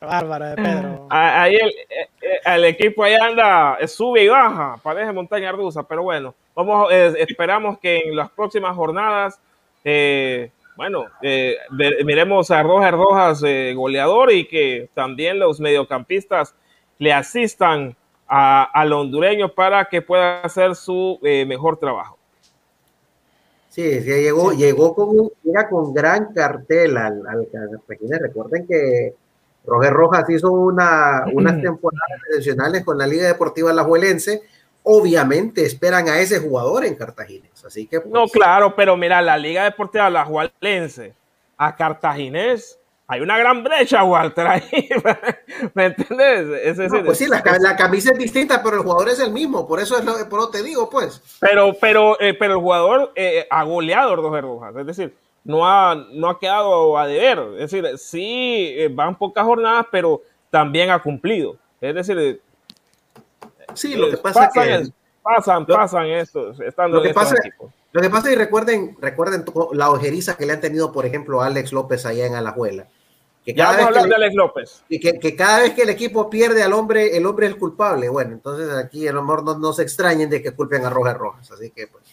Bárbara 0.00 0.50
de 0.50 0.56
Pedro. 0.56 1.06
Ahí 1.10 1.56
el, 1.56 1.68
eh, 1.68 2.08
eh, 2.20 2.40
el, 2.44 2.64
equipo 2.64 3.04
ahí 3.04 3.14
anda, 3.14 3.78
sube 3.86 4.24
y 4.24 4.28
baja, 4.28 4.78
parece 4.82 5.12
montaña 5.12 5.52
rusa, 5.52 5.82
pero 5.82 6.02
bueno, 6.02 6.34
vamos, 6.54 6.88
eh, 6.90 7.14
esperamos 7.18 7.78
que 7.78 7.98
en 7.98 8.16
las 8.16 8.30
próximas 8.30 8.74
jornadas 8.76 9.40
eh, 9.84 10.50
bueno, 10.78 11.06
eh, 11.22 11.56
miremos 12.04 12.52
a 12.52 12.62
Rojas 12.62 12.92
Rojas 12.92 13.42
eh, 13.44 13.72
goleador 13.74 14.30
y 14.30 14.46
que 14.46 14.88
también 14.94 15.40
los 15.40 15.58
mediocampistas 15.58 16.54
le 16.98 17.12
asistan 17.12 17.96
al 18.28 18.92
hondureño 18.92 19.52
para 19.52 19.86
que 19.86 20.02
pueda 20.02 20.40
hacer 20.42 20.76
su 20.76 21.18
eh, 21.24 21.44
mejor 21.46 21.78
trabajo. 21.78 22.16
Sí, 23.70 24.02
sí, 24.02 24.08
llegó, 24.08 24.52
llegó 24.52 24.94
con, 24.94 25.30
con 25.68 25.94
gran 25.94 26.32
cartel 26.32 26.96
al, 26.96 27.26
al 27.26 27.48
Recuerden 28.20 28.64
que 28.68 29.14
Roger 29.64 29.92
Rojas 29.92 30.28
hizo 30.30 30.50
una, 30.50 31.24
unas 31.32 31.60
temporadas 31.60 32.20
adicionales 32.32 32.84
con 32.84 32.96
la 32.96 33.06
Liga 33.06 33.26
Deportiva 33.26 33.70
Alajuelense 33.70 34.42
obviamente 34.90 35.66
esperan 35.66 36.08
a 36.08 36.18
ese 36.18 36.40
jugador 36.40 36.84
en 36.86 36.94
Cartaginés. 36.94 37.62
Así 37.62 37.86
que, 37.86 37.98
no, 37.98 38.22
pues, 38.22 38.32
claro, 38.32 38.74
pero 38.74 38.96
mira, 38.96 39.20
la 39.20 39.36
Liga 39.36 39.64
Deportiva 39.64 40.08
La 40.08 40.24
Jualense 40.24 41.14
a 41.58 41.76
Cartaginés, 41.76 42.78
hay 43.06 43.20
una 43.20 43.36
gran 43.36 43.62
brecha, 43.62 44.02
Walter, 44.04 44.46
ahí. 44.46 44.62
¿Me 45.74 45.86
entiendes? 45.86 46.78
pues 47.04 47.18
sí, 47.18 47.26
la, 47.26 47.42
camisa 47.76 48.12
es 48.12 48.18
distinta, 48.18 48.62
pero 48.62 48.76
el 48.76 48.82
jugador 48.82 49.10
es 49.10 49.20
el 49.20 49.30
mismo, 49.30 49.68
por 49.68 49.78
eso 49.78 49.98
es 49.98 50.04
lo, 50.06 50.26
por 50.28 50.50
te 50.50 50.62
digo, 50.62 50.88
pues. 50.88 51.20
Pero, 51.40 51.74
pero, 51.78 52.18
eh, 52.18 52.32
pero 52.32 52.54
el 52.54 52.60
jugador 52.60 53.12
eh, 53.14 53.46
ha 53.50 53.64
goleado 53.64 54.16
dos 54.16 54.40
Rojas, 54.40 54.74
es 54.76 54.86
decir, 54.86 55.14
no 55.48 55.66
ha, 55.66 55.96
no 56.12 56.28
ha 56.28 56.38
quedado 56.38 56.96
a 56.96 57.08
deber. 57.08 57.40
Es 57.58 57.72
decir, 57.72 57.98
sí, 57.98 58.74
eh, 58.76 58.88
van 58.88 59.18
pocas 59.18 59.44
jornadas, 59.44 59.86
pero 59.90 60.22
también 60.50 60.90
ha 60.90 61.02
cumplido. 61.02 61.56
Es 61.80 61.94
decir, 61.94 62.40
Sí, 63.74 63.94
lo 63.94 64.10
que 64.10 64.16
pasa 64.16 64.46
es 64.46 64.52
que. 64.52 64.92
Pasan, 65.22 65.66
pasan 65.66 66.06
eso, 66.06 66.54
lo 66.88 67.02
que 67.02 67.12
pasa, 67.12 67.34
Lo 67.92 68.00
que 68.00 68.08
pasa 68.08 68.32
y 68.32 68.34
recuerden, 68.34 68.96
recuerden 68.98 69.44
la 69.72 69.90
ojeriza 69.90 70.38
que 70.38 70.46
le 70.46 70.54
han 70.54 70.60
tenido, 70.62 70.90
por 70.90 71.04
ejemplo, 71.04 71.42
a 71.42 71.46
Alex 71.46 71.70
López 71.72 72.06
allá 72.06 72.24
en 72.24 72.34
Alajuela. 72.34 72.86
Que 73.48 73.54
cada 73.54 73.78
vez 73.78 73.86
que, 73.86 74.08
de 74.08 74.14
Alex 74.14 74.34
López. 74.34 74.82
Y 74.90 75.00
que, 75.00 75.34
cada 75.34 75.60
vez 75.60 75.72
que 75.72 75.80
el 75.80 75.88
equipo 75.88 76.28
pierde 76.28 76.62
al 76.62 76.74
hombre, 76.74 77.16
el 77.16 77.24
hombre 77.24 77.46
es 77.46 77.52
el 77.52 77.58
culpable. 77.58 78.10
Bueno, 78.10 78.34
entonces 78.34 78.68
aquí 78.74 79.08
a 79.08 79.12
lo 79.14 79.22
mejor 79.22 79.58
no, 79.58 79.72
se 79.72 79.84
extrañen 79.84 80.28
de 80.28 80.42
que 80.42 80.52
culpen 80.52 80.84
a 80.84 80.90
Rojas 80.90 81.16
Rojas. 81.16 81.50
Así 81.50 81.70
que, 81.70 81.86
pues, 81.86 82.04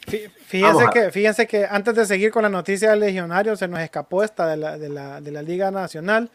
Fíjense 0.46 0.86
que, 0.94 1.12
fíjense 1.12 1.46
que 1.46 1.66
antes 1.70 1.94
de 1.94 2.06
seguir 2.06 2.32
con 2.32 2.44
la 2.44 2.48
noticia 2.48 2.92
del 2.92 3.02
legionario, 3.02 3.58
se 3.58 3.68
nos 3.68 3.82
escapó 3.82 4.24
esta 4.24 4.48
de 4.48 4.56
la, 4.56 4.78
de 4.78 4.88
la, 4.88 5.20
de 5.20 5.30
la 5.32 5.42
Liga 5.42 5.72
Nacional. 5.72 6.30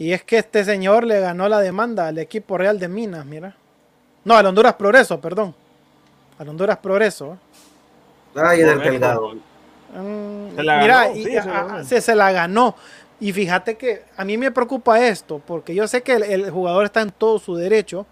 Y 0.00 0.12
es 0.12 0.24
que 0.24 0.38
este 0.38 0.64
señor 0.64 1.04
le 1.04 1.20
ganó 1.20 1.48
la 1.48 1.60
demanda 1.60 2.08
al 2.08 2.18
equipo 2.18 2.58
Real 2.58 2.80
de 2.80 2.88
Minas, 2.88 3.24
mira. 3.24 3.54
No, 4.24 4.34
al 4.34 4.46
Honduras 4.46 4.74
Progreso, 4.74 5.20
perdón. 5.20 5.54
Al 6.40 6.48
Honduras 6.48 6.78
Progreso. 6.78 7.38
Ay, 8.34 8.62
del 8.62 8.80
Delgado. 8.80 9.36
Mm, 9.94 10.56
mira, 10.56 11.10
se, 11.84 12.14
la 12.16 12.32
ganó. 12.32 12.74
Y 13.24 13.32
fíjate 13.32 13.78
que 13.78 14.02
a 14.18 14.24
mí 14.26 14.36
me 14.36 14.50
preocupa 14.50 15.02
esto, 15.02 15.40
porque 15.46 15.74
yo 15.74 15.88
sé 15.88 16.02
que 16.02 16.12
el, 16.12 16.50
jugador 16.50 16.84
está 16.84 17.00
en 17.00 17.10
todo 17.10 17.38
su 17.38 17.54
derecho, 17.56 18.04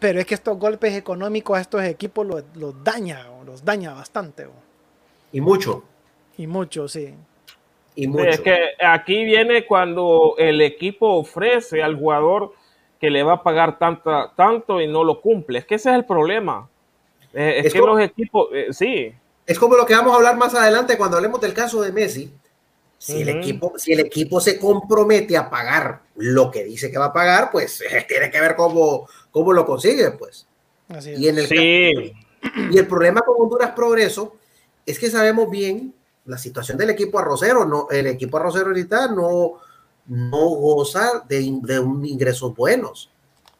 pero 0.00 0.18
es 0.18 0.26
que 0.26 0.34
estos 0.34 0.58
golpes 0.58 0.96
económicos 0.96 1.56
a 1.56 1.60
estos 1.60 1.84
equipos 1.84 2.26
los, 2.26 2.82
daña, 2.82 3.28
los 3.46 3.64
daña 3.64 3.94
bastante. 3.94 4.48
Y 5.30 5.40
mucho. 5.40 5.84
Y 6.36 6.48
mucho, 6.48 6.88
sí. 6.88 7.14
Y 7.94 8.08
mucho. 8.08 8.24
Es 8.24 8.40
que 8.40 8.70
aquí 8.84 9.22
viene 9.22 9.66
cuando 9.66 10.34
el 10.36 10.60
equipo 10.62 11.06
ofrece 11.14 11.80
al 11.80 11.96
jugador 11.96 12.54
que 13.00 13.08
le 13.08 13.22
va 13.22 13.34
a 13.34 13.42
pagar 13.44 13.78
tanta, 13.78 14.32
tanto 14.34 14.80
y 14.80 14.88
no 14.88 15.04
lo 15.04 15.20
cumple. 15.20 15.60
Es 15.60 15.64
que 15.64 15.76
ese 15.76 15.90
es 15.90 15.94
el 15.94 16.06
problema. 16.06 16.68
Eh, 17.32 17.62
es, 17.64 17.72
que 17.72 17.78
los 17.78 18.00
equipos, 18.00 18.48
eh, 18.52 18.66
sí. 18.72 19.14
Es 19.46 19.60
como 19.60 19.76
lo 19.76 19.86
que 19.86 19.94
vamos 19.94 20.12
a 20.12 20.16
hablar 20.16 20.36
más 20.36 20.56
adelante 20.56 20.98
cuando 20.98 21.18
hablemos 21.18 21.40
del 21.40 21.54
caso 21.54 21.80
de 21.82 21.92
Messi. 21.92 22.32
Si, 23.02 23.20
el 23.20 23.30
equipo, 23.30 23.72
si 23.78 23.92
el 23.92 23.98
equipo 23.98 24.40
se 24.40 24.60
compromete 24.60 25.36
a 25.36 25.50
pagar 25.50 26.02
lo 26.14 26.52
que 26.52 26.62
dice 26.62 26.88
que 26.88 26.98
va 26.98 27.06
a 27.06 27.12
pagar, 27.12 27.50
pues 27.50 27.82
tiene 28.08 28.30
que 28.30 28.40
ver 28.40 28.54
cómo, 28.54 29.08
cómo 29.32 29.52
lo 29.52 29.66
consigue, 29.66 30.12
pues. 30.12 30.46
y, 31.16 31.26
en 31.26 31.38
el 31.38 31.48
sí. 31.48 32.12
y 32.70 32.78
el 32.78 32.86
problema 32.86 33.22
con 33.22 33.34
Honduras 33.40 33.72
Progreso 33.72 34.36
es 34.86 35.00
que 35.00 35.10
sabemos 35.10 35.50
bien 35.50 35.92
la 36.26 36.38
situación 36.38 36.78
del 36.78 36.90
equipo 36.90 37.18
arrocero. 37.18 37.64
No, 37.64 37.88
el 37.90 38.06
equipo 38.06 38.36
arrocero 38.36 38.66
ahorita 38.66 39.08
no, 39.08 39.54
no 40.06 40.48
goza 40.50 41.24
de, 41.28 41.58
de 41.62 41.80
un 41.80 42.06
ingresos 42.06 42.54
buenos. 42.54 43.10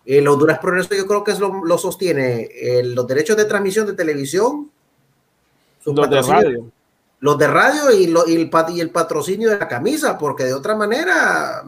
El 0.07 0.29
Honduras 0.29 0.61
Progreso 0.61 0.95
yo 0.95 1.05
creo 1.05 1.25
que 1.25 1.33
es 1.33 1.41
lo, 1.41 1.79
sostiene 1.79 2.49
los 2.85 3.09
derechos 3.09 3.37
de 3.37 3.47
transmisión 3.47 3.89
de 3.89 3.95
televisión, 3.95 4.71
los 5.85 6.11
de 6.11 6.23
radio, 6.23 6.71
los 7.23 7.39
de 7.39 7.47
radio 7.47 7.91
y, 7.91 8.05
el, 8.05 8.51
y, 8.69 8.81
el, 8.81 8.91
patrocinio 8.91 9.49
de 9.49 9.59
la 9.59 9.67
camisa, 9.67 10.19
porque 10.19 10.45
de 10.45 10.53
otra 10.53 10.77
manera, 10.77 11.63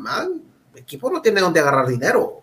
el 0.75 0.79
equipo 0.79 1.11
no 1.11 1.23
tiene 1.23 1.41
donde 1.41 1.61
agarrar 1.61 1.87
dinero. 1.87 2.43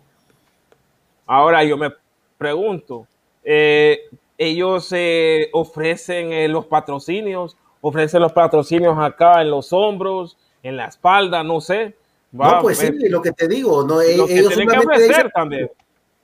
Ahora 1.26 1.62
yo 1.62 1.76
me 1.76 1.94
pregunto, 2.36 3.06
eh, 3.44 4.10
ellos 4.36 4.88
eh, 4.90 5.48
ofrecen 5.52 6.32
eh, 6.32 6.48
los 6.48 6.66
patrocinios, 6.66 7.56
ofrecen 7.80 8.20
los 8.20 8.32
patrocinios 8.32 8.98
acá 8.98 9.40
en 9.40 9.50
los 9.50 9.72
hombros, 9.72 10.36
en 10.62 10.76
la 10.76 10.86
espalda, 10.86 11.44
no 11.44 11.60
sé 11.60 11.94
no, 12.32 12.60
pues 12.62 12.78
sí, 12.78 13.08
lo 13.08 13.20
que 13.20 13.32
te 13.32 13.46
digo, 13.46 13.84
no, 13.86 14.00
ellos 14.00 14.26
que 14.28 15.30
también. 15.34 15.70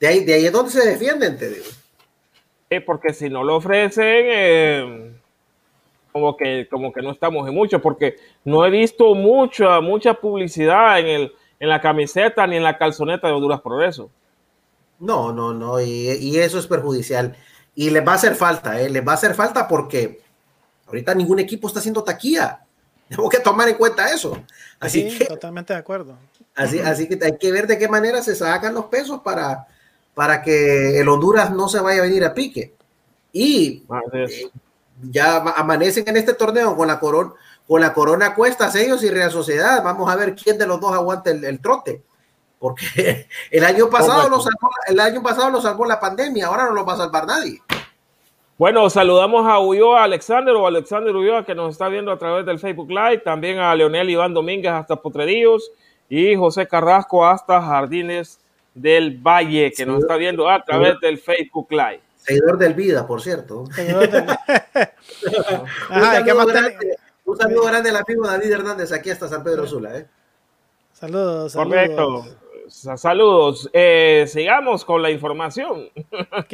De 0.00 0.06
ahí, 0.06 0.24
de 0.24 0.34
ahí 0.34 0.46
es 0.46 0.52
donde 0.52 0.72
se 0.72 0.88
defienden, 0.88 1.36
te 1.36 1.50
digo. 1.50 1.66
Porque 2.86 3.12
si 3.12 3.28
no 3.28 3.44
lo 3.44 3.56
ofrecen, 3.56 4.04
eh, 4.06 5.17
como, 6.18 6.36
que, 6.36 6.68
como 6.70 6.92
que 6.92 7.02
no 7.02 7.10
estamos 7.10 7.48
en 7.48 7.54
mucho, 7.54 7.80
porque 7.80 8.16
no 8.44 8.64
he 8.66 8.70
visto 8.70 9.14
mucha, 9.14 9.80
mucha 9.80 10.14
publicidad 10.14 10.98
en, 10.98 11.06
el, 11.06 11.32
en 11.60 11.68
la 11.68 11.80
camiseta 11.80 12.46
ni 12.46 12.56
en 12.56 12.62
la 12.62 12.76
calzoneta 12.76 13.28
de 13.28 13.34
Honduras 13.34 13.60
Progreso. 13.60 14.10
No, 14.98 15.32
no, 15.32 15.54
no, 15.54 15.80
y, 15.80 16.36
eso 16.38 16.58
es 16.58 16.66
perjudicial. 16.66 17.36
Y 17.74 17.90
les 17.90 18.06
va 18.06 18.12
a 18.12 18.16
hacer 18.16 18.34
falta, 18.34 18.80
¿eh? 18.80 18.90
les 18.90 19.06
va 19.06 19.12
a 19.12 19.14
hacer 19.14 19.34
falta 19.34 19.68
porque 19.68 20.20
ahorita 20.86 21.14
ningún 21.14 21.38
equipo 21.38 21.68
está 21.68 21.78
haciendo 21.78 22.02
taquilla. 22.02 22.64
Tengo 23.08 23.28
que 23.28 23.38
tomar 23.38 23.68
en 23.68 23.76
cuenta 23.76 24.12
eso. 24.12 24.36
Así 24.80 25.08
sí, 25.08 25.18
que, 25.18 25.24
totalmente 25.26 25.72
de 25.72 25.78
acuerdo. 25.78 26.16
Así, 26.54 26.80
así 26.80 27.08
que 27.08 27.24
hay 27.24 27.38
que 27.38 27.52
ver 27.52 27.66
de 27.66 27.78
qué 27.78 27.88
manera 27.88 28.20
se 28.22 28.34
sacan 28.34 28.74
los 28.74 28.86
pesos 28.86 29.20
para, 29.20 29.66
para 30.14 30.42
que 30.42 30.98
el 30.98 31.08
Honduras 31.08 31.52
no 31.52 31.68
se 31.68 31.80
vaya 31.80 32.00
a 32.00 32.04
venir 32.04 32.24
a 32.24 32.34
pique. 32.34 32.74
Y 33.32 33.84
eh, 34.12 34.50
ya 35.02 35.36
amanecen 35.36 36.08
en 36.08 36.16
este 36.16 36.34
torneo 36.34 36.76
con 36.76 36.88
la 36.88 36.98
corona, 36.98 37.32
con 37.66 37.80
la 37.80 37.92
corona 37.92 38.34
cuestas 38.34 38.74
ellos 38.74 39.02
y 39.02 39.10
Real 39.10 39.30
Sociedad. 39.30 39.82
Vamos 39.82 40.10
a 40.10 40.16
ver 40.16 40.34
quién 40.34 40.58
de 40.58 40.66
los 40.66 40.80
dos 40.80 40.92
aguanta 40.92 41.30
el, 41.30 41.60
trote. 41.60 42.02
Porque 42.58 43.28
el 43.50 43.64
año 43.64 43.88
pasado 43.88 44.28
lo 44.28 44.40
salvó, 44.40 44.70
el 44.86 45.00
año 45.00 45.22
pasado 45.22 45.50
lo 45.50 45.60
salvó 45.60 45.84
la 45.84 46.00
pandemia, 46.00 46.46
ahora 46.46 46.64
no 46.64 46.72
lo 46.72 46.84
va 46.84 46.94
a 46.94 46.98
salvar 46.98 47.26
nadie. 47.26 47.60
Bueno, 48.56 48.90
saludamos 48.90 49.46
a 49.46 49.60
Ulloa 49.60 50.02
Alexander 50.02 50.52
o 50.56 50.66
Alexander 50.66 51.14
Ulloa 51.14 51.44
que 51.44 51.54
nos 51.54 51.70
está 51.70 51.88
viendo 51.88 52.10
a 52.10 52.18
través 52.18 52.44
del 52.44 52.58
Facebook 52.58 52.90
Live, 52.90 53.18
también 53.18 53.60
a 53.60 53.72
Leonel 53.74 54.10
Iván 54.10 54.34
Domínguez 54.34 54.72
hasta 54.72 54.96
Potreríos 54.96 55.70
y 56.08 56.34
José 56.34 56.66
Carrasco 56.66 57.24
hasta 57.24 57.62
Jardines 57.62 58.40
del 58.74 59.16
Valle 59.18 59.72
que 59.76 59.86
nos 59.86 60.00
está 60.00 60.16
viendo 60.16 60.48
a 60.48 60.64
través 60.64 60.98
del 61.00 61.18
Facebook 61.18 61.68
Live. 61.70 62.00
Seguidor 62.28 62.58
del 62.58 62.74
Vida, 62.74 63.06
por 63.06 63.22
cierto. 63.22 63.60
un, 67.24 67.36
saludo 67.38 67.64
grande, 67.64 67.88
al 67.88 67.96
amigo 67.96 68.26
David 68.26 68.52
Hernández 68.52 68.92
aquí 68.92 69.08
hasta 69.10 69.28
San 69.28 69.42
Pedro 69.42 69.66
Sula. 69.66 69.96
¿eh? 69.96 70.06
Saludos, 70.92 71.52
saludos. 71.52 71.74
Correcto. 71.74 72.26
Saludos. 72.68 73.70
Eh, 73.72 74.26
sigamos 74.28 74.84
con 74.84 75.00
la 75.00 75.10
información. 75.10 75.88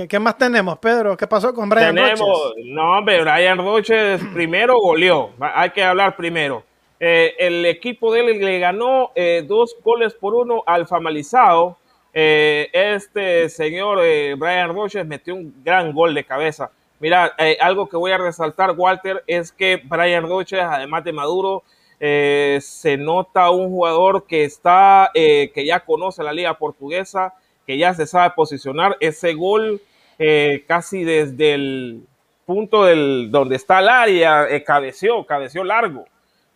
¿Qué, 0.08 0.18
más 0.20 0.38
tenemos, 0.38 0.78
Pedro? 0.78 1.16
¿Qué 1.16 1.26
pasó 1.26 1.52
con 1.52 1.68
Brian 1.68 1.92
tenemos, 1.92 2.54
No, 2.66 2.98
hombre, 2.98 3.20
Brian 3.22 3.58
Roches 3.58 4.20
primero 4.32 4.78
goleó. 4.78 5.30
Hay 5.40 5.70
que 5.70 5.82
hablar 5.82 6.14
primero. 6.14 6.62
Eh, 7.00 7.34
el 7.38 7.66
equipo 7.66 8.12
de 8.12 8.20
él 8.20 8.38
le 8.38 8.58
ganó 8.60 9.10
eh, 9.16 9.44
dos 9.46 9.76
goles 9.82 10.14
por 10.14 10.34
uno 10.34 10.62
al 10.66 10.86
Famalizado. 10.86 11.78
Este 12.14 13.48
señor 13.48 13.98
Brian 14.38 14.72
Roches 14.72 15.04
metió 15.04 15.34
un 15.34 15.52
gran 15.64 15.92
gol 15.92 16.14
de 16.14 16.24
cabeza. 16.24 16.70
Mira, 17.00 17.34
algo 17.60 17.88
que 17.88 17.96
voy 17.96 18.12
a 18.12 18.18
resaltar, 18.18 18.70
Walter, 18.76 19.24
es 19.26 19.50
que 19.50 19.82
Brian 19.84 20.28
Roches, 20.28 20.60
además 20.60 21.02
de 21.04 21.12
Maduro, 21.12 21.64
eh, 22.00 22.58
se 22.60 22.96
nota 22.96 23.50
un 23.50 23.70
jugador 23.70 24.26
que 24.26 24.44
está, 24.44 25.10
eh, 25.14 25.50
que 25.54 25.64
ya 25.64 25.80
conoce 25.80 26.22
la 26.22 26.34
liga 26.34 26.58
portuguesa, 26.58 27.34
que 27.66 27.78
ya 27.78 27.94
se 27.94 28.06
sabe 28.06 28.34
posicionar. 28.34 28.96
Ese 29.00 29.34
gol 29.34 29.80
eh, 30.18 30.64
casi 30.66 31.04
desde 31.04 31.54
el 31.54 32.02
punto 32.44 32.84
del, 32.84 33.30
donde 33.30 33.56
está 33.56 33.78
el 33.78 33.88
área, 33.88 34.46
cabeció, 34.64 35.24
cabeció 35.24 35.64
largo 35.64 36.04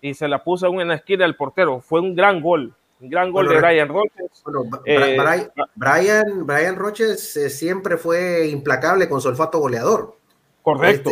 y 0.02 0.12
se 0.12 0.28
la 0.28 0.44
puso 0.44 0.66
en 0.66 0.74
una 0.74 0.96
esquina 0.96 1.24
del 1.24 1.34
portero. 1.34 1.80
Fue 1.80 2.00
un 2.00 2.14
gran 2.14 2.40
gol. 2.42 2.74
Un 3.00 3.10
gran 3.10 3.30
gol 3.30 3.48
de 3.48 3.56
Brian 3.56 3.88
Roches. 3.88 4.42
Brian, 5.74 6.46
Brian, 6.46 6.76
Roches 6.76 7.32
siempre 7.56 7.96
fue 7.96 8.48
implacable 8.48 9.08
con 9.08 9.20
su 9.20 9.28
olfato 9.28 9.58
goleador. 9.58 10.16
Correcto. 10.62 11.10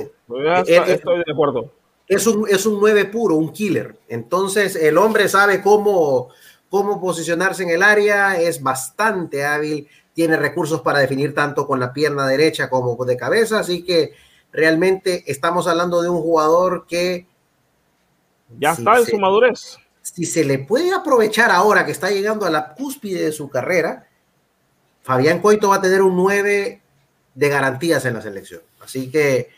Este, 0.67 0.95
estoy 0.95 1.19
de 1.25 1.33
acuerdo 1.33 1.71
es 2.09 2.27
un, 2.27 2.47
es 2.49 2.67
un 2.67 2.81
9 2.81 3.07
puro, 3.07 3.37
un 3.37 3.53
killer. 3.53 3.97
Entonces 4.09 4.77
el 4.77 4.97
hombre 4.99 5.29
sabe 5.29 5.63
cómo, 5.63 6.29
cómo 6.69 7.01
posicionarse 7.01 7.63
en 7.65 7.71
el 7.71 7.83
área, 7.83 8.41
es 8.41 8.63
bastante 8.63 9.45
hábil, 9.45 9.89
tiene 10.15 10.37
recursos 10.37 10.81
para 10.83 11.01
definir 11.01 11.35
tanto 11.35 11.67
con 11.67 11.81
la 11.81 11.93
pierna 11.93 12.27
derecha 12.27 12.71
como 12.71 12.97
de 13.05 13.17
cabeza, 13.17 13.59
así 13.59 13.83
que 13.83 14.15
realmente 14.53 15.25
estamos 15.27 15.67
hablando 15.67 16.01
de 16.01 16.09
un 16.09 16.21
jugador 16.21 16.87
que... 16.87 17.27
Ya 18.59 18.73
está 18.73 18.99
en 18.99 19.07
su 19.07 19.19
madurez. 19.19 19.77
Si 20.15 20.25
se 20.25 20.45
le 20.45 20.61
puede 20.61 20.95
aprovechar 20.95 21.51
ahora 21.51 21.85
que 21.85 21.91
está 21.91 22.11
llegando 22.11 22.47
a 22.47 22.51
la 22.51 22.75
cúspide 22.75 23.25
de 23.25 23.33
su 23.33 23.51
carrera, 23.51 24.07
Fabián 25.03 25.41
Coito 25.41 25.71
va 25.71 25.77
a 25.77 25.81
tener 25.81 26.01
un 26.01 26.15
9 26.15 26.81
de 27.35 27.49
garantías 27.49 28.05
en 28.05 28.15
la 28.15 28.23
selección. 28.23 28.61
Así 28.81 29.11
que 29.11 29.51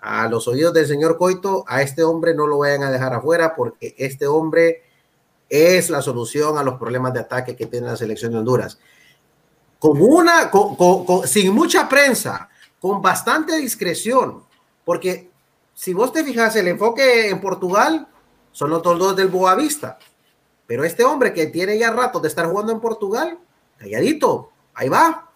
a 0.00 0.26
los 0.28 0.48
oídos 0.48 0.74
del 0.74 0.88
señor 0.88 1.18
Coito, 1.18 1.64
a 1.68 1.82
este 1.82 2.02
hombre 2.02 2.34
no 2.34 2.48
lo 2.48 2.58
vayan 2.58 2.82
a 2.82 2.90
dejar 2.90 3.14
afuera 3.14 3.54
porque 3.54 3.94
este 3.96 4.26
hombre 4.26 4.82
es 5.48 5.88
la 5.88 6.02
solución 6.02 6.58
a 6.58 6.64
los 6.64 6.80
problemas 6.80 7.14
de 7.14 7.20
ataque 7.20 7.54
que 7.54 7.66
tiene 7.66 7.86
la 7.86 7.96
selección 7.96 8.32
de 8.32 8.38
Honduras. 8.38 8.80
Con 9.78 10.02
una, 10.02 10.50
sin 11.26 11.54
mucha 11.54 11.88
prensa, 11.88 12.48
con 12.80 13.00
bastante 13.00 13.56
discreción, 13.56 14.42
porque 14.84 15.30
si 15.74 15.94
vos 15.94 16.12
te 16.12 16.24
fijas, 16.24 16.56
el 16.56 16.66
enfoque 16.66 17.28
en 17.28 17.40
Portugal 17.40 18.08
son 18.52 18.70
los 18.70 18.82
dos 18.82 19.16
del 19.16 19.28
Boavista, 19.28 19.98
pero 20.66 20.84
este 20.84 21.04
hombre 21.04 21.32
que 21.32 21.46
tiene 21.46 21.78
ya 21.78 21.90
rato 21.90 22.20
de 22.20 22.28
estar 22.28 22.46
jugando 22.46 22.72
en 22.72 22.80
Portugal, 22.80 23.38
calladito, 23.78 24.50
ahí 24.74 24.88
va, 24.88 25.32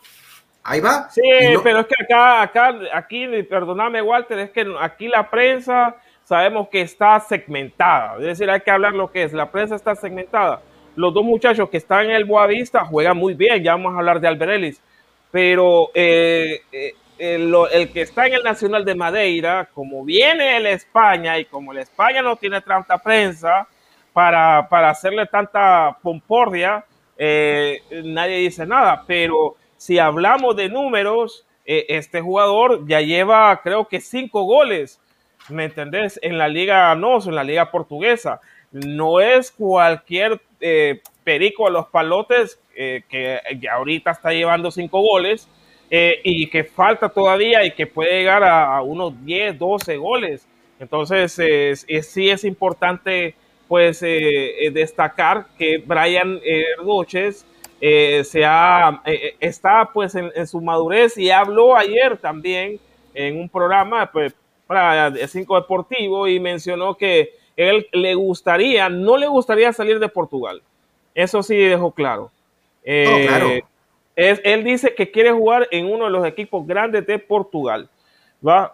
Ahí 0.69 0.81
va. 0.81 1.09
Sí, 1.11 1.23
pero 1.62 1.81
es 1.81 1.87
que 1.87 1.95
acá, 2.03 2.43
acá, 2.43 2.75
aquí, 2.93 3.25
perdóname, 3.45 4.03
Walter, 4.03 4.37
es 4.41 4.51
que 4.51 4.67
aquí 4.81 5.07
la 5.07 5.31
prensa 5.31 5.95
sabemos 6.25 6.69
que 6.69 6.81
está 6.81 7.21
segmentada. 7.21 8.17
Es 8.17 8.25
decir, 8.25 8.51
hay 8.51 8.61
que 8.61 8.73
hablar 8.73 8.93
lo 8.93 9.12
que 9.12 9.23
es. 9.23 9.33
La 9.33 9.49
prensa 9.49 9.77
está 9.77 9.95
segmentada. 9.95 10.61
Los 10.97 11.14
dos 11.14 11.25
muchachos 11.25 11.71
que 11.71 11.77
están 11.77 12.07
en 12.07 12.17
el 12.17 12.25
Boavista 12.25 12.85
juegan 12.85 13.17
muy 13.17 13.35
bien. 13.35 13.62
Ya 13.62 13.73
vamos 13.73 13.95
a 13.95 13.99
hablar 13.99 14.19
de 14.19 14.27
Alberelis. 14.27 14.83
Pero 15.31 15.91
eh, 15.95 16.62
eh, 16.73 16.95
el, 17.19 17.91
que 17.93 18.03
está 18.03 18.27
en 18.27 18.35
el 18.35 18.43
Nacional 18.43 18.85
de 18.85 18.95
Madeira, 18.95 19.69
como 19.73 20.05
viene 20.05 20.57
el 20.57 20.67
España 20.67 21.39
y 21.39 21.45
como 21.45 21.73
el 21.73 21.79
España 21.79 22.23
no 22.23 22.37
tiene 22.37 22.61
tanta 22.61 22.99
prensa 22.99 23.67
para, 24.12 24.69
para 24.69 24.91
hacerle 24.91 25.27
tanta 25.27 25.99
pompordia, 26.03 26.85
eh, 27.17 27.83
nadie 28.05 28.39
dice 28.39 28.67
nada. 28.67 29.05
Pero 29.07 29.57
si 29.77 29.99
hablamos 29.99 30.57
de 30.57 30.69
números, 30.69 31.47
eh, 31.64 31.87
este 31.89 32.21
jugador 32.21 32.87
ya 32.87 33.01
lleva 33.01 33.61
creo 33.62 33.89
que 33.89 34.01
cinco 34.01 34.45
goles, 34.45 35.01
¿me 35.49 35.64
entendés? 35.64 36.19
En 36.23 36.39
la 36.39 36.49
liga 36.49 36.95
NOS, 36.95 37.27
en 37.27 37.35
la 37.35 37.45
liga 37.45 37.71
portuguesa. 37.71 38.41
No 38.73 39.21
es 39.21 39.51
cualquier 39.51 40.41
eh, 40.61 41.01
perico 41.25 41.67
a 41.67 41.71
los 41.71 41.87
palotes 41.87 42.61
que 42.75 43.41
ahorita 43.73 44.11
está 44.11 44.33
llevando 44.33 44.71
cinco 44.71 45.01
goles 45.01 45.49
y 45.91 46.49
que 46.49 46.64
falta 46.64 47.09
todavía 47.09 47.64
y 47.64 47.70
que 47.70 47.87
puede 47.87 48.18
llegar 48.18 48.43
a, 48.45 48.82
unos 48.82 49.24
10, 49.24 49.59
12 49.59 49.97
goles. 49.97 50.47
Entonces, 50.80 51.32
sí 52.07 52.30
es 52.30 52.45
importante 52.45 53.34
pues 53.68 54.01
destacar 54.01 55.47
que 55.59 55.78
Brian 55.78 56.41
Roches 56.78 57.47
eh, 57.80 58.24
se 58.24 58.45
ha, 58.45 59.03
eh, 59.05 59.12
eh, 59.12 59.37
está 59.39 59.91
pues 59.93 60.14
en, 60.14 60.47
su 60.47 60.61
madurez 60.62 61.18
y 61.18 61.30
habló 61.30 61.76
ayer 61.76 62.16
también 62.16 62.80
en 63.12 63.39
un 63.39 63.51
programa 63.51 64.11
pues, 64.11 64.34
para 64.66 65.09
el 65.09 65.28
Cinco 65.28 65.57
Deportivo 65.57 66.26
y 66.26 66.41
mencionó 66.41 66.97
que 66.97 67.34
él 67.55 67.87
le 67.93 68.14
gustaría, 68.14 68.89
no 68.89 69.16
le 69.18 69.26
gustaría 69.26 69.72
salir 69.72 69.99
de 69.99 70.09
Portugal. 70.09 70.62
Eso 71.14 71.43
sí 71.43 71.57
dejó 71.57 71.93
claro. 71.93 72.30
claro. 72.82 73.51
Es, 74.17 74.41
él 74.45 74.64
dice 74.64 74.95
que 74.95 75.11
quiere 75.11 75.31
jugar 75.31 75.69
en 75.71 75.87
uno 75.87 76.07
de 76.07 76.11
los 76.11 76.27
equipos 76.27 76.67
grandes 76.67 77.07
de 77.07 77.19
Portugal. 77.19 77.89
¿va? 78.47 78.73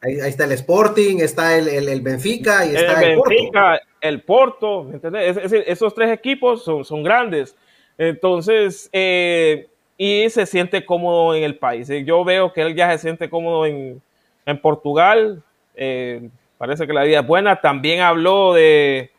Ahí, 0.00 0.18
está 0.18 0.44
el 0.44 0.52
Sporting, 0.52 1.18
está 1.18 1.56
el, 1.56 1.68
el, 1.68 2.00
Benfica 2.02 2.66
y 2.66 2.76
está 2.76 3.02
el, 3.02 3.16
Benfica, 3.16 3.80
el 4.00 4.22
Porto. 4.22 4.90
¿entendés? 4.92 5.36
Es, 5.36 5.52
esos 5.66 5.94
tres 5.94 6.10
equipos 6.10 6.62
son, 6.62 6.84
son 6.84 7.02
grandes. 7.02 7.56
Entonces, 7.98 8.88
eh, 8.92 9.68
y 9.96 10.28
se 10.30 10.46
siente 10.46 10.84
cómodo 10.84 11.34
en 11.34 11.44
el 11.44 11.58
país. 11.58 11.88
Yo 12.04 12.24
veo 12.24 12.52
que 12.52 12.62
él 12.62 12.74
ya 12.74 12.90
se 12.92 12.98
siente 12.98 13.30
cómodo 13.30 13.66
en, 13.66 14.02
en 14.46 14.60
Portugal. 14.60 15.42
Eh, 15.74 16.28
parece 16.58 16.86
que 16.86 16.92
la 16.92 17.04
vida 17.04 17.20
es 17.20 17.26
buena. 17.26 17.60
También 17.60 18.00
habló 18.00 18.52
de, 18.54 19.10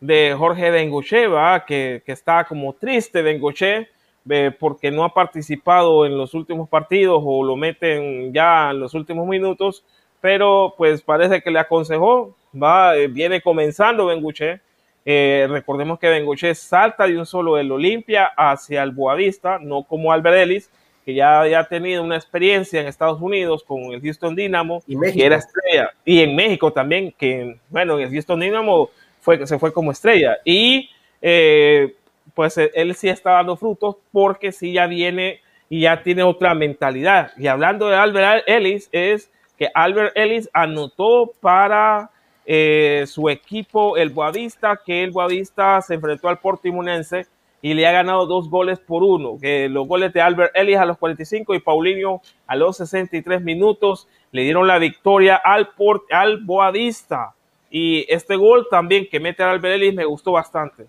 de 0.00 0.34
Jorge 0.36 0.70
Bengoche, 0.70 1.26
que, 1.66 2.02
que, 2.04 2.12
está 2.12 2.44
como 2.44 2.72
triste 2.72 3.22
Bengoche 3.22 3.88
eh, 4.28 4.50
porque 4.58 4.90
no 4.90 5.04
ha 5.04 5.12
participado 5.12 6.06
en 6.06 6.16
los 6.16 6.34
últimos 6.34 6.68
partidos 6.68 7.22
o 7.24 7.44
lo 7.44 7.56
meten 7.56 8.32
ya 8.32 8.70
en 8.70 8.80
los 8.80 8.94
últimos 8.94 9.26
minutos 9.26 9.84
pero 10.20 10.74
pues 10.76 11.02
parece 11.02 11.40
que 11.40 11.50
le 11.50 11.58
aconsejó, 11.58 12.36
va, 12.54 12.96
eh, 12.96 13.08
viene 13.08 13.40
comenzando 13.40 14.06
Benguche. 14.06 14.60
Eh, 15.04 15.46
recordemos 15.48 15.98
que 15.98 16.08
Benguche 16.08 16.54
salta 16.54 17.06
de 17.06 17.18
un 17.18 17.24
solo 17.24 17.56
del 17.56 17.72
Olimpia 17.72 18.30
hacia 18.36 18.82
el 18.82 18.90
Boavista, 18.90 19.58
no 19.58 19.82
como 19.84 20.12
Alberelis, 20.12 20.70
que 21.04 21.14
ya 21.14 21.40
había 21.40 21.64
tenido 21.64 22.02
una 22.02 22.16
experiencia 22.16 22.80
en 22.80 22.86
Estados 22.86 23.20
Unidos 23.20 23.64
con 23.64 23.84
el 23.92 24.02
Houston 24.02 24.36
Dynamo, 24.36 24.82
y 24.86 24.98
que 25.00 25.24
era 25.24 25.36
estrella, 25.36 25.90
y 26.04 26.20
en 26.20 26.36
México 26.36 26.70
también, 26.70 27.14
que 27.16 27.56
bueno, 27.70 27.98
en 27.98 28.06
el 28.06 28.12
Houston 28.12 28.40
Dynamo 28.40 28.90
fue, 29.20 29.46
se 29.46 29.58
fue 29.58 29.72
como 29.72 29.92
estrella. 29.92 30.38
Y 30.44 30.90
eh, 31.22 31.94
pues 32.34 32.58
eh, 32.58 32.70
él 32.74 32.94
sí 32.94 33.08
está 33.08 33.32
dando 33.32 33.56
frutos 33.56 33.96
porque 34.12 34.52
sí 34.52 34.72
ya 34.72 34.86
viene 34.86 35.40
y 35.68 35.82
ya 35.82 36.02
tiene 36.02 36.22
otra 36.22 36.54
mentalidad. 36.54 37.32
Y 37.36 37.46
hablando 37.46 37.88
de 37.88 37.96
Albert 37.96 38.44
Ellis, 38.46 38.88
es 38.92 39.30
que 39.56 39.68
Albert 39.74 40.16
Ellis 40.16 40.50
anotó 40.52 41.32
para 41.40 42.10
eh, 42.46 43.04
su 43.06 43.28
equipo, 43.28 43.96
el 43.96 44.10
Boavista, 44.10 44.80
que 44.84 45.04
el 45.04 45.10
Boavista 45.10 45.80
se 45.82 45.94
enfrentó 45.94 46.28
al 46.28 46.38
Portimonense 46.38 47.26
y 47.62 47.74
le 47.74 47.86
ha 47.86 47.92
ganado 47.92 48.26
dos 48.26 48.48
goles 48.48 48.80
por 48.80 49.02
uno. 49.02 49.38
Que 49.40 49.68
los 49.68 49.86
goles 49.86 50.12
de 50.12 50.20
Albert 50.20 50.56
Ellis 50.56 50.78
a 50.78 50.86
los 50.86 50.98
45 50.98 51.54
y 51.54 51.60
Paulinho 51.60 52.20
a 52.46 52.56
los 52.56 52.78
63 52.78 53.42
minutos 53.42 54.08
le 54.32 54.42
dieron 54.42 54.66
la 54.66 54.78
victoria 54.78 55.36
al, 55.36 55.68
al 56.10 56.38
Boavista. 56.38 57.34
Y 57.70 58.04
este 58.12 58.34
gol 58.36 58.66
también 58.68 59.06
que 59.08 59.20
mete 59.20 59.42
a 59.42 59.50
Albert 59.50 59.76
Ellis 59.76 59.94
me 59.94 60.04
gustó 60.04 60.32
bastante. 60.32 60.86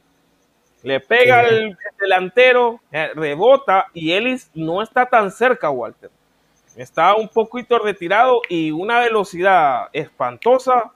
Le 0.84 1.00
pega 1.00 1.42
al 1.42 1.78
delantero, 2.00 2.80
eh, 2.92 3.12
rebota 3.14 3.86
y 3.94 4.14
Ellis 4.14 4.50
no 4.56 4.82
está 4.82 5.06
tan 5.06 5.32
cerca, 5.32 5.70
Walter. 5.70 6.10
Está 6.76 7.16
un 7.16 7.28
poquito 7.28 7.78
retirado 7.78 8.42
y 8.50 8.72
una 8.72 9.00
velocidad 9.00 9.90
espantosa 9.94 10.92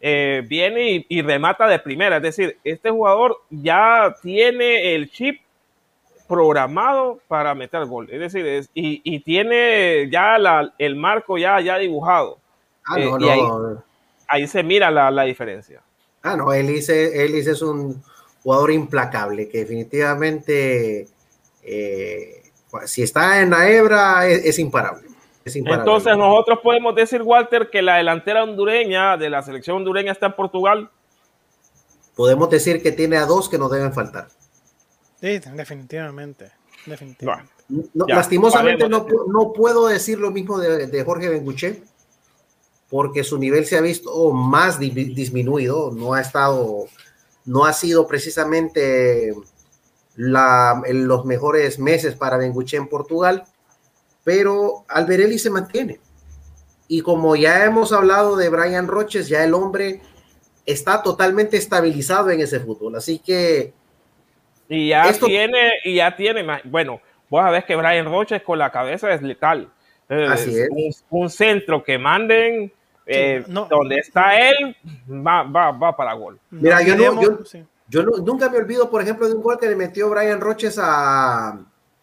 eh, 0.00 0.42
viene 0.46 1.06
y, 1.08 1.22
remata 1.22 1.68
de 1.68 1.78
primera. 1.78 2.16
Es 2.16 2.22
decir, 2.22 2.58
este 2.64 2.90
jugador 2.90 3.38
ya 3.50 4.14
tiene 4.22 4.94
el 4.94 5.10
chip 5.10 5.40
programado 6.26 7.20
para 7.28 7.54
meter 7.54 7.84
gol. 7.86 8.08
Es 8.10 8.20
decir, 8.32 8.68
y, 8.74 9.20
tiene 9.20 10.08
ya 10.10 10.36
el 10.78 10.96
marco 10.96 11.38
ya, 11.38 11.60
ya 11.60 11.78
dibujado. 11.78 12.38
Ah, 12.86 12.98
eh, 12.98 13.10
y 13.20 13.28
ahí, 13.28 13.40
se 14.46 14.62
mira 14.62 14.90
la, 14.90 15.22
diferencia. 15.24 15.82
Ah, 16.22 16.36
no, 16.36 16.52
Elise, 16.52 17.24
es 17.24 17.62
un 17.62 18.02
jugador 18.42 18.70
implacable 18.70 19.48
que 19.48 19.58
definitivamente, 19.58 21.08
eh, 21.62 22.42
si 22.84 23.02
está 23.02 23.40
en 23.40 23.50
la 23.50 23.68
hebra, 23.68 24.26
es 24.26 24.58
imparable. 24.58 25.08
Entonces 25.54 26.16
nosotros 26.16 26.58
podemos 26.62 26.94
decir, 26.94 27.22
Walter, 27.22 27.70
que 27.70 27.82
la 27.82 27.96
delantera 27.96 28.42
hondureña 28.42 29.16
de 29.16 29.30
la 29.30 29.42
selección 29.42 29.78
hondureña 29.78 30.12
está 30.12 30.26
en 30.26 30.32
Portugal. 30.34 30.90
Podemos 32.14 32.50
decir 32.50 32.82
que 32.82 32.92
tiene 32.92 33.16
a 33.16 33.26
dos 33.26 33.48
que 33.48 33.58
no 33.58 33.68
deben 33.68 33.92
faltar. 33.92 34.28
Sí, 35.20 35.38
definitivamente. 35.54 36.50
definitivamente. 36.86 37.52
lastimosamente 37.94 38.88
no, 38.88 39.06
no, 39.28 39.52
puedo 39.52 39.88
decir 39.88 40.18
lo 40.18 40.30
mismo 40.30 40.58
de, 40.58 41.04
Jorge 41.04 41.28
Benguche, 41.28 41.82
porque 42.88 43.24
su 43.24 43.38
nivel 43.38 43.66
se 43.66 43.76
ha 43.76 43.80
visto 43.80 44.32
más 44.32 44.78
disminuido, 44.78 45.92
no 45.92 46.14
ha 46.14 46.20
estado, 46.20 46.86
no 47.44 47.64
ha 47.64 47.72
sido 47.72 48.06
precisamente 48.06 49.34
la, 50.16 50.82
en 50.86 51.06
los 51.06 51.24
mejores 51.24 51.78
meses 51.78 52.14
para 52.14 52.36
Benguche 52.38 52.76
en 52.76 52.88
Portugal 52.88 53.44
pero 54.28 54.84
Alberelli 54.88 55.38
se 55.38 55.48
mantiene. 55.48 56.00
Y 56.86 57.00
como 57.00 57.34
ya 57.34 57.64
hemos 57.64 57.94
hablado 57.94 58.36
de 58.36 58.50
Brian 58.50 58.86
Roches, 58.86 59.26
ya 59.26 59.42
el 59.42 59.54
hombre 59.54 60.02
está 60.66 61.02
totalmente 61.02 61.56
estabilizado 61.56 62.30
en 62.30 62.40
ese 62.40 62.60
fútbol. 62.60 62.96
Así 62.96 63.20
que. 63.20 63.72
Y 64.68 64.88
ya 64.88 65.10
tiene, 65.14 65.72
y 65.82 65.94
ya 65.94 66.14
tiene, 66.14 66.44
bueno, 66.64 67.00
vos 67.30 67.40
sabés 67.42 67.64
que 67.64 67.74
Brian 67.74 68.04
Roches 68.04 68.42
con 68.42 68.58
la 68.58 68.70
cabeza 68.70 69.14
es 69.14 69.22
letal. 69.22 69.72
Así 70.10 70.58
es. 70.58 71.02
Un, 71.08 71.30
centro 71.30 71.82
que 71.82 71.96
manden 71.96 72.70
eh, 73.08 73.44
donde 73.46 73.96
está 73.96 74.36
él, 74.38 74.76
va, 75.08 75.42
va, 75.42 75.72
va 75.72 75.96
para 75.96 76.12
gol. 76.12 76.38
Mira, 76.50 76.82
yo, 76.82 76.94
yo, 77.20 77.38
yo 77.88 78.02
nunca 78.02 78.50
me 78.50 78.58
olvido, 78.58 78.90
por 78.90 79.00
ejemplo, 79.00 79.26
de 79.26 79.34
un 79.34 79.42
gol 79.42 79.58
que 79.58 79.68
le 79.68 79.76
metió 79.76 80.10
Brian 80.10 80.40
Roches 80.40 80.78
a, 80.78 81.58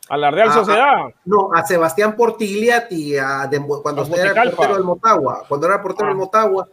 a 0.07 0.17
la 0.17 0.31
Real 0.31 0.51
Sociedad. 0.51 1.05
no, 1.25 1.49
a 1.53 1.65
Sebastián 1.65 2.15
Portigliati, 2.15 3.17
a, 3.17 3.49
cuando 3.81 4.03
era 4.15 4.43
el 4.43 4.51
portero 4.51 4.75
del 4.75 4.83
Motagua, 4.83 5.43
cuando 5.47 5.67
era 5.67 5.75
el 5.77 5.81
portero 5.81 6.07
del 6.07 6.15
ah. 6.15 6.19
Motagua, 6.19 6.69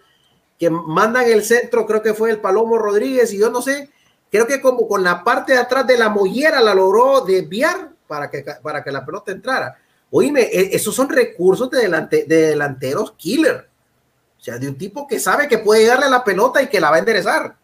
que 0.59 0.71
mandan 0.71 1.25
el 1.27 1.43
centro, 1.43 1.87
creo 1.87 2.03
que 2.03 2.15
fue 2.15 2.31
el 2.31 2.41
Palomo 2.41 2.79
Rodríguez, 2.79 3.33
y 3.33 3.39
yo 3.39 3.51
no 3.51 3.63
sé, 3.63 3.91
creo 4.31 4.47
que 4.47 4.61
como 4.61 4.87
con 4.87 5.03
la 5.03 5.25
parte 5.25 5.53
de 5.53 5.59
atrás 5.59 5.87
de 5.87 5.99
la 5.99 6.09
mollera 6.09 6.61
la 6.61 6.75
logró 6.75 7.23
desviar 7.23 7.91
para 8.07 8.31
que, 8.31 8.45
para 8.63 8.85
que 8.85 8.93
la 8.93 9.05
pelota 9.05 9.33
entrara. 9.33 9.77
Oíme, 10.11 10.43
e, 10.43 10.77
esos 10.77 10.95
son 10.95 11.09
recursos 11.09 11.71
de, 11.71 11.81
delante, 11.81 12.25
de 12.25 12.49
delanteros 12.49 13.13
killer. 13.13 13.72
O 14.43 14.45
sea, 14.45 14.59
de 14.59 14.67
un 14.67 14.77
tipo 14.77 15.07
que 15.07 15.21
sabe 15.21 15.47
que 15.47 15.59
puede 15.59 15.87
darle 15.87 16.11
la 16.11 16.25
pelota 16.25 16.61
y 16.61 16.67
que 16.67 16.81
la 16.81 16.91
va 16.91 16.97
a 16.97 16.99
enderezar. 16.99 17.55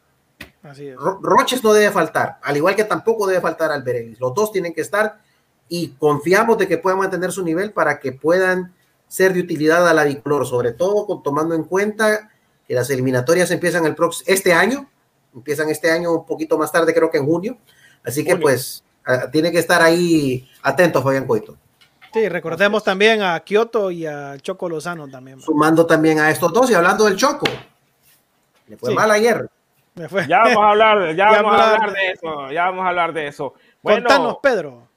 Así 0.63 0.87
es. 0.87 0.97
Roches 0.97 1.65
no 1.65 1.73
debe 1.73 1.91
faltar, 1.91 2.39
al 2.41 2.57
igual 2.57 2.77
que 2.77 2.85
tampoco 2.85 3.27
debe 3.27 3.41
faltar 3.41 3.73
Alberelis. 3.73 4.21
Los 4.21 4.33
dos 4.33 4.53
tienen 4.53 4.73
que 4.73 4.83
estar 4.83 5.19
y 5.69 5.89
confiamos 5.99 6.57
de 6.57 6.69
que 6.69 6.79
puedan 6.79 7.01
mantener 7.01 7.33
su 7.33 7.43
nivel 7.43 7.73
para 7.73 7.99
que 7.99 8.13
puedan 8.13 8.73
ser 9.09 9.33
de 9.33 9.41
utilidad 9.41 9.89
a 9.89 9.93
la 9.93 10.05
bicolor, 10.05 10.47
sobre 10.47 10.71
todo 10.71 11.05
con, 11.05 11.21
tomando 11.25 11.57
en 11.57 11.65
cuenta 11.65 12.31
que 12.69 12.75
las 12.75 12.89
eliminatorias 12.91 13.51
empiezan 13.51 13.85
el 13.85 13.97
próximo, 13.97 14.33
este 14.33 14.53
año, 14.53 14.89
empiezan 15.35 15.71
este 15.71 15.91
año 15.91 16.13
un 16.13 16.27
poquito 16.27 16.57
más 16.59 16.71
tarde, 16.71 16.95
creo 16.95 17.11
que 17.11 17.19
en 17.19 17.27
junio, 17.27 17.59
así 18.05 18.23
que 18.23 18.37
pues 18.37 18.85
tiene 19.33 19.51
que 19.51 19.59
estar 19.59 19.83
ahí 19.83 20.49
atento 20.63 21.03
Fabián 21.03 21.27
Coito. 21.27 21.59
Sí, 22.13 22.29
recordemos 22.29 22.83
también 22.85 23.23
a 23.23 23.39
Kioto 23.41 23.91
y 23.91 24.07
a 24.07 24.37
Choco 24.41 24.69
Lozano 24.69 25.09
también. 25.09 25.41
Sumando 25.41 25.87
también 25.87 26.19
a 26.21 26.31
estos 26.31 26.53
dos 26.53 26.71
y 26.71 26.75
hablando 26.75 27.05
del 27.05 27.17
Choco. 27.17 27.47
Le 28.67 28.77
fue 28.77 28.95
mal 28.95 29.11
ayer. 29.11 29.49
Ya 30.29 30.39
vamos 30.45 30.65
a 30.65 30.71
hablar, 30.71 31.17
ya, 31.17 31.31
vamos 31.43 31.61
a 31.61 31.75
hablar 31.75 31.93
de 31.93 32.11
eso, 32.11 32.51
ya 32.53 32.65
vamos 32.67 32.85
a 32.85 32.89
hablar 32.89 33.13
de 33.13 33.27
eso. 33.27 33.55
Bueno, 33.83 34.07
Contanos, 34.07 34.37
Pedro 34.43 34.89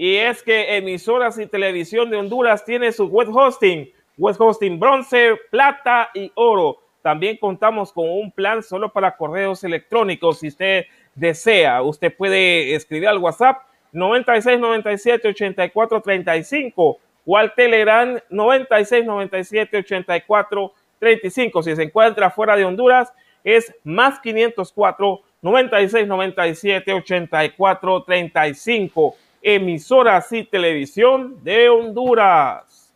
y 0.00 0.14
es 0.14 0.44
que 0.44 0.76
emisoras 0.76 1.40
y 1.40 1.46
televisión 1.46 2.08
de 2.08 2.16
Honduras 2.16 2.64
tiene 2.64 2.92
su 2.92 3.06
web 3.06 3.34
hosting, 3.34 3.90
web 4.16 4.36
hosting 4.38 4.78
bronce, 4.78 5.34
plata 5.50 6.10
y 6.14 6.30
oro. 6.36 6.78
También 7.02 7.36
contamos 7.36 7.92
con 7.92 8.08
un 8.08 8.30
plan 8.30 8.62
solo 8.62 8.92
para 8.92 9.16
correos 9.16 9.64
electrónicos. 9.64 10.38
Si 10.38 10.46
usted 10.46 10.84
desea, 11.16 11.82
usted 11.82 12.16
puede 12.16 12.76
escribir 12.76 13.08
al 13.08 13.18
WhatsApp 13.18 13.62
96 13.92 14.60
97 14.60 15.28
84 15.28 16.00
35 16.00 16.98
o 17.26 17.36
al 17.36 17.54
Telegram 17.54 18.18
96 18.30 19.04
97 19.04 19.76
84 19.78 20.72
35. 20.98 21.62
Si 21.62 21.76
se 21.76 21.82
encuentra 21.82 22.30
fuera 22.30 22.56
de 22.56 22.64
Honduras, 22.64 23.12
es 23.44 23.74
más 23.84 24.18
504 24.20 25.20
96 25.40 26.06
97 26.06 26.92
84 26.92 28.02
35 28.04 29.16
emisoras 29.42 30.32
y 30.32 30.44
televisión 30.44 31.42
de 31.44 31.68
Honduras. 31.68 32.94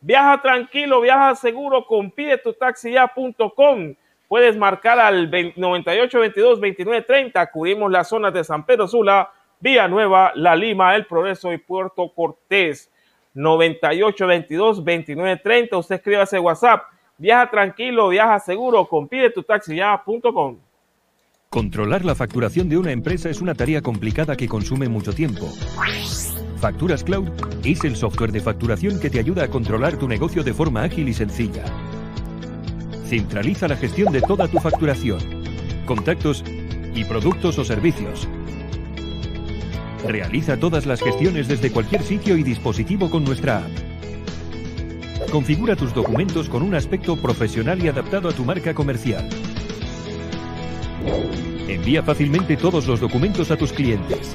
Viaja 0.00 0.40
tranquilo, 0.42 1.00
viaja 1.00 1.34
seguro 1.34 1.86
con 1.86 2.10
pidetutaxiya.com. 2.10 3.94
Puedes 4.28 4.56
marcar 4.56 4.98
al 4.98 5.30
98 5.56 6.20
22 6.20 6.60
29 6.60 7.02
30. 7.02 7.50
Cubrimos 7.50 7.90
las 7.90 8.08
zonas 8.08 8.32
de 8.34 8.44
San 8.44 8.66
Pedro 8.66 8.88
Sula, 8.88 9.30
Vía 9.60 9.88
Nueva, 9.88 10.32
La 10.34 10.56
Lima, 10.56 10.94
El 10.94 11.06
Progreso 11.06 11.52
y 11.52 11.58
Puerto 11.58 12.12
Cortés. 12.14 12.90
98 13.34 14.26
22 14.26 14.84
29 14.84 15.40
30. 15.42 15.76
Usted 15.76 15.96
escribe 15.96 16.22
ese 16.22 16.38
WhatsApp. 16.38 16.84
Viaja 17.18 17.50
tranquilo, 17.50 18.08
viaja 18.08 18.38
seguro 18.40 18.86
con 18.86 19.08
pidetutaxiya.com. 19.08 20.58
Controlar 21.48 22.04
la 22.04 22.16
facturación 22.16 22.68
de 22.68 22.78
una 22.78 22.90
empresa 22.90 23.30
es 23.30 23.40
una 23.40 23.54
tarea 23.54 23.80
complicada 23.80 24.36
que 24.36 24.48
consume 24.48 24.88
mucho 24.88 25.12
tiempo. 25.12 25.46
Facturas 26.56 27.04
Cloud 27.04 27.28
es 27.64 27.84
el 27.84 27.94
software 27.94 28.32
de 28.32 28.40
facturación 28.40 28.98
que 28.98 29.10
te 29.10 29.20
ayuda 29.20 29.44
a 29.44 29.48
controlar 29.48 29.96
tu 29.96 30.08
negocio 30.08 30.42
de 30.42 30.52
forma 30.52 30.82
ágil 30.82 31.08
y 31.08 31.14
sencilla. 31.14 31.64
Centraliza 33.04 33.68
la 33.68 33.76
gestión 33.76 34.12
de 34.12 34.22
toda 34.22 34.48
tu 34.48 34.58
facturación, 34.58 35.20
contactos 35.86 36.42
y 36.94 37.04
productos 37.04 37.58
o 37.58 37.64
servicios. 37.64 38.26
Realiza 40.06 40.58
todas 40.58 40.84
las 40.86 41.00
gestiones 41.00 41.48
desde 41.48 41.70
cualquier 41.70 42.02
sitio 42.02 42.36
y 42.36 42.42
dispositivo 42.42 43.10
con 43.10 43.24
nuestra 43.24 43.58
app. 43.58 45.30
Configura 45.30 45.76
tus 45.76 45.94
documentos 45.94 46.48
con 46.48 46.62
un 46.62 46.74
aspecto 46.74 47.16
profesional 47.16 47.82
y 47.82 47.88
adaptado 47.88 48.28
a 48.28 48.32
tu 48.32 48.44
marca 48.44 48.74
comercial. 48.74 49.28
Envía 51.68 52.02
fácilmente 52.02 52.56
todos 52.56 52.86
los 52.86 53.00
documentos 53.00 53.50
a 53.50 53.56
tus 53.56 53.72
clientes. 53.72 54.34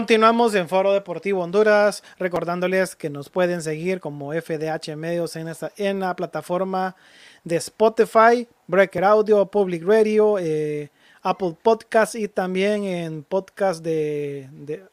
Continuamos 0.00 0.54
en 0.54 0.66
Foro 0.66 0.94
Deportivo 0.94 1.42
Honduras, 1.42 2.02
recordándoles 2.18 2.96
que 2.96 3.10
nos 3.10 3.28
pueden 3.28 3.60
seguir 3.60 4.00
como 4.00 4.32
FDH 4.32 4.96
Medios 4.96 5.36
en, 5.36 5.48
esta, 5.48 5.72
en 5.76 6.00
la 6.00 6.16
plataforma 6.16 6.96
de 7.44 7.56
Spotify, 7.56 8.48
Breaker 8.66 9.04
Audio, 9.04 9.44
Public 9.44 9.84
Radio, 9.84 10.38
eh, 10.38 10.90
Apple 11.20 11.54
Podcasts 11.62 12.14
y 12.14 12.28
también 12.28 12.84
en 12.84 13.24
podcast 13.24 13.84
de, 13.84 14.48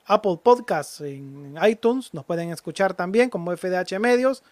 Apple 0.06 0.40
Podcasts 0.44 1.00
en 1.00 1.56
iTunes. 1.66 2.14
Nos 2.14 2.26
pueden 2.26 2.50
escuchar 2.50 2.94
también 2.94 3.30
como 3.30 3.56
FDH 3.56 3.98
Medios. 4.00 4.44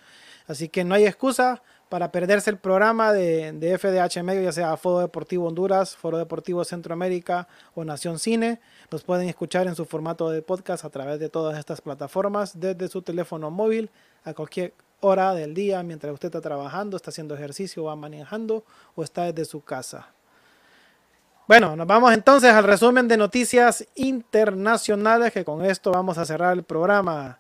Así 0.48 0.70
que 0.70 0.86
no 0.86 0.96
hay 0.96 1.06
excusa 1.06 1.64
para 1.90 2.14
perderse 2.14 2.50
el 2.50 2.60
programa 2.60 3.12
de, 3.12 3.52
de 3.52 3.78
FDH 3.78 4.24
Medio, 4.24 4.44
ya 4.44 4.54
sea 4.54 4.78
Foro 4.78 5.00
Deportivo 5.00 5.50
Honduras, 5.50 5.98
Foro 5.98 6.18
Deportivo 6.18 6.64
Centroamérica 6.64 7.50
o 7.74 7.84
Nación 7.84 8.20
Cine. 8.20 8.62
Los 8.90 9.04
pueden 9.04 9.28
escuchar 9.28 9.68
en 9.68 9.76
su 9.76 9.86
formato 9.86 10.30
de 10.30 10.42
podcast 10.42 10.86
a 10.86 10.90
través 10.90 11.20
de 11.20 11.30
todas 11.30 11.58
estas 11.58 11.82
plataformas 11.82 12.60
desde 12.60 12.88
su 12.88 13.02
teléfono 13.02 13.50
móvil 13.50 13.90
a 14.24 14.34
cualquier 14.34 14.74
hora 15.02 15.34
del 15.34 15.54
día 15.54 15.84
mientras 15.84 16.14
usted 16.14 16.28
está 16.28 16.42
trabajando, 16.42 16.98
está 16.98 17.10
haciendo 17.10 17.36
ejercicio, 17.36 17.84
va 17.86 17.96
manejando 17.96 18.64
o 18.96 19.04
está 19.04 19.32
desde 19.32 19.46
su 19.46 19.64
casa. 19.64 20.08
Bueno, 21.48 21.76
nos 21.76 21.86
vamos 21.86 22.12
entonces 22.14 22.52
al 22.52 22.64
resumen 22.64 23.08
de 23.08 23.18
noticias 23.18 23.88
internacionales 23.96 25.32
que 25.32 25.46
con 25.46 25.64
esto 25.64 25.92
vamos 25.92 26.18
a 26.18 26.26
cerrar 26.26 26.54
el 26.54 26.64
programa 26.64 27.40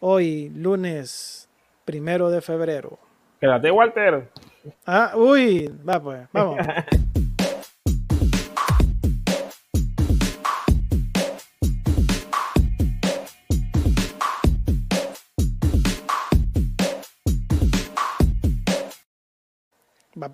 hoy 0.00 0.50
lunes 0.50 1.48
primero 1.84 2.30
de 2.30 2.40
febrero. 2.40 2.98
Quédate, 3.38 3.70
Walter. 3.70 4.30
Ah, 4.86 5.12
uy, 5.14 5.70
va 5.86 6.00
pues, 6.00 6.28
vamos. 6.32 6.58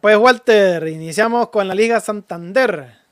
pues, 0.00 0.16
Walter, 0.16 0.86
iniciamos 0.88 1.48
con 1.48 1.66
la 1.66 1.74
Liga 1.74 2.00
Santander. 2.00 3.02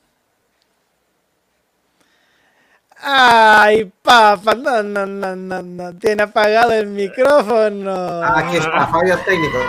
Ay, 3.03 3.91
papá, 4.01 4.53
no, 4.55 4.83
no, 4.83 5.05
no, 5.05 5.35
no, 5.35 5.93
tiene 5.97 6.23
apagado 6.23 6.71
el 6.71 6.87
micrófono. 6.87 8.23
Aquí 8.23 8.57
está, 8.57 8.87
fallos 8.87 9.25
técnicos. 9.25 9.65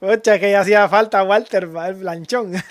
Ocha, 0.00 0.38
que 0.38 0.50
ya 0.50 0.60
hacía 0.60 0.88
falta 0.88 1.22
Walter, 1.22 1.68
el 1.86 1.96
planchón. 1.96 2.52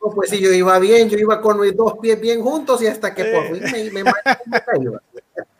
No, 0.00 0.10
pues 0.14 0.30
sí, 0.30 0.40
yo 0.40 0.52
iba 0.52 0.78
bien, 0.78 1.08
yo 1.08 1.18
iba 1.18 1.40
con 1.40 1.60
mis 1.60 1.76
dos 1.76 1.94
pies 2.00 2.20
bien 2.20 2.40
juntos 2.40 2.80
y 2.82 2.86
hasta 2.86 3.14
que 3.14 3.24
por 3.24 3.46
fin 3.46 3.92
me, 3.92 4.04
me, 4.04 4.12
me 4.46 5.00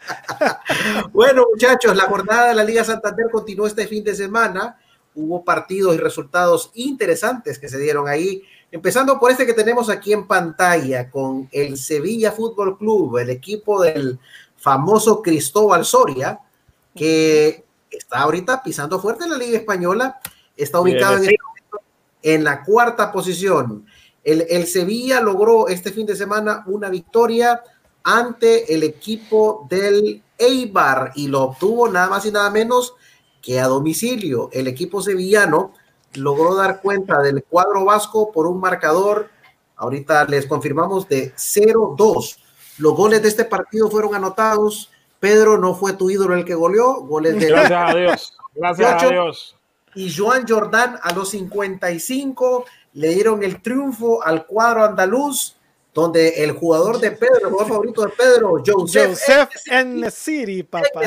Bueno, 1.12 1.46
muchachos, 1.50 1.96
la 1.96 2.04
jornada 2.04 2.48
de 2.48 2.54
la 2.54 2.64
Liga 2.64 2.84
Santander 2.84 3.26
continuó 3.30 3.66
este 3.66 3.86
fin 3.86 4.04
de 4.04 4.14
semana. 4.14 4.78
Hubo 5.14 5.44
partidos 5.44 5.94
y 5.94 5.98
resultados 5.98 6.70
interesantes 6.74 7.58
que 7.58 7.68
se 7.68 7.78
dieron 7.78 8.08
ahí. 8.08 8.42
Empezando 8.70 9.18
por 9.18 9.30
este 9.30 9.46
que 9.46 9.54
tenemos 9.54 9.90
aquí 9.90 10.12
en 10.12 10.26
pantalla 10.26 11.10
con 11.10 11.48
el 11.52 11.76
Sevilla 11.76 12.32
Fútbol 12.32 12.78
Club, 12.78 13.18
el 13.18 13.30
equipo 13.30 13.82
del 13.82 14.18
famoso 14.56 15.20
Cristóbal 15.20 15.84
Soria, 15.84 16.38
que 16.94 17.64
está 17.92 18.20
ahorita 18.20 18.62
pisando 18.62 19.00
fuerte 19.00 19.24
en 19.24 19.30
la 19.30 19.38
Liga 19.38 19.58
Española. 19.58 20.20
Está 20.56 20.80
ubicado 20.80 21.16
en, 21.16 21.24
este 21.24 21.36
en 22.22 22.44
la 22.44 22.62
cuarta 22.62 23.12
posición. 23.12 23.86
El, 24.24 24.46
el, 24.48 24.66
Sevilla 24.66 25.20
logró 25.20 25.68
este 25.68 25.90
fin 25.90 26.06
de 26.06 26.16
semana 26.16 26.62
una 26.66 26.88
victoria 26.88 27.62
ante 28.04 28.74
el 28.74 28.82
equipo 28.82 29.66
del 29.68 30.22
Eibar 30.38 31.12
y 31.14 31.28
lo 31.28 31.42
obtuvo 31.42 31.88
nada 31.88 32.08
más 32.08 32.26
y 32.26 32.30
nada 32.30 32.50
menos 32.50 32.94
que 33.40 33.60
a 33.60 33.66
domicilio. 33.66 34.48
El 34.52 34.68
equipo 34.68 35.02
sevillano 35.02 35.74
logró 36.14 36.54
dar 36.54 36.80
cuenta 36.80 37.20
del 37.20 37.42
cuadro 37.44 37.84
vasco 37.84 38.30
por 38.32 38.46
un 38.46 38.60
marcador, 38.60 39.30
ahorita 39.76 40.24
les 40.26 40.46
confirmamos, 40.46 41.08
de 41.08 41.34
0-2. 41.34 42.36
Los 42.78 42.94
goles 42.94 43.22
de 43.22 43.28
este 43.28 43.44
partido 43.44 43.90
fueron 43.90 44.14
anotados. 44.14 44.90
Pedro 45.22 45.56
no 45.56 45.76
fue 45.76 45.92
tu 45.92 46.10
ídolo 46.10 46.34
el 46.34 46.44
que 46.44 46.56
goleó, 46.56 46.94
goles 47.02 47.38
de... 47.38 47.46
Gracias 47.46 47.90
a 47.90 47.94
Dios. 47.94 48.36
Gracias 48.56 49.02
a 49.04 49.08
Dios. 49.08 49.56
Y 49.94 50.12
Joan 50.12 50.48
Jordán 50.48 50.98
a 51.00 51.14
los 51.14 51.30
55 51.30 52.64
le 52.94 53.08
dieron 53.10 53.44
el 53.44 53.62
triunfo 53.62 54.20
al 54.20 54.46
cuadro 54.46 54.82
andaluz, 54.82 55.54
donde 55.94 56.42
el 56.42 56.50
jugador 56.50 56.98
de 56.98 57.12
Pedro, 57.12 57.36
el 57.36 57.50
jugador 57.50 57.68
favorito 57.68 58.02
de 58.02 58.08
Pedro, 58.08 58.60
Joseph, 58.66 59.10
Joseph 59.10 59.50
en 59.66 60.10
City, 60.10 60.64
papá. 60.64 61.02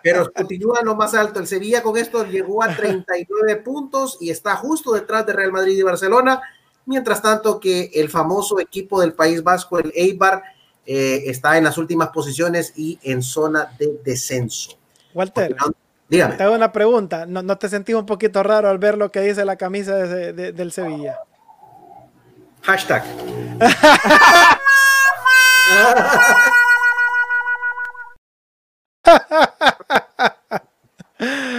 Pero 0.00 0.32
continúa 0.32 0.80
lo 0.84 0.94
más 0.94 1.14
alto. 1.14 1.40
El 1.40 1.48
Sevilla 1.48 1.82
con 1.82 1.96
esto 1.96 2.24
llegó 2.24 2.62
a 2.62 2.72
39 2.72 3.56
puntos 3.56 4.18
y 4.20 4.30
está 4.30 4.54
justo 4.54 4.92
detrás 4.92 5.26
de 5.26 5.32
Real 5.32 5.50
Madrid 5.50 5.76
y 5.76 5.82
Barcelona. 5.82 6.40
Mientras 6.86 7.20
tanto 7.20 7.58
que 7.58 7.90
el 7.94 8.08
famoso 8.08 8.60
equipo 8.60 9.00
del 9.00 9.12
País 9.12 9.42
Vasco, 9.42 9.80
el 9.80 9.92
Eibar, 9.96 10.44
eh, 10.86 11.24
está 11.26 11.56
en 11.58 11.64
las 11.64 11.78
últimas 11.78 12.08
posiciones 12.08 12.72
y 12.76 12.98
en 13.02 13.22
zona 13.22 13.72
de 13.78 14.00
descenso. 14.04 14.76
Walter, 15.14 15.54
Dígame. 16.08 16.36
te 16.36 16.42
hago 16.42 16.54
una 16.54 16.72
pregunta. 16.72 17.26
¿No, 17.26 17.42
¿No, 17.42 17.56
te 17.58 17.68
sentís 17.68 17.94
un 17.94 18.06
poquito 18.06 18.42
raro 18.42 18.68
al 18.68 18.78
ver 18.78 18.98
lo 18.98 19.10
que 19.10 19.20
dice 19.20 19.44
la 19.44 19.56
camisa 19.56 19.94
de, 19.96 20.32
de, 20.32 20.52
del 20.52 20.72
Sevilla? 20.72 21.18
Hashtag. 22.62 23.02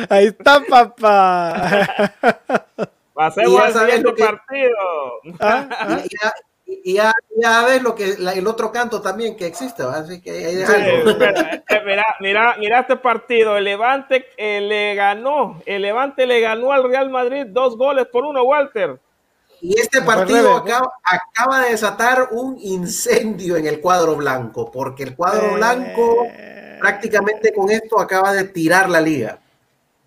Ahí 0.10 0.28
está, 0.28 0.62
papá. 0.70 2.14
Va 3.18 3.28
a 3.28 3.32
ser 3.32 3.48
buen 3.48 3.74
siguiente 3.74 4.14
que... 4.16 4.24
partido. 4.24 4.78
¿Ah? 5.40 5.68
¿Ah? 5.72 6.02
Ya, 6.10 6.34
y 6.84 6.94
ya, 6.96 7.14
ya, 7.36 7.66
ves 7.66 7.82
lo 7.82 7.96
que 7.96 8.16
la, 8.18 8.34
el 8.34 8.48
otro 8.48 8.72
canto 8.72 9.02
también 9.02 9.36
que 9.36 9.46
existe, 9.46 9.84
¿va? 9.84 9.98
así 9.98 10.22
que 10.22 10.32
ahí 10.32 10.66
sí, 10.66 10.74
mira, 11.86 12.06
mira, 12.20 12.56
mira 12.60 12.80
este 12.80 12.96
partido. 12.96 13.58
El 13.58 13.66
Levante 13.66 14.28
eh, 14.38 14.62
le 14.62 14.96
ganó, 14.96 15.62
el 15.66 15.82
Levante 15.82 16.26
le 16.26 16.40
ganó 16.40 16.72
al 16.72 16.84
Real 16.84 17.10
Madrid 17.10 17.46
dos 17.48 17.78
goles 17.78 18.08
por 18.08 18.26
uno, 18.26 18.44
Walter. 18.44 19.00
Y 19.62 19.80
este 19.80 20.02
partido 20.02 20.58
acaba, 20.58 20.92
acaba, 21.04 21.62
de 21.62 21.72
desatar 21.72 22.28
un 22.32 22.58
incendio 22.62 23.56
en 23.56 23.66
el 23.66 23.80
cuadro 23.80 24.16
blanco, 24.16 24.70
porque 24.72 25.04
el 25.04 25.16
cuadro 25.16 25.52
eh... 25.52 25.56
blanco 25.56 26.28
prácticamente 26.84 27.54
con 27.54 27.72
esto 27.72 27.98
acaba 27.98 28.34
de 28.34 28.44
tirar 28.44 28.90
la 28.90 29.00
liga. 29.00 29.40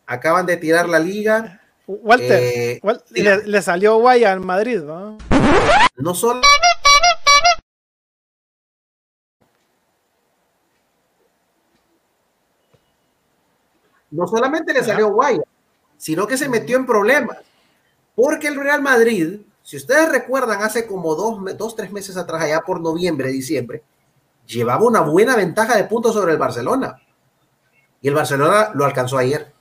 Acaban 0.07 0.45
de 0.45 0.59
tirar 0.59 0.89
la 0.89 0.99
liga. 0.99 1.63
Walter, 1.87 2.39
eh, 2.43 2.81
Walter 2.83 3.25
le, 3.25 3.45
le, 3.47 3.63
salió 3.63 3.97
guay 3.97 4.25
al 4.25 4.41
Madrid, 4.41 4.81
¿no? 4.81 5.17
No 5.97 6.15
solo. 6.15 6.41
No 14.11 14.27
solamente 14.27 14.73
le 14.73 14.83
salió 14.85 15.09
guay, 15.09 15.41
sino 15.97 16.27
que 16.27 16.39
se 16.39 16.49
metió 16.49 16.77
en 16.77 16.87
problemas. 16.87 17.39
Porque 18.15 18.49
el 18.49 18.57
Real 18.57 18.81
Madrid, 18.81 19.41
si 19.63 19.77
ustedes 19.77 20.09
recuerdan, 20.11 20.63
hace 20.63 20.87
como 20.87 21.15
dos, 21.15 21.39
dos, 21.57 21.77
tres 21.77 21.93
meses 21.93 22.17
atrás, 22.17 22.43
allá 22.43 22.61
por 22.61 22.81
noviembre, 22.81 23.29
diciembre, 23.29 23.83
llevaba 24.47 24.85
una 24.85 25.01
buena 25.01 25.37
ventaja 25.37 25.77
de 25.77 25.85
puntos 25.85 26.15
sobre 26.15 26.33
el 26.33 26.39
Barcelona. 26.39 27.03
Y 28.01 28.09
el 28.09 28.15
Barcelona 28.15 28.71
lo 28.75 28.85
alcanzó 28.85 29.19
ayer. 29.19 29.56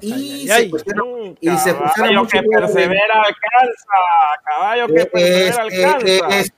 Y, 0.00 0.12
ay, 0.12 0.46
se 0.46 0.52
ay, 0.52 0.68
pusieron, 0.68 1.38
y 1.40 1.56
se 1.56 1.74
pusieron 1.74 2.26
que 2.26 2.42
persevera 2.42 3.22
alcanza, 3.22 3.92
caballo 4.44 4.86
que 4.88 5.06
persevera 5.06 5.62
alcanza. 5.62 6.28
Es, 6.38 6.52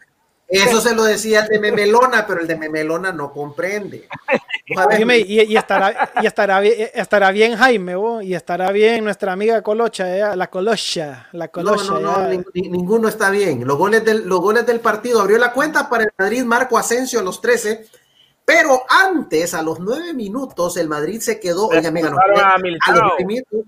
eso 0.48 0.80
se 0.80 0.94
lo 0.94 1.04
decía 1.04 1.40
el 1.40 1.48
de 1.48 1.58
Memelona, 1.60 2.26
pero 2.26 2.40
el 2.40 2.46
de 2.46 2.56
Memelona 2.56 3.12
no 3.12 3.32
comprende. 3.32 4.08
Dime, 4.98 5.18
y, 5.18 5.42
y, 5.42 5.56
estará, 5.56 6.10
y 6.22 6.26
estará, 6.26 6.64
estará 6.64 7.30
bien 7.30 7.56
Jaime, 7.56 7.94
y 8.22 8.34
estará 8.34 8.72
bien 8.72 9.04
nuestra 9.04 9.32
amiga 9.32 9.62
Colocha, 9.62 10.16
¿eh? 10.16 10.36
la 10.36 10.48
Colocha, 10.48 11.28
la 11.32 11.48
Colocha. 11.48 11.92
No, 11.92 12.00
no, 12.00 12.28
no, 12.28 12.42
ni, 12.54 12.68
ninguno 12.68 13.08
está 13.08 13.30
bien. 13.30 13.66
Los 13.66 13.76
goles, 13.76 14.04
del, 14.04 14.26
los 14.26 14.40
goles 14.40 14.66
del 14.66 14.80
partido 14.80 15.20
abrió 15.20 15.38
la 15.38 15.52
cuenta 15.52 15.88
para 15.88 16.04
el 16.04 16.10
Madrid, 16.18 16.44
Marco 16.44 16.78
Asensio 16.78 17.20
a 17.20 17.22
los 17.22 17.40
13, 17.40 17.86
pero 18.48 18.80
antes, 18.88 19.52
a 19.52 19.60
los 19.60 19.78
9 19.78 20.14
minutos, 20.14 20.78
el 20.78 20.88
Madrid 20.88 21.20
se 21.20 21.38
quedó, 21.38 21.66
oiga, 21.66 21.90
me 21.90 22.00
ganó, 22.00 22.16
a, 22.18 22.54
a 22.54 22.58
los 22.96 23.26
minutos, 23.26 23.66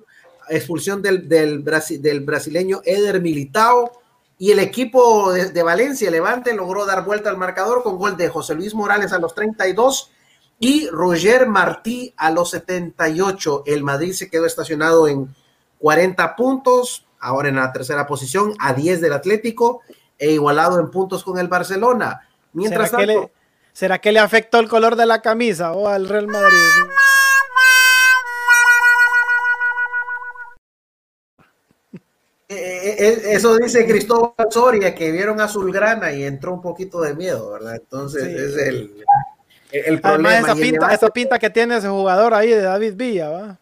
expulsión 0.48 1.02
del, 1.02 1.28
del, 1.28 1.58
Brasi, 1.58 1.98
del 1.98 2.20
brasileño 2.20 2.80
Eder 2.86 3.20
Militao, 3.20 4.00
Y 4.38 4.52
el 4.52 4.58
equipo 4.58 5.34
de, 5.34 5.62
Valencia, 5.62 6.10
Levante, 6.10 6.54
logró 6.54 6.86
dar 6.86 7.04
vuelta 7.04 7.28
al 7.28 7.36
marcador 7.36 7.82
con 7.82 7.98
gol 7.98 8.16
de 8.16 8.30
José 8.30 8.54
Luis 8.54 8.72
Morales 8.72 9.12
a 9.12 9.18
los 9.18 9.34
32 9.34 10.12
y 10.58 10.88
Roger 10.88 11.46
Martí 11.46 12.14
a 12.16 12.30
los 12.30 12.48
78. 12.48 13.64
El 13.66 13.84
Madrid 13.84 14.14
se 14.14 14.30
quedó 14.30 14.46
estacionado 14.46 15.08
en 15.08 15.28
40 15.78 16.36
puntos, 16.36 17.04
ahora 17.18 17.50
en 17.50 17.56
la 17.56 17.70
tercera 17.70 18.06
posición, 18.06 18.54
a 18.58 18.72
10 18.72 19.02
del 19.02 19.12
Atlético 19.12 19.82
e 20.18 20.30
igualado 20.30 20.80
en 20.80 20.90
puntos 20.90 21.22
con 21.22 21.38
el 21.38 21.48
Barcelona. 21.48 22.26
Mientras 22.54 22.88
¿Será, 22.88 23.00
que 23.00 23.06
le, 23.06 23.30
¿Será 23.80 23.98
que 23.98 24.12
le 24.12 24.18
afectó 24.18 24.60
el 24.60 24.68
color 24.68 24.94
de 24.94 25.06
la 25.06 25.22
camisa 25.22 25.72
o 25.72 25.88
al 25.88 26.06
Real 26.06 26.26
Madrid? 26.26 26.58
Eh, 32.46 32.56
eh, 32.56 32.96
eh, 32.98 33.22
eso 33.30 33.56
dice 33.56 33.86
Cristóbal 33.86 34.34
Soria, 34.50 34.94
que 34.94 35.10
vieron 35.10 35.40
azulgrana 35.40 36.12
y 36.12 36.24
entró 36.24 36.52
un 36.52 36.60
poquito 36.60 37.00
de 37.00 37.14
miedo, 37.14 37.52
¿verdad? 37.52 37.76
Entonces 37.76 38.24
es 38.24 38.66
el, 38.68 39.02
el 39.72 39.98
problema. 40.02 40.40
esa 40.40 40.54
pinta, 40.54 40.92
esa 40.92 41.08
pinta 41.08 41.38
que 41.38 41.48
tiene 41.48 41.78
ese 41.78 41.88
jugador 41.88 42.34
ahí 42.34 42.50
de 42.50 42.60
David 42.60 42.92
Villa, 42.96 43.30
¿va? 43.30 43.58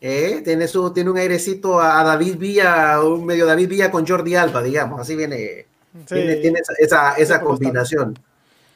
tiene, 0.00 0.66
su, 0.66 0.92
tiene 0.92 1.10
un 1.10 1.18
airecito 1.18 1.80
a, 1.80 2.02
David 2.02 2.38
Villa, 2.38 3.00
un 3.00 3.24
medio 3.24 3.46
David 3.46 3.68
Villa 3.68 3.88
con 3.88 4.04
Jordi 4.04 4.34
Alba, 4.34 4.64
digamos, 4.64 5.00
así 5.00 5.14
viene, 5.14 5.66
tiene, 6.08 6.60
esa, 6.80 7.12
esa 7.12 7.40
combinación 7.40 8.18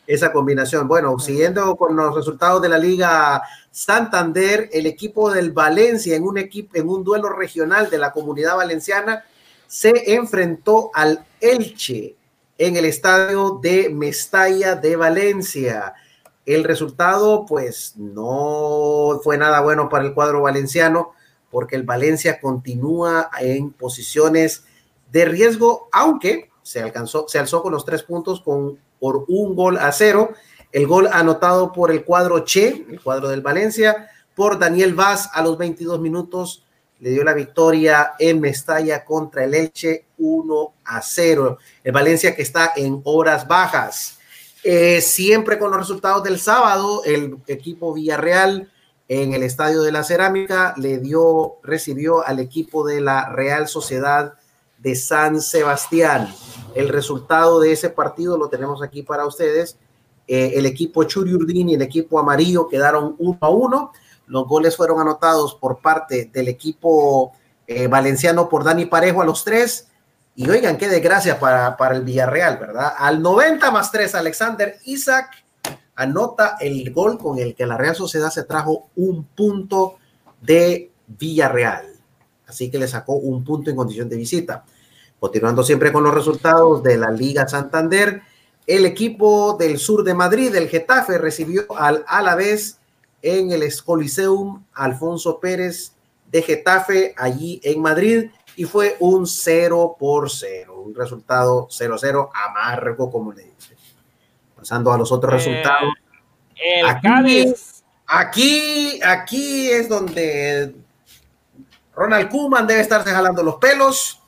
esa 0.06 0.32
combinación. 0.32 0.88
Bueno, 0.88 1.18
siguiendo 1.18 1.76
con 1.76 1.94
los 1.96 2.14
resultados 2.14 2.60
de 2.62 2.68
la 2.68 2.78
Liga 2.78 3.42
Santander, 3.70 4.68
el 4.72 4.86
equipo 4.86 5.30
del 5.30 5.52
Valencia 5.52 6.16
en 6.16 6.24
un 6.24 6.38
equipo 6.38 6.76
en 6.76 6.88
un 6.88 7.04
duelo 7.04 7.28
regional 7.28 7.88
de 7.90 7.98
la 7.98 8.12
Comunidad 8.12 8.56
Valenciana 8.56 9.24
se 9.66 10.14
enfrentó 10.14 10.90
al 10.94 11.24
Elche 11.40 12.16
en 12.58 12.76
el 12.76 12.84
estadio 12.84 13.60
de 13.62 13.88
Mestalla 13.88 14.74
de 14.74 14.96
Valencia. 14.96 15.94
El 16.44 16.64
resultado, 16.64 17.46
pues, 17.46 17.94
no 17.96 19.20
fue 19.22 19.38
nada 19.38 19.60
bueno 19.60 19.88
para 19.88 20.04
el 20.04 20.12
cuadro 20.12 20.42
valenciano, 20.42 21.12
porque 21.50 21.76
el 21.76 21.84
Valencia 21.84 22.40
continúa 22.40 23.30
en 23.40 23.70
posiciones 23.70 24.64
de 25.12 25.24
riesgo, 25.24 25.88
aunque 25.92 26.50
se 26.62 26.82
alcanzó, 26.82 27.26
se 27.28 27.38
alzó 27.38 27.62
con 27.62 27.72
los 27.72 27.84
tres 27.84 28.02
puntos 28.02 28.40
con 28.40 28.78
por 29.00 29.24
un 29.26 29.56
gol 29.56 29.78
a 29.78 29.90
cero. 29.90 30.34
El 30.70 30.86
gol 30.86 31.08
anotado 31.12 31.72
por 31.72 31.90
el 31.90 32.04
cuadro 32.04 32.44
Che, 32.44 32.86
el 32.88 33.00
cuadro 33.00 33.28
del 33.28 33.40
Valencia, 33.40 34.08
por 34.36 34.58
Daniel 34.58 34.94
Vaz 34.94 35.30
a 35.32 35.42
los 35.42 35.58
22 35.58 36.00
minutos, 36.00 36.64
le 37.00 37.10
dio 37.10 37.24
la 37.24 37.32
victoria 37.32 38.12
en 38.18 38.40
Mestalla 38.40 39.04
contra 39.04 39.44
el 39.44 39.54
Elche 39.54 40.04
1 40.18 40.74
a 40.84 41.02
0. 41.02 41.58
El 41.82 41.92
Valencia 41.92 42.36
que 42.36 42.42
está 42.42 42.72
en 42.76 43.00
horas 43.04 43.48
bajas. 43.48 44.18
Eh, 44.62 45.00
siempre 45.00 45.58
con 45.58 45.70
los 45.70 45.80
resultados 45.80 46.22
del 46.22 46.38
sábado, 46.38 47.02
el 47.04 47.38
equipo 47.46 47.94
Villarreal 47.94 48.70
en 49.08 49.32
el 49.32 49.42
Estadio 49.42 49.82
de 49.82 49.90
la 49.90 50.04
Cerámica 50.04 50.74
le 50.76 50.98
dio, 50.98 51.56
recibió 51.62 52.24
al 52.24 52.38
equipo 52.38 52.86
de 52.86 53.00
la 53.00 53.30
Real 53.30 53.66
Sociedad 53.66 54.34
de 54.80 54.94
San 54.94 55.40
Sebastián. 55.40 56.32
El 56.74 56.88
resultado 56.88 57.60
de 57.60 57.72
ese 57.72 57.90
partido 57.90 58.36
lo 58.36 58.48
tenemos 58.48 58.82
aquí 58.82 59.02
para 59.02 59.26
ustedes. 59.26 59.76
Eh, 60.26 60.52
el 60.54 60.66
equipo 60.66 61.04
Churiurdín 61.04 61.70
y 61.70 61.74
el 61.74 61.82
equipo 61.82 62.18
Amarillo 62.18 62.68
quedaron 62.68 63.14
uno 63.18 63.38
a 63.40 63.50
uno. 63.50 63.92
Los 64.26 64.46
goles 64.46 64.76
fueron 64.76 65.00
anotados 65.00 65.54
por 65.54 65.80
parte 65.80 66.30
del 66.32 66.48
equipo 66.48 67.32
eh, 67.66 67.88
valenciano 67.88 68.48
por 68.48 68.64
Dani 68.64 68.86
Parejo 68.86 69.22
a 69.22 69.26
los 69.26 69.44
tres. 69.44 69.88
Y 70.34 70.48
oigan, 70.48 70.78
qué 70.78 70.88
desgracia 70.88 71.38
para, 71.38 71.76
para 71.76 71.96
el 71.96 72.02
Villarreal, 72.02 72.56
¿verdad? 72.58 72.94
Al 72.96 73.20
90 73.20 73.70
más 73.70 73.90
3, 73.92 74.14
Alexander 74.14 74.78
Isaac 74.84 75.44
anota 75.96 76.56
el 76.60 76.90
gol 76.92 77.18
con 77.18 77.38
el 77.38 77.54
que 77.54 77.66
la 77.66 77.76
Real 77.76 77.96
Sociedad 77.96 78.30
se 78.30 78.44
trajo 78.44 78.88
un 78.94 79.24
punto 79.24 79.96
de 80.40 80.92
Villarreal 81.06 82.00
así 82.50 82.70
que 82.70 82.78
le 82.78 82.88
sacó 82.88 83.14
un 83.14 83.42
punto 83.44 83.70
en 83.70 83.76
condición 83.76 84.08
de 84.08 84.16
visita. 84.16 84.64
Continuando 85.20 85.62
siempre 85.62 85.92
con 85.92 86.02
los 86.02 86.14
resultados 86.14 86.82
de 86.82 86.96
la 86.96 87.10
Liga 87.10 87.46
Santander, 87.46 88.22
el 88.66 88.86
equipo 88.86 89.56
del 89.58 89.78
sur 89.78 90.02
de 90.02 90.14
Madrid, 90.14 90.54
el 90.54 90.68
Getafe, 90.68 91.18
recibió 91.18 91.66
al 91.76 92.04
Alavés 92.08 92.78
en 93.22 93.52
el 93.52 93.62
Coliseum 93.84 94.64
Alfonso 94.72 95.38
Pérez 95.38 95.92
de 96.30 96.42
Getafe, 96.42 97.14
allí 97.18 97.60
en 97.64 97.82
Madrid, 97.82 98.30
y 98.56 98.64
fue 98.64 98.96
un 99.00 99.26
0 99.26 99.96
por 99.98 100.30
0, 100.30 100.82
un 100.82 100.94
resultado 100.94 101.68
0-0 101.68 102.30
amargo, 102.32 103.10
como 103.10 103.32
le 103.32 103.44
dice. 103.44 103.76
Pasando 104.56 104.92
a 104.92 104.98
los 104.98 105.12
otros 105.12 105.32
eh, 105.32 105.36
resultados. 105.36 105.92
El 106.56 106.86
aquí, 106.86 107.54
aquí, 108.06 109.00
aquí 109.02 109.70
es 109.70 109.88
donde 109.88 110.74
Ronald 111.94 112.30
Koeman 112.30 112.66
debe 112.66 112.80
estarse 112.80 113.10
jalando 113.10 113.42
los 113.42 113.56
pelos, 113.56 114.19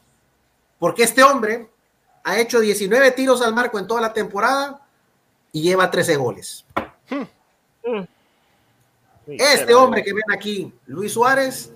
porque 0.82 1.04
este 1.04 1.22
hombre 1.22 1.70
ha 2.24 2.40
hecho 2.40 2.58
19 2.58 3.12
tiros 3.12 3.40
al 3.40 3.54
marco 3.54 3.78
en 3.78 3.86
toda 3.86 4.00
la 4.00 4.12
temporada 4.12 4.84
y 5.52 5.62
lleva 5.62 5.88
13 5.88 6.16
goles. 6.16 6.66
Hmm. 7.08 8.02
Este 9.28 9.74
hombre 9.74 10.02
que 10.02 10.12
ven 10.12 10.24
aquí, 10.32 10.74
Luis 10.86 11.12
Suárez, 11.12 11.72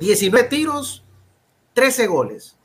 19 0.00 0.48
tiros, 0.48 1.04
13 1.74 2.06
goles. 2.06 2.56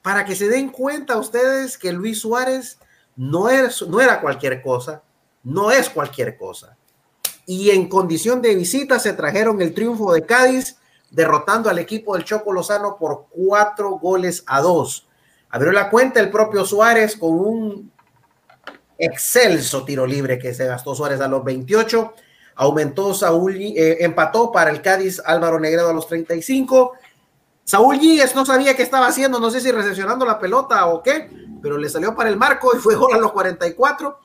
Para 0.00 0.24
que 0.24 0.36
se 0.36 0.46
den 0.46 0.68
cuenta 0.68 1.18
ustedes 1.18 1.76
que 1.76 1.90
Luis 1.90 2.20
Suárez 2.20 2.78
no, 3.16 3.48
es, 3.48 3.82
no 3.82 4.00
era 4.00 4.20
cualquier 4.20 4.62
cosa, 4.62 5.02
no 5.42 5.72
es 5.72 5.90
cualquier 5.90 6.38
cosa. 6.38 6.76
Y 7.46 7.70
en 7.70 7.88
condición 7.88 8.40
de 8.40 8.54
visita 8.54 9.00
se 9.00 9.12
trajeron 9.12 9.60
el 9.60 9.74
triunfo 9.74 10.12
de 10.12 10.24
Cádiz 10.24 10.76
derrotando 11.14 11.70
al 11.70 11.78
equipo 11.78 12.14
del 12.14 12.24
Choco 12.24 12.52
Lozano 12.52 12.96
por 12.98 13.26
cuatro 13.30 13.92
goles 13.98 14.42
a 14.46 14.60
dos. 14.60 15.06
Abrió 15.50 15.70
la 15.70 15.88
cuenta 15.88 16.18
el 16.18 16.30
propio 16.30 16.64
Suárez 16.64 17.16
con 17.16 17.38
un 17.38 17.92
excelso 18.98 19.84
tiro 19.84 20.06
libre 20.06 20.38
que 20.38 20.54
se 20.54 20.66
gastó 20.66 20.94
Suárez 20.94 21.20
a 21.20 21.28
los 21.28 21.44
28. 21.44 22.14
Aumentó 22.56 23.14
Saúl, 23.14 23.56
eh, 23.56 23.98
empató 24.00 24.50
para 24.50 24.70
el 24.70 24.82
Cádiz 24.82 25.22
Álvaro 25.24 25.60
Negredo 25.60 25.90
a 25.90 25.92
los 25.92 26.08
35. 26.08 26.94
Saúl 27.64 27.98
Gíguez 27.98 28.34
no 28.34 28.44
sabía 28.44 28.76
qué 28.76 28.82
estaba 28.82 29.06
haciendo, 29.06 29.40
no 29.40 29.50
sé 29.50 29.60
si 29.60 29.70
recepcionando 29.70 30.26
la 30.26 30.38
pelota 30.38 30.86
o 30.86 31.02
qué, 31.02 31.30
pero 31.62 31.78
le 31.78 31.88
salió 31.88 32.14
para 32.14 32.28
el 32.28 32.36
marco 32.36 32.76
y 32.76 32.78
fue 32.80 32.96
gol 32.96 33.14
a 33.14 33.18
los 33.18 33.32
44. 33.32 34.18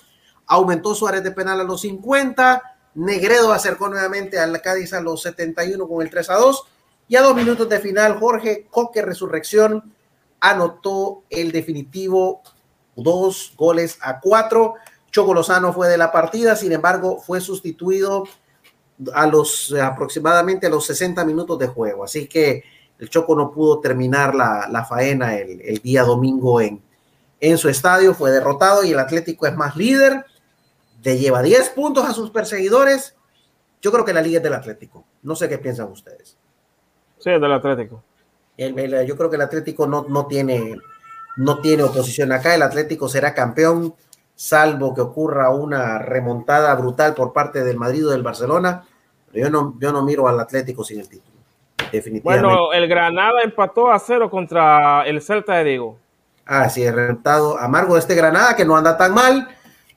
Aumentó 0.48 0.96
Suárez 0.96 1.24
de 1.24 1.32
penal 1.32 1.60
a 1.62 1.64
los 1.64 1.82
50. 1.82 2.64
Negredo 2.96 3.54
acercó 3.54 3.88
nuevamente 3.88 4.40
al 4.40 4.60
Cádiz 4.62 4.94
a 4.94 5.02
los 5.02 5.22
71 5.22 5.88
con 5.88 6.02
el 6.02 6.10
3 6.10 6.30
a 6.32 6.36
2. 6.36 6.68
Y 7.10 7.16
a 7.16 7.24
dos 7.24 7.36
minutos 7.36 7.68
de 7.68 7.80
final, 7.80 8.20
Jorge 8.20 8.68
Coque 8.70 9.02
Resurrección 9.02 9.92
anotó 10.40 11.24
el 11.32 11.52
definitivo 11.52 12.44
dos 12.96 13.52
goles 13.58 13.98
a 14.02 14.20
cuatro. 14.20 14.76
Choco 15.10 15.34
Lozano 15.34 15.74
fue 15.74 15.88
de 15.90 15.98
la 15.98 16.12
partida, 16.12 16.56
sin 16.56 16.72
embargo, 16.72 17.20
fue 17.20 17.42
sustituido 17.42 18.26
a 19.14 19.26
los 19.26 19.74
aproximadamente 19.74 20.68
a 20.68 20.70
los 20.70 20.86
60 20.86 21.26
minutos 21.26 21.58
de 21.58 21.66
juego. 21.66 22.04
Así 22.04 22.28
que 22.28 22.64
el 23.00 23.10
Choco 23.10 23.36
no 23.36 23.52
pudo 23.52 23.80
terminar 23.80 24.36
la, 24.36 24.86
faena 24.88 25.36
el, 25.36 25.80
día 25.80 26.04
domingo 26.04 26.62
en, 26.62 26.80
en 27.40 27.58
su 27.58 27.70
estadio, 27.70 28.14
fue 28.14 28.30
derrotado 28.30 28.84
y 28.84 28.92
el 28.92 29.00
Atlético 29.00 29.48
es 29.48 29.56
más 29.56 29.76
líder, 29.76 30.26
le 31.02 31.18
lleva 31.18 31.42
10 31.42 31.70
puntos 31.70 32.08
a 32.08 32.14
sus 32.14 32.30
perseguidores. 32.30 33.16
Yo 33.82 33.92
creo 33.92 34.06
que 34.06 34.14
la 34.14 34.22
liga 34.22 34.38
es 34.38 34.44
del 34.44 34.54
Atlético. 34.54 35.06
No 35.24 35.36
sé 35.36 35.50
qué 35.50 35.58
piensan 35.58 35.92
ustedes. 35.92 36.39
Sí, 37.20 37.30
del 37.32 37.52
Atlético. 37.52 38.02
yo 38.58 39.18
creo 39.18 39.30
que 39.30 39.36
el 39.36 39.42
Atlético 39.42 39.86
no, 39.88 40.06
no, 40.08 40.26
tiene, 40.26 40.78
no 41.38 41.60
tiene 41.60 41.84
oposición 41.84 42.32
acá. 42.32 42.56
El 42.56 42.62
Atlético 42.62 43.10
será 43.10 43.34
campeón, 43.34 43.94
salvo 44.36 44.96
que 44.96 45.02
ocurra 45.02 45.50
una 45.52 46.00
remontada 46.00 46.74
brutal 46.76 47.14
por 47.14 47.34
parte 47.34 47.64
del 47.64 47.78
Madrid 47.78 48.08
o 48.08 48.12
del 48.12 48.24
Barcelona. 48.24 48.86
Pero 49.32 49.46
yo 49.46 49.52
no, 49.52 49.76
yo 49.80 49.92
no 49.92 50.04
miro 50.04 50.28
al 50.28 50.40
Atlético 50.40 50.84
sin 50.84 51.02
el 51.02 51.10
título. 51.10 51.38
Definitivamente. 51.92 52.48
Bueno, 52.48 52.74
el 52.74 52.88
Granada 52.88 53.42
empató 53.44 53.92
a 53.92 54.00
cero 54.00 54.30
contra 54.30 55.04
el 55.06 55.22
Celta 55.22 55.56
de 55.56 55.64
Diego. 55.66 55.98
Ah, 56.46 56.70
sí, 56.70 56.84
el 56.84 56.96
resultado 56.96 57.60
amargo 57.60 57.94
de 57.94 58.00
este 58.00 58.16
Granada 58.16 58.56
que 58.56 58.66
no 58.66 58.76
anda 58.78 58.98
tan 58.98 59.14
mal. 59.14 59.50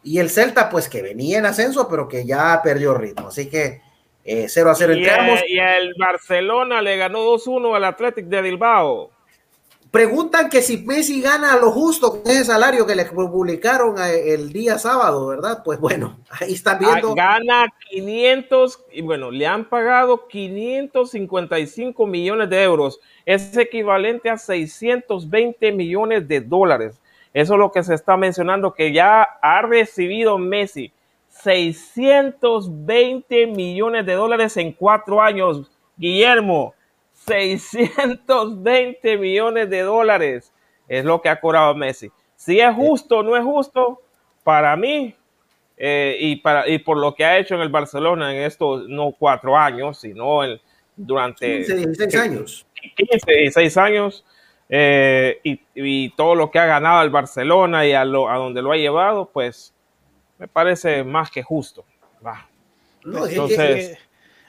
Y 0.02 0.18
el 0.18 0.28
Celta, 0.28 0.68
pues 0.68 0.88
que 0.88 1.02
venía 1.02 1.38
en 1.38 1.46
ascenso, 1.46 1.88
pero 1.88 2.08
que 2.08 2.26
ya 2.26 2.60
perdió 2.62 2.94
ritmo. 2.94 3.28
Así 3.28 3.48
que 3.48 3.80
0 4.24 4.68
eh, 4.68 4.70
a 4.70 4.74
0 4.74 4.92
entre 4.92 5.46
y, 5.48 5.54
y 5.54 5.58
el 5.58 5.94
Barcelona 5.98 6.80
le 6.80 6.96
ganó 6.96 7.24
2-1 7.24 7.74
al 7.74 7.84
Athletic 7.84 8.26
de 8.26 8.42
Bilbao. 8.42 9.10
Preguntan 9.92 10.48
que 10.48 10.62
si 10.62 10.78
Messi 10.78 11.20
gana 11.20 11.54
lo 11.56 11.70
justo 11.70 12.22
con 12.22 12.32
ese 12.32 12.46
salario 12.46 12.86
que 12.86 12.94
le 12.94 13.04
publicaron 13.04 13.96
eh, 13.98 14.32
el 14.32 14.50
día 14.50 14.78
sábado, 14.78 15.26
¿verdad? 15.26 15.60
Pues 15.62 15.78
bueno, 15.80 16.18
ahí 16.30 16.54
están 16.54 16.78
viendo. 16.78 17.10
Ah, 17.10 17.14
gana 17.14 17.66
500, 17.90 18.84
y 18.92 19.02
bueno, 19.02 19.30
le 19.30 19.46
han 19.46 19.66
pagado 19.66 20.28
555 20.28 22.06
millones 22.06 22.48
de 22.48 22.62
euros. 22.62 23.00
Es 23.26 23.54
equivalente 23.54 24.30
a 24.30 24.38
620 24.38 25.72
millones 25.72 26.26
de 26.26 26.40
dólares. 26.40 26.98
Eso 27.34 27.52
es 27.52 27.58
lo 27.58 27.70
que 27.70 27.82
se 27.82 27.94
está 27.94 28.16
mencionando, 28.16 28.72
que 28.72 28.94
ya 28.94 29.22
ha 29.42 29.60
recibido 29.60 30.38
Messi 30.38 30.90
620 31.42 33.48
millones 33.48 34.06
de 34.06 34.14
dólares 34.14 34.56
en 34.56 34.72
cuatro 34.72 35.20
años. 35.20 35.70
Guillermo, 35.96 36.74
620 37.12 39.18
millones 39.18 39.68
de 39.70 39.82
dólares 39.82 40.52
es 40.88 41.04
lo 41.04 41.20
que 41.20 41.28
ha 41.28 41.40
cobrado 41.40 41.74
Messi. 41.74 42.10
Si 42.36 42.60
es 42.60 42.74
justo 42.74 43.18
o 43.18 43.22
no 43.22 43.36
es 43.36 43.44
justo, 43.44 44.00
para 44.44 44.76
mí, 44.76 45.14
eh, 45.76 46.16
y, 46.18 46.36
para, 46.36 46.66
y 46.68 46.78
por 46.78 46.96
lo 46.96 47.14
que 47.14 47.24
ha 47.24 47.38
hecho 47.38 47.54
en 47.54 47.60
el 47.60 47.68
Barcelona 47.68 48.34
en 48.34 48.42
estos 48.42 48.88
no 48.88 49.14
cuatro 49.18 49.56
años, 49.56 49.98
sino 49.98 50.40
durante 50.96 51.64
15, 51.64 51.76
16 51.76 52.14
años. 52.16 52.66
15, 52.96 53.32
16 53.32 53.76
años, 53.76 54.24
eh, 54.68 55.40
y, 55.74 56.10
todo 56.10 56.34
lo 56.34 56.50
que 56.50 56.58
ha 56.58 56.66
ganado 56.66 57.02
el 57.02 57.10
Barcelona 57.10 57.86
y 57.86 57.92
a, 57.92 58.04
lo, 58.04 58.28
a 58.28 58.36
donde 58.36 58.62
lo 58.62 58.72
ha 58.72 58.76
llevado, 58.76 59.30
pues 59.32 59.72
me 60.42 60.48
parece 60.48 61.04
más 61.04 61.30
que 61.30 61.40
justo. 61.40 61.84
Entonces, 63.04 63.96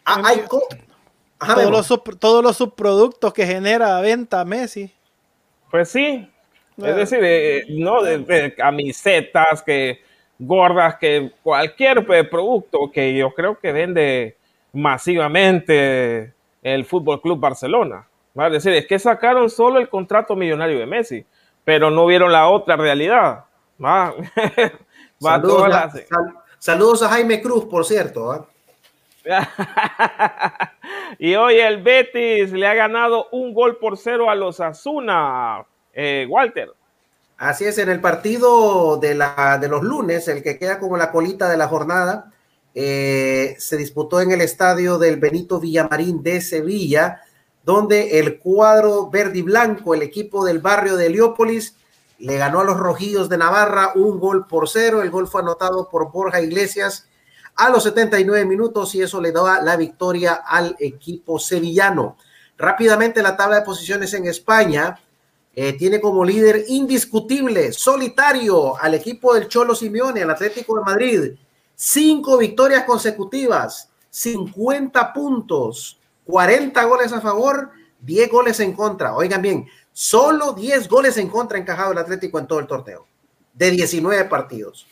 hay, 0.03 0.41
todos, 0.49 1.69
los 1.69 2.19
todos 2.19 2.43
los 2.43 2.57
subproductos 2.57 3.31
que 3.31 3.45
genera 3.45 4.01
venta 4.01 4.43
Messi. 4.43 4.91
Pues 5.69 5.89
sí. 5.89 6.27
Es 6.77 6.95
decir, 6.95 7.19
eh, 7.21 7.65
no 7.69 8.01
de, 8.01 8.55
camisetas, 8.57 9.61
que 9.61 10.01
gordas, 10.39 10.95
que 10.95 11.31
cualquier 11.43 12.03
pues, 12.07 12.27
producto 12.27 12.89
que 12.91 13.15
yo 13.15 13.31
creo 13.31 13.59
que 13.59 13.71
vende 13.71 14.37
masivamente 14.71 16.33
el 16.63 16.85
Fútbol 16.85 17.21
Club 17.21 17.39
Barcelona. 17.39 18.07
Es 18.33 18.51
decir, 18.51 18.73
es 18.73 18.87
que 18.87 18.97
sacaron 18.97 19.47
solo 19.47 19.77
el 19.77 19.89
contrato 19.89 20.35
millonario 20.35 20.79
de 20.79 20.87
Messi, 20.87 21.23
pero 21.63 21.91
no 21.91 22.07
vieron 22.07 22.31
la 22.31 22.47
otra 22.49 22.77
realidad. 22.77 23.45
saludos, 26.59 27.01
a, 27.01 27.09
Jaime 27.09 27.41
Cruz, 27.41 27.65
por 27.65 27.85
cierto. 27.85 28.31
¿ah? 28.31 28.47
y 31.19 31.35
hoy 31.35 31.59
el 31.59 31.81
Betis 31.81 32.51
le 32.51 32.67
ha 32.67 32.73
ganado 32.73 33.27
un 33.31 33.53
gol 33.53 33.77
por 33.77 33.97
cero 33.97 34.29
a 34.29 34.35
los 34.35 34.59
Asuna, 34.59 35.65
eh, 35.93 36.27
Walter. 36.29 36.69
Así 37.37 37.65
es, 37.65 37.77
en 37.77 37.89
el 37.89 37.99
partido 37.99 38.97
de, 38.97 39.15
la, 39.15 39.57
de 39.59 39.67
los 39.67 39.83
lunes, 39.83 40.27
el 40.27 40.43
que 40.43 40.57
queda 40.57 40.79
como 40.79 40.97
la 40.97 41.11
colita 41.11 41.49
de 41.49 41.57
la 41.57 41.67
jornada, 41.67 42.31
eh, 42.75 43.55
se 43.59 43.77
disputó 43.77 44.21
en 44.21 44.31
el 44.31 44.41
estadio 44.41 44.97
del 44.97 45.17
Benito 45.17 45.59
Villamarín 45.59 46.23
de 46.23 46.41
Sevilla, 46.41 47.21
donde 47.63 48.19
el 48.19 48.39
cuadro 48.39 49.09
verde 49.09 49.39
y 49.39 49.41
blanco, 49.41 49.93
el 49.93 50.01
equipo 50.01 50.45
del 50.45 50.59
barrio 50.59 50.95
de 50.95 51.07
Heliópolis, 51.07 51.75
le 52.19 52.37
ganó 52.37 52.61
a 52.61 52.63
los 52.63 52.77
rojillos 52.77 53.29
de 53.29 53.37
Navarra 53.37 53.91
un 53.95 54.19
gol 54.19 54.47
por 54.47 54.69
cero. 54.69 55.01
El 55.01 55.09
gol 55.09 55.27
fue 55.27 55.41
anotado 55.41 55.89
por 55.89 56.11
Borja 56.11 56.41
Iglesias 56.41 57.07
a 57.55 57.69
los 57.69 57.83
79 57.83 58.45
minutos 58.45 58.95
y 58.95 59.01
eso 59.01 59.21
le 59.21 59.31
daba 59.31 59.61
la 59.61 59.75
victoria 59.75 60.33
al 60.45 60.75
equipo 60.79 61.39
sevillano. 61.39 62.17
Rápidamente 62.57 63.21
la 63.21 63.35
tabla 63.35 63.57
de 63.57 63.65
posiciones 63.65 64.13
en 64.13 64.25
España 64.27 64.99
eh, 65.55 65.73
tiene 65.73 66.01
como 66.01 66.25
líder 66.25 66.65
indiscutible, 66.67 67.73
solitario, 67.73 68.75
al 68.77 68.95
equipo 68.95 69.33
del 69.35 69.47
Cholo 69.47 69.75
Simeone, 69.75 70.23
al 70.23 70.31
Atlético 70.31 70.77
de 70.77 70.83
Madrid. 70.83 71.31
Cinco 71.75 72.37
victorias 72.37 72.85
consecutivas, 72.85 73.89
50 74.09 75.13
puntos, 75.13 75.99
40 76.25 76.83
goles 76.85 77.11
a 77.11 77.21
favor, 77.21 77.71
10 77.99 78.31
goles 78.31 78.59
en 78.59 78.73
contra. 78.73 79.15
Oigan 79.15 79.41
bien, 79.41 79.67
solo 79.93 80.53
10 80.53 80.89
goles 80.89 81.17
en 81.17 81.29
contra 81.29 81.57
encajado 81.57 81.91
el 81.91 81.97
Atlético 81.99 82.39
en 82.39 82.47
todo 82.47 82.59
el 82.59 82.67
torneo, 82.67 83.07
de 83.53 83.71
19 83.71 84.25
partidos. 84.25 84.87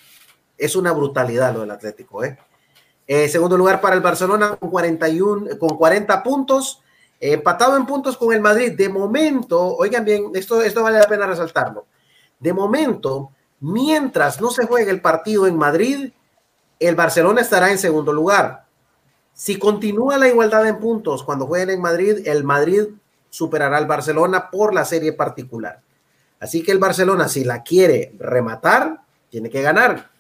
Es 0.58 0.76
una 0.76 0.94
brutalidad 0.94 1.54
lo 1.54 1.62
del 1.62 1.72
Atlético, 1.72 2.24
¿eh? 2.24 2.38
Eh, 3.08 3.28
segundo 3.28 3.58
lugar 3.58 3.82
para 3.82 3.96
el 3.96 4.02
Barcelona 4.02 4.56
con 4.56 4.70
41, 4.70 5.58
con 5.58 5.76
40 5.76 6.24
puntos, 6.24 6.82
empatado 7.20 7.76
en 7.76 7.86
puntos 7.86 8.16
con 8.16 8.32
el 8.32 8.40
Madrid. 8.40 8.72
De 8.72 8.88
momento, 8.88 9.76
oigan 9.76 10.06
bien, 10.06 10.32
esto, 10.34 10.62
esto 10.62 10.82
vale 10.84 11.00
la 11.00 11.08
pena 11.08 11.26
resaltarlo. 11.26 11.88
De 12.40 12.54
momento, 12.54 13.32
mientras 13.60 14.40
no 14.40 14.50
se 14.50 14.66
juegue 14.66 14.92
el 14.92 15.02
partido 15.02 15.46
en 15.46 15.58
Madrid, 15.58 16.14
el 16.80 16.96
Barcelona 16.96 17.42
estará 17.42 17.70
en 17.72 17.80
segundo 17.80 18.14
lugar. 18.14 18.66
Si 19.34 19.60
continúa 19.60 20.18
la 20.18 20.28
igualdad 20.28 20.68
en 20.68 20.80
puntos 20.80 21.24
cuando 21.24 21.48
jueguen 21.48 21.72
en 21.72 21.82
Madrid, 21.82 22.28
el 22.28 22.44
Madrid 22.44 22.88
superará 23.32 23.78
al 23.78 23.88
Barcelona 23.88 24.52
por 24.52 24.76
la 24.76 24.86
serie 24.86 25.14
particular. 25.14 25.82
Así 26.40 26.62
que 26.62 26.72
el 26.72 26.78
Barcelona, 26.78 27.28
si 27.28 27.44
la 27.44 27.64
quiere 27.64 28.14
rematar, 28.20 29.02
tiene 29.30 29.50
que 29.50 29.62
ganar. 29.64 30.12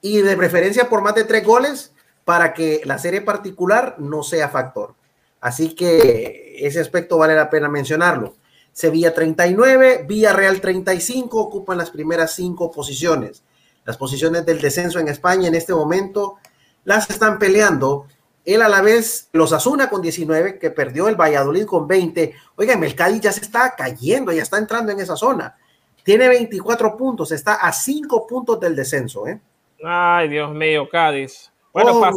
Y 0.00 0.22
de 0.22 0.36
preferencia 0.36 0.88
por 0.88 1.02
más 1.02 1.14
de 1.14 1.24
tres 1.24 1.44
goles 1.44 1.92
para 2.24 2.54
que 2.54 2.80
la 2.84 2.98
serie 2.98 3.20
particular 3.20 3.96
no 3.98 4.22
sea 4.22 4.48
factor. 4.48 4.94
Así 5.40 5.74
que 5.74 6.56
ese 6.58 6.80
aspecto 6.80 7.18
vale 7.18 7.34
la 7.34 7.50
pena 7.50 7.68
mencionarlo. 7.68 8.34
Sevilla 8.72 9.12
39, 9.12 10.04
Villarreal 10.08 10.60
35 10.60 11.38
ocupan 11.38 11.78
las 11.78 11.90
primeras 11.90 12.34
cinco 12.34 12.70
posiciones. 12.70 13.42
Las 13.84 13.98
posiciones 13.98 14.46
del 14.46 14.60
descenso 14.60 14.98
en 14.98 15.08
España 15.08 15.48
en 15.48 15.54
este 15.54 15.74
momento 15.74 16.38
las 16.84 17.10
están 17.10 17.38
peleando 17.38 18.06
el 18.44 18.62
Alavés, 18.62 19.30
los 19.32 19.52
Asuna 19.52 19.88
con 19.88 20.02
19, 20.02 20.58
que 20.58 20.70
perdió 20.70 21.08
el 21.08 21.16
Valladolid 21.16 21.64
con 21.64 21.88
20. 21.88 22.34
Oigan, 22.56 22.84
el 22.84 22.94
Cádiz 22.94 23.20
ya 23.22 23.32
se 23.32 23.40
está 23.40 23.74
cayendo, 23.76 24.32
ya 24.32 24.42
está 24.42 24.58
entrando 24.58 24.92
en 24.92 25.00
esa 25.00 25.16
zona. 25.16 25.56
Tiene 26.02 26.28
24 26.28 26.96
puntos, 26.96 27.32
está 27.32 27.54
a 27.54 27.72
5 27.72 28.26
puntos 28.26 28.60
del 28.60 28.76
descenso. 28.76 29.26
¿eh? 29.26 29.40
Ay, 29.82 30.28
Dios 30.28 30.54
mío, 30.54 30.88
Cádiz. 30.90 31.50
Bueno, 31.72 31.98
oh, 31.98 32.10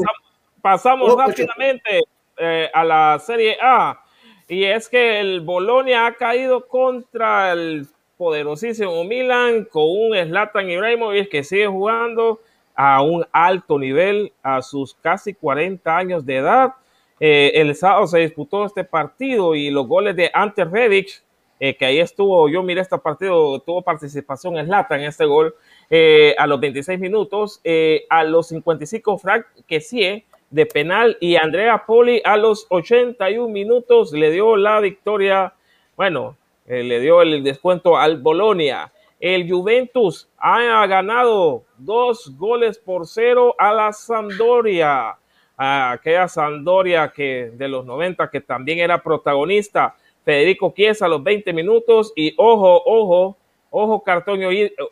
pasamos, 0.61 1.13
oh, 1.13 1.17
rápidamente 1.17 2.01
eh, 2.37 2.69
a 2.73 2.83
la 2.83 3.17
Serie 3.25 3.57
A. 3.61 4.03
Y 4.49 4.65
es 4.65 4.89
que 4.89 5.19
el 5.19 5.41
Bolonia 5.41 6.07
ha 6.07 6.15
caído 6.15 6.67
contra 6.67 7.53
el 7.53 7.87
poderosísimo 8.17 9.03
Milan 9.03 9.65
con 9.65 9.83
un 9.83 10.15
Zlatan 10.15 10.69
Ibrahimovic 10.69 11.29
que 11.29 11.43
sigue 11.43 11.67
jugando 11.67 12.41
a 12.77 13.01
un 13.01 13.25
alto 13.31 13.79
nivel 13.79 14.31
a 14.43 14.61
sus 14.61 14.93
casi 14.93 15.33
40 15.33 15.97
años 15.97 16.25
de 16.25 16.37
edad. 16.37 16.73
Eh, 17.19 17.51
el 17.55 17.75
sábado 17.75 18.05
se 18.05 18.19
disputó 18.19 18.65
este 18.65 18.83
partido 18.83 19.55
y 19.55 19.71
los 19.71 19.87
goles 19.87 20.15
de 20.15 20.29
Ante 20.31 20.63
Redic, 20.63 21.23
eh, 21.59 21.75
que 21.75 21.85
ahí 21.85 21.99
estuvo, 21.99 22.47
yo 22.47 22.61
miré 22.61 22.81
este 22.81 22.97
partido, 22.99 23.59
tuvo 23.61 23.81
participación 23.81 24.57
en 24.57 24.69
en 24.71 25.01
este 25.01 25.25
gol, 25.25 25.55
eh, 25.89 26.35
a 26.37 26.45
los 26.45 26.59
26 26.59 26.99
minutos, 26.99 27.61
a 28.09 28.23
los 28.23 28.47
55 28.49 29.17
Frank 29.17 29.47
sí 29.81 30.23
de 30.51 30.65
penal 30.67 31.17
y 31.19 31.35
Andrea 31.35 31.83
Poli 31.85 32.21
a 32.23 32.37
los 32.37 32.67
81 32.69 33.49
minutos 33.49 34.13
le 34.13 34.29
dio 34.29 34.55
la 34.55 34.79
victoria, 34.79 35.55
bueno, 35.95 36.37
le 36.67 36.99
dio 36.99 37.23
el 37.23 37.43
descuento 37.43 37.97
al 37.97 38.17
Bolonia. 38.17 38.91
El 39.19 39.49
Juventus 39.49 40.29
ha 40.37 40.85
ganado 40.85 41.63
dos 41.77 42.35
goles 42.37 42.77
por 42.77 43.07
cero 43.07 43.55
a 43.57 43.73
la 43.73 43.91
Sampdoria, 43.91 45.17
a 45.57 45.91
aquella 45.91 46.27
Sampdoria 46.27 47.11
que 47.15 47.51
de 47.53 47.67
los 47.67 47.85
90 47.85 48.29
que 48.29 48.41
también 48.41 48.79
era 48.79 49.01
protagonista. 49.01 49.95
Federico 50.23 50.73
Chiesa 50.75 51.05
a 51.05 51.09
los 51.09 51.23
20 51.23 51.53
minutos 51.53 52.13
y 52.15 52.33
ojo, 52.37 52.83
ojo, 52.85 53.37
ojo 53.71 54.03
cartón 54.03 54.41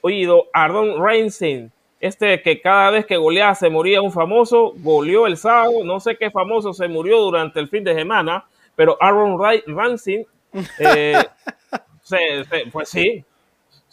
oído, 0.02 0.46
Ardon 0.54 1.04
Racing, 1.04 1.70
este 2.00 2.42
que 2.42 2.62
cada 2.62 2.92
vez 2.92 3.06
que 3.06 3.18
goleaba 3.18 3.54
se 3.54 3.70
moría 3.70 4.02
un 4.02 4.12
famoso, 4.12 4.74
goleó 4.78 5.28
el 5.28 5.38
sábado, 5.38 5.84
no 5.84 6.00
sé 6.00 6.18
qué 6.18 6.32
famoso 6.32 6.74
se 6.74 6.88
murió 6.88 7.20
durante 7.20 7.60
el 7.60 7.68
fin 7.68 7.84
de 7.84 7.94
semana, 7.94 8.46
pero 8.76 8.98
Aaron 9.02 9.38
Racing, 9.68 10.24
eh, 10.80 11.24
pues 12.72 12.90
sí, 12.90 13.26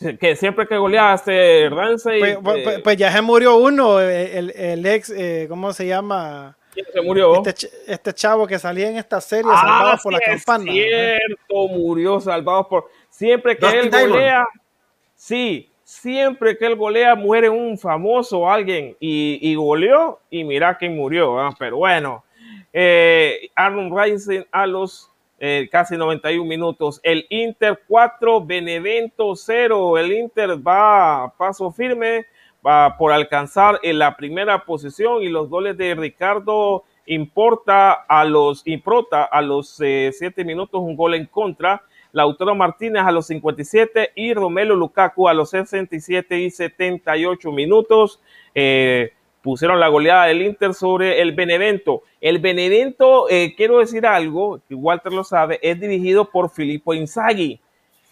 que 0.20 0.36
siempre 0.36 0.66
que 0.66 0.76
goleaste 0.76 1.68
Ramsey. 1.70 2.18
Pues, 2.18 2.38
pues, 2.42 2.64
pues, 2.64 2.80
pues, 2.80 2.96
ya 2.96 3.12
se 3.12 3.22
murió 3.22 3.56
uno, 3.56 4.00
el, 4.00 4.50
el 4.50 4.86
ex, 4.86 5.10
eh, 5.10 5.46
¿cómo 5.48 5.72
se 5.72 5.86
llama? 5.86 6.56
se 6.92 7.02
murió? 7.02 7.42
Este, 7.44 7.68
este, 7.86 8.14
chavo 8.14 8.46
que 8.46 8.58
salía 8.58 8.88
en 8.88 8.96
esta 8.96 9.20
serie, 9.20 9.50
ah, 9.52 9.60
salvado 9.60 9.98
por 10.02 10.12
la 10.12 10.20
campana. 10.20 10.64
Cierto, 10.64 11.68
murió 11.68 12.20
salvado 12.20 12.68
por. 12.68 12.90
Siempre 13.10 13.56
que 13.56 13.66
él 13.66 13.90
golea, 13.90 14.46
sí, 15.14 15.70
siempre 15.84 16.56
que 16.56 16.66
él 16.66 16.76
golea, 16.76 17.14
muere 17.14 17.48
un 17.50 17.78
famoso 17.78 18.50
alguien. 18.50 18.96
Y, 19.00 19.38
y 19.42 19.54
goleó, 19.54 20.20
y 20.30 20.44
mira 20.44 20.78
quién 20.78 20.96
murió. 20.96 21.36
Pero 21.58 21.78
bueno, 21.78 22.24
eh, 22.72 23.50
Aaron 23.54 23.94
Rising 23.94 24.44
a 24.50 24.66
los 24.66 25.11
eh, 25.44 25.68
casi 25.72 25.96
91 25.96 26.48
minutos. 26.48 27.00
El 27.02 27.26
Inter 27.28 27.80
4, 27.88 28.46
Benevento 28.46 29.34
0. 29.34 29.98
El 29.98 30.12
Inter 30.12 30.50
va 30.64 31.24
a 31.24 31.36
paso 31.36 31.72
firme 31.72 32.26
va 32.64 32.96
por 32.96 33.10
alcanzar 33.10 33.80
en 33.82 33.98
la 33.98 34.16
primera 34.16 34.64
posición 34.64 35.20
y 35.20 35.28
los 35.28 35.48
goles 35.48 35.76
de 35.76 35.96
Ricardo 35.96 36.84
importa 37.06 37.90
a 37.90 38.24
los 38.24 38.64
improta 38.68 39.24
a 39.24 39.42
los 39.42 39.68
7 39.78 40.14
eh, 40.20 40.44
minutos 40.44 40.80
un 40.80 40.94
gol 40.94 41.14
en 41.14 41.26
contra. 41.26 41.82
Lautaro 42.12 42.54
Martínez 42.54 43.02
a 43.02 43.10
los 43.10 43.26
57 43.26 44.12
y 44.14 44.34
Romelo 44.34 44.76
Lukaku 44.76 45.26
a 45.26 45.34
los 45.34 45.50
67 45.50 46.38
y 46.38 46.50
78 46.50 47.50
minutos. 47.50 48.20
Eh, 48.54 49.12
pusieron 49.42 49.80
la 49.80 49.88
goleada 49.88 50.26
del 50.26 50.42
Inter 50.42 50.72
sobre 50.72 51.20
el 51.20 51.32
Benevento. 51.32 52.02
El 52.20 52.38
Benevento, 52.38 53.28
eh, 53.28 53.54
quiero 53.56 53.78
decir 53.78 54.06
algo, 54.06 54.60
que 54.68 54.74
Walter 54.74 55.12
lo 55.12 55.24
sabe, 55.24 55.58
es 55.62 55.78
dirigido 55.78 56.30
por 56.30 56.50
Filippo 56.50 56.94
Inzaghi. 56.94 57.60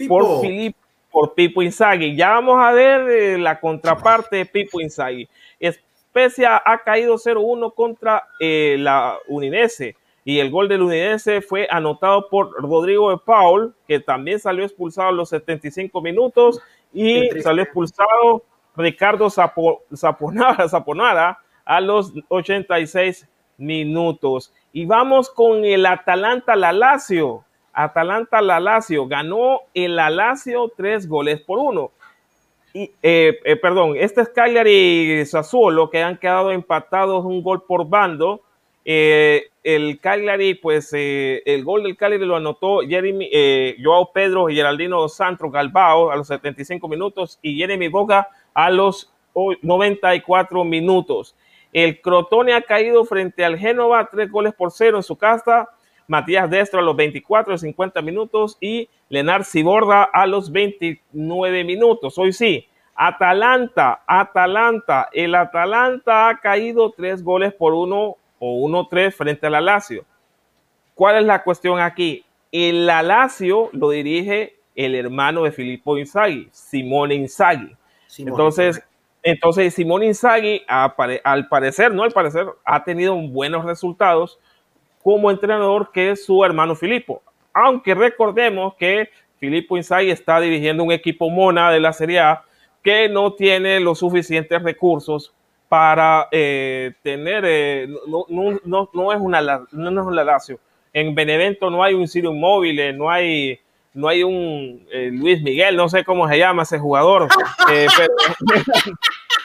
Por 0.09 0.41
Filippo, 0.41 0.79
por 1.11 1.35
Pipo 1.35 1.63
Inzaghi. 1.63 2.17
Ya 2.17 2.31
vamos 2.31 2.61
a 2.61 2.73
ver 2.73 3.09
eh, 3.09 3.39
la 3.39 3.61
contraparte 3.61 4.37
de 4.37 4.47
Pipo 4.47 4.81
Inzaghi. 4.81 5.29
Especia 5.59 6.61
ha 6.65 6.83
caído 6.83 7.17
0-1 7.17 7.75
contra 7.75 8.25
eh, 8.41 8.77
la 8.79 9.19
Udinese 9.29 9.97
y 10.25 10.39
el 10.39 10.51
gol 10.51 10.69
del 10.69 10.83
Udinese 10.83 11.41
fue 11.41 11.67
anotado 11.71 12.29
por 12.29 12.53
Rodrigo 12.63 13.11
de 13.11 13.19
Paul, 13.19 13.75
que 13.87 14.01
también 14.01 14.39
salió 14.39 14.65
expulsado 14.65 15.09
a 15.09 15.13
los 15.13 15.29
75 15.31 16.01
minutos 16.01 16.61
y 16.93 17.29
salió 17.43 17.63
expulsado 17.63 18.43
Ricardo 18.81 19.29
Zaponara, 19.31 21.39
a 21.65 21.81
los 21.81 22.13
86 22.29 23.29
minutos. 23.59 24.53
Y 24.73 24.87
vamos 24.87 25.31
con 25.31 25.65
el 25.65 25.87
Atalanta 25.87 26.57
La 26.57 26.73
Lazio. 26.73 27.45
Atalanta 27.73 28.43
La 28.43 28.59
Lazio 28.59 29.07
ganó 29.07 29.61
el 29.75 29.97
Lazio 29.97 30.73
tres 30.77 31.09
goles 31.09 31.41
por 31.41 31.59
uno. 31.59 31.93
Y, 32.73 32.93
eh, 33.03 33.41
eh, 33.45 33.57
perdón, 33.57 33.95
este 33.97 34.21
es 34.21 34.29
Cagliari 34.29 35.21
y 35.21 35.27
Sassuolo 35.27 35.91
que 35.91 36.03
han 36.03 36.19
quedado 36.19 36.53
empatados 36.53 37.25
un 37.25 37.43
gol 37.43 37.65
por 37.67 37.89
bando. 37.89 38.43
Eh, 38.85 39.47
el 39.63 40.01
Cagliari, 40.01 40.55
pues 40.55 40.91
el 40.93 41.65
gol 41.65 41.83
del 41.83 41.97
Cagliari 41.97 42.25
lo 42.25 42.37
anotó 42.37 42.81
Jeremy, 42.81 43.29
Joao 43.83 44.11
Pedro 44.13 44.49
y 44.49 44.55
Geraldino 44.55 45.07
Santos 45.09 45.53
Galbao 45.53 46.11
a 46.11 46.17
los 46.17 46.29
75 46.29 46.89
minutos 46.89 47.39
y 47.43 47.59
Jeremy 47.59 47.89
Boga 47.89 48.29
a 48.55 48.71
los 48.71 49.13
94 49.63 50.65
minutos. 50.65 51.37
El 51.73 52.01
Crotone 52.01 52.55
ha 52.55 52.63
caído 52.63 53.05
frente 53.05 53.45
al 53.45 53.59
Génova, 53.59 54.09
tres 54.11 54.31
goles 54.31 54.55
por 54.55 54.73
cero 54.73 54.97
en 54.97 55.03
su 55.03 55.17
casa. 55.17 55.69
Matías 56.09 56.51
Destro 56.51 56.81
a 56.81 56.83
los 56.83 56.97
24 56.97 57.55
y 57.55 57.59
50 57.59 58.03
minutos 58.03 58.59
y 58.61 58.89
Lenar 59.09 59.45
Ciborda 59.45 60.03
a 60.03 60.27
los 60.27 60.51
29 60.51 61.63
minutos. 61.63 62.19
Hoy 62.19 62.33
sí, 62.33 62.67
Atalanta, 62.97 64.03
Atalanta, 64.07 65.09
el 65.13 65.35
Atalanta 65.35 66.29
ha 66.29 66.41
caído 66.41 66.91
tres 66.91 67.23
goles 67.23 67.55
por 67.55 67.75
uno 67.75 68.17
o 68.41 68.55
uno 68.57 68.89
tres 68.89 69.15
frente 69.15 69.47
al 69.47 69.65
Lazio. 69.65 70.05
¿Cuál 70.95 71.19
es 71.19 71.25
la 71.25 71.43
cuestión 71.43 71.79
aquí? 71.81 72.25
El 72.51 72.87
Lazio 72.87 73.71
lo 73.73 73.91
dirige 73.91 74.57
el 74.75 74.95
hermano 74.95 75.45
de 75.45 75.53
Filippo 75.53 75.97
Inzaghi, 75.97 76.49
Simone 76.51 77.15
Inzaghi. 77.15 77.77
Entonces, 78.19 78.83
entonces 79.23 79.75
Simone 79.75 80.07
Inzaghi, 80.07 80.63
al 80.69 81.49
parecer, 81.49 81.93
no 81.93 82.03
al 82.03 82.13
parecer, 82.13 82.47
ha 82.65 82.85
tenido 82.85 83.15
buenos 83.17 83.65
resultados 83.65 84.39
como 85.03 85.31
entrenador 85.31 85.91
que 85.93 86.11
es 86.11 86.25
su 86.25 86.45
hermano 86.45 86.75
Filippo. 86.75 87.23
Aunque 87.53 87.95
recordemos 87.95 88.75
que 88.75 89.11
Filippo 89.39 89.77
Inzaghi 89.77 90.11
está 90.11 90.41
dirigiendo 90.41 90.85
un 90.85 90.93
equipo 90.93 91.31
mona 91.31 91.71
de 91.71 91.81
la 91.81 91.93
Serie 91.93 92.21
A 92.21 92.45
que 92.83 93.09
no 93.09 93.35
tiene 93.35 93.81
los 93.81 93.99
suficientes 93.99 94.63
recursos 94.63 95.35
para 95.69 96.29
eh, 96.33 96.93
tener, 97.03 97.45
eh, 97.47 97.89
no, 98.07 99.13
es 99.13 99.21
una, 99.21 99.67
no 99.73 100.11
es 100.11 100.27
Lazio. 100.27 100.59
En 100.93 101.15
Benevento 101.15 101.71
no 101.71 101.85
hay 101.85 101.95
un 101.95 102.09
Sirio 102.09 102.33
Móvil, 102.33 102.97
no 102.99 103.11
hay, 103.11 103.61
no 103.93 104.09
hay 104.09 104.23
un 104.23 104.87
eh, 104.93 105.11
Luis 105.13 105.43
Miguel, 105.43 105.77
no 105.77 105.89
sé 105.89 106.05
cómo 106.05 106.29
se 106.29 106.39
llama 106.39 106.63
ese 106.63 106.79
jugador. 106.79 107.29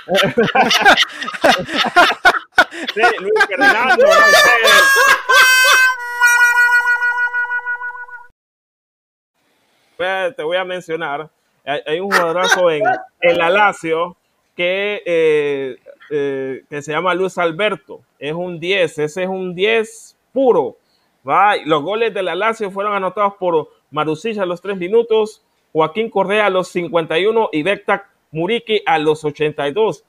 Luis 3.19 3.33
Fernando, 3.47 4.05
te 10.35 10.43
voy 10.43 10.57
a 10.57 10.65
mencionar, 10.65 11.29
hay, 11.65 11.99
un 11.99 12.11
jugadorazo 12.11 12.69
en, 12.69 12.83
el 13.21 13.37
la 13.37 13.49
Lazio 13.49 14.15
que, 14.55 15.01
eh, 15.05 15.77
eh, 16.11 16.63
que 16.69 16.81
se 16.81 16.91
llama 16.91 17.15
Luis 17.15 17.37
Alberto, 17.37 18.01
es 18.19 18.33
un 18.33 18.59
10, 18.59 18.99
ese 18.99 19.23
es 19.23 19.29
un 19.29 19.55
10 19.55 20.17
puro. 20.31 20.77
Los 21.65 21.81
goles 21.81 22.13
de 22.13 22.21
la 22.21 22.35
Lazio 22.35 22.69
fueron 22.69 22.93
anotados 22.93 23.33
por 23.39 23.69
Marusilla 23.95 24.43
a 24.43 24.45
los 24.45 24.61
3 24.61 24.75
minutos, 24.77 25.41
Joaquín 25.71 26.09
Correa 26.09 26.47
a 26.47 26.49
los 26.49 26.67
51 26.67 27.49
y 27.53 27.63
Bektak 27.63 28.09
Muriki 28.29 28.81
a 28.85 28.99
los 28.99 29.23
82. 29.23 30.03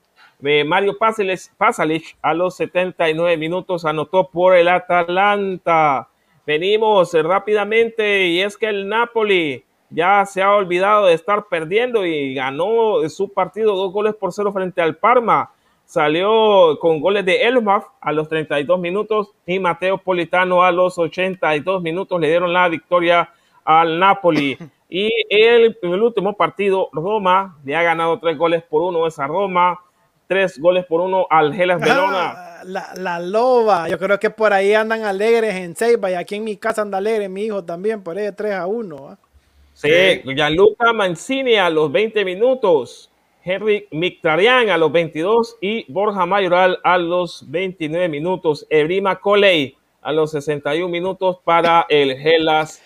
Mario 0.67 0.99
Pasalic 0.99 2.17
a 2.21 2.35
los 2.35 2.57
79 2.57 3.37
minutos 3.37 3.85
anotó 3.85 4.29
por 4.29 4.57
el 4.57 4.67
Atalanta. 4.67 6.09
Venimos 6.45 7.15
rápidamente 7.15 8.27
y 8.27 8.41
es 8.41 8.57
que 8.57 8.67
el 8.67 8.89
Napoli 8.89 9.65
ya 9.91 10.27
se 10.27 10.43
ha 10.43 10.53
olvidado 10.53 11.07
de 11.07 11.15
estar 11.15 11.47
perdiendo 11.49 12.05
y 12.05 12.35
ganó 12.35 13.09
su 13.09 13.33
partido 13.33 13.77
dos 13.77 13.93
goles 13.93 14.17
por 14.17 14.33
cero 14.33 14.53
frente 14.53 14.83
al 14.83 14.97
Parma. 14.97 15.53
Salió 15.85 16.77
con 16.81 17.01
goles 17.01 17.25
de 17.25 17.45
Elmaf 17.45 17.85
a 18.01 18.11
los 18.11 18.29
32 18.29 18.81
minutos 18.81 19.31
y 19.47 19.61
Mateo 19.61 19.99
Politano 19.99 20.65
a 20.65 20.73
los 20.73 20.99
82 20.99 21.81
minutos 21.81 22.21
le 22.21 22.27
dieron 22.27 22.53
la 22.53 22.69
victoria 22.69 23.31
al 23.67 23.99
Napoli. 23.99 24.57
Y 24.89 25.11
el, 25.29 25.77
en 25.83 25.93
el 25.93 26.03
último 26.03 26.37
partido, 26.37 26.89
Roma 26.93 27.59
le 27.65 27.77
ha 27.77 27.83
ganado 27.83 28.19
tres 28.21 28.39
goles 28.39 28.63
por 28.63 28.83
uno 28.83 29.07
esa 29.07 29.27
Roma 29.27 29.81
tres 30.27 30.59
goles 30.59 30.85
por 30.87 31.01
uno 31.01 31.27
al 31.31 31.55
Gelas 31.55 31.81
Verona. 31.81 32.33
Ah, 32.37 32.63
la, 32.65 33.21
loba, 33.21 33.89
yo 33.89 33.99
creo 33.99 34.19
que 34.19 34.31
por 34.31 34.53
ahí 34.53 34.75
andan 34.75 35.05
alegres 35.05 35.55
en 35.55 35.77
Seiba 35.77 36.11
y 36.11 36.15
aquí 36.15 36.37
en 36.37 36.45
mi 36.45 36.57
casa 36.57 36.83
anda 36.83 36.99
alegre 36.99 37.29
mi 37.29 37.45
hijo 37.45 37.65
también, 37.65 38.03
por 38.03 38.19
ahí 38.19 38.29
3 38.35 38.53
a 38.55 38.67
1. 38.67 39.19
Sí, 39.75 40.23
Gianluca 40.25 40.93
Mancini 40.93 41.57
a 41.57 41.69
los 41.69 41.93
20 41.93 42.25
minutos, 42.25 43.11
Henry 43.45 43.87
Mictarian 43.91 44.71
a 44.71 44.79
los 44.79 44.91
22 44.91 45.59
y 45.61 45.91
Borja 45.93 46.25
Mayoral 46.27 46.79
a 46.83 46.99
los 46.99 47.45
29 47.51 48.09
minutos, 48.09 48.67
Ebrima 48.71 49.21
Coley 49.21 49.77
a 50.01 50.13
los 50.13 50.31
61 50.31 50.89
minutos 50.89 51.39
para 51.45 51.85
el 51.89 52.17
Gelas 52.17 52.83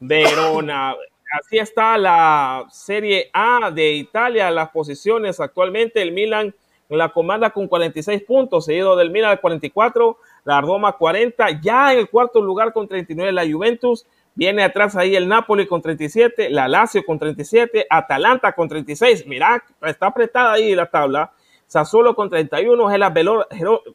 Verona. 0.00 0.94
Así 1.38 1.58
está 1.58 1.98
la 1.98 2.66
Serie 2.70 3.30
A 3.32 3.70
de 3.70 3.92
Italia, 3.92 4.50
las 4.50 4.70
posiciones 4.70 5.40
actualmente, 5.40 6.00
el 6.00 6.12
Milan 6.12 6.54
la 6.88 7.08
comanda 7.08 7.50
con 7.50 7.66
46 7.66 8.22
puntos, 8.22 8.66
seguido 8.66 8.94
del 8.96 9.10
Milan 9.10 9.38
44, 9.40 10.18
la 10.44 10.60
Roma 10.60 10.92
40, 10.92 11.60
ya 11.60 11.92
en 11.92 11.98
el 11.98 12.08
cuarto 12.08 12.40
lugar 12.40 12.72
con 12.72 12.86
39 12.86 13.32
la 13.32 13.44
Juventus, 13.44 14.06
viene 14.34 14.62
atrás 14.62 14.96
ahí 14.96 15.16
el 15.16 15.26
Napoli 15.26 15.66
con 15.66 15.82
37, 15.82 16.50
la 16.50 16.68
Lazio 16.68 17.04
con 17.04 17.18
37, 17.18 17.86
Atalanta 17.90 18.52
con 18.52 18.68
36, 18.68 19.26
mirá, 19.26 19.64
está 19.82 20.06
apretada 20.06 20.52
ahí 20.52 20.74
la 20.74 20.86
tabla, 20.86 21.32
Sassuolo 21.66 22.14
con 22.14 22.30
31, 22.30 22.88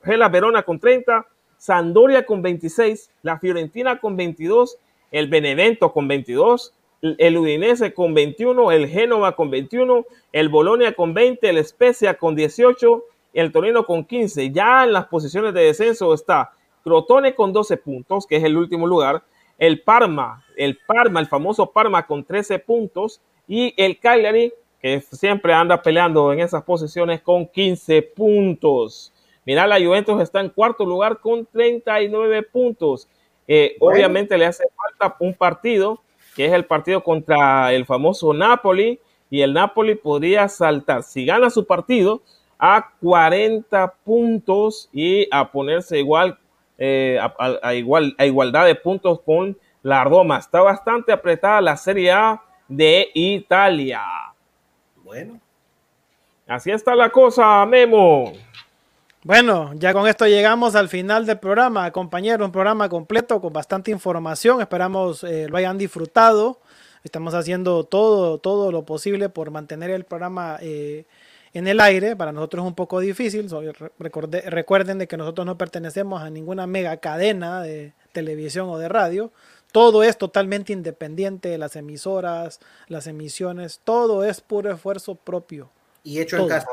Gela 0.03 0.29
Verona 0.29 0.63
con 0.63 0.77
30, 0.77 1.25
Sandoria 1.57 2.25
con 2.25 2.41
26, 2.41 3.09
la 3.21 3.39
Fiorentina 3.39 4.01
con 4.01 4.17
22, 4.17 4.77
el 5.11 5.27
Benevento 5.27 5.91
con 5.91 6.07
22, 6.07 6.73
el 7.01 7.37
Udinese 7.37 7.93
con 7.93 8.13
21, 8.13 8.71
el 8.71 8.87
Génova 8.87 9.35
con 9.35 9.49
21, 9.49 10.05
el 10.31 10.49
Bolonia 10.49 10.93
con 10.93 11.13
20, 11.13 11.49
el 11.49 11.63
Spezia 11.65 12.17
con 12.17 12.35
18, 12.35 13.03
el 13.33 13.51
Torino 13.51 13.85
con 13.85 14.05
15. 14.05 14.51
Ya 14.51 14.83
en 14.83 14.93
las 14.93 15.07
posiciones 15.07 15.53
de 15.53 15.63
descenso 15.63 16.13
está 16.13 16.51
Crotone 16.83 17.35
con 17.35 17.53
12 17.53 17.77
puntos, 17.77 18.25
que 18.25 18.37
es 18.37 18.43
el 18.43 18.57
último 18.57 18.87
lugar, 18.87 19.23
el 19.57 19.81
Parma, 19.81 20.43
el 20.57 20.79
Parma, 20.87 21.19
el 21.19 21.27
famoso 21.27 21.71
Parma 21.71 22.07
con 22.07 22.23
13 22.23 22.59
puntos 22.59 23.21
y 23.47 23.73
el 23.77 23.99
Cagliari, 23.99 24.53
que 24.81 25.01
siempre 25.01 25.53
anda 25.53 25.81
peleando 25.81 26.33
en 26.33 26.39
esas 26.39 26.63
posiciones 26.63 27.21
con 27.21 27.47
15 27.47 28.01
puntos. 28.01 29.13
Mira, 29.45 29.67
la 29.67 29.79
Juventus 29.79 30.21
está 30.21 30.39
en 30.39 30.49
cuarto 30.49 30.85
lugar 30.85 31.19
con 31.19 31.45
39 31.45 32.43
puntos. 32.43 33.07
Eh, 33.47 33.75
obviamente 33.79 34.37
le 34.37 34.45
hace 34.45 34.65
falta 34.75 35.15
un 35.19 35.33
partido 35.33 36.01
que 36.35 36.45
es 36.45 36.53
el 36.53 36.65
partido 36.65 37.03
contra 37.03 37.73
el 37.73 37.85
famoso 37.85 38.33
Napoli, 38.33 38.99
y 39.29 39.41
el 39.41 39.53
Napoli 39.53 39.95
podría 39.95 40.47
saltar, 40.47 41.03
si 41.03 41.25
gana 41.25 41.49
su 41.49 41.65
partido, 41.65 42.21
a 42.59 42.91
40 43.01 43.93
puntos 44.03 44.89
y 44.93 45.27
a 45.31 45.51
ponerse 45.51 45.99
igual, 45.99 46.37
eh, 46.77 47.19
a, 47.19 47.73
igual, 47.73 48.15
a 48.17 48.25
igualdad 48.25 48.65
de 48.65 48.75
puntos 48.75 49.21
con 49.21 49.57
la 49.81 50.03
Roma. 50.03 50.37
Está 50.37 50.61
bastante 50.61 51.11
apretada 51.11 51.61
la 51.61 51.77
Serie 51.77 52.11
A 52.11 52.41
de 52.67 53.09
Italia. 53.13 54.03
Bueno. 55.03 55.39
Así 56.45 56.69
está 56.69 56.93
la 56.93 57.09
cosa, 57.09 57.65
Memo. 57.65 58.33
Bueno, 59.23 59.71
ya 59.75 59.93
con 59.93 60.07
esto 60.07 60.25
llegamos 60.25 60.73
al 60.73 60.89
final 60.89 61.27
del 61.27 61.37
programa, 61.37 61.91
compañero, 61.91 62.43
un 62.43 62.51
programa 62.51 62.89
completo 62.89 63.39
con 63.39 63.53
bastante 63.53 63.91
información. 63.91 64.61
Esperamos 64.61 65.23
eh, 65.23 65.47
lo 65.47 65.57
hayan 65.57 65.77
disfrutado. 65.77 66.59
Estamos 67.03 67.35
haciendo 67.35 67.83
todo, 67.83 68.39
todo 68.39 68.71
lo 68.71 68.83
posible 68.83 69.29
por 69.29 69.51
mantener 69.51 69.91
el 69.91 70.05
programa 70.05 70.57
eh, 70.59 71.05
en 71.53 71.67
el 71.67 71.79
aire. 71.81 72.15
Para 72.15 72.31
nosotros 72.31 72.63
es 72.63 72.67
un 72.67 72.73
poco 72.73 72.99
difícil. 72.99 73.47
recuerden 73.99 74.97
de 74.97 75.07
que 75.07 75.17
nosotros 75.17 75.45
no 75.45 75.55
pertenecemos 75.55 76.23
a 76.23 76.31
ninguna 76.31 76.65
mega 76.65 76.97
cadena 76.97 77.61
de 77.61 77.93
televisión 78.13 78.69
o 78.69 78.79
de 78.79 78.89
radio. 78.89 79.31
Todo 79.71 80.01
es 80.01 80.17
totalmente 80.17 80.73
independiente, 80.73 81.59
las 81.59 81.75
emisoras, 81.75 82.59
las 82.87 83.05
emisiones, 83.05 83.81
todo 83.83 84.23
es 84.23 84.41
puro 84.41 84.71
esfuerzo 84.71 85.13
propio. 85.13 85.69
Y 86.03 86.19
hecho 86.19 86.37
en 86.37 86.47
casa. 86.47 86.67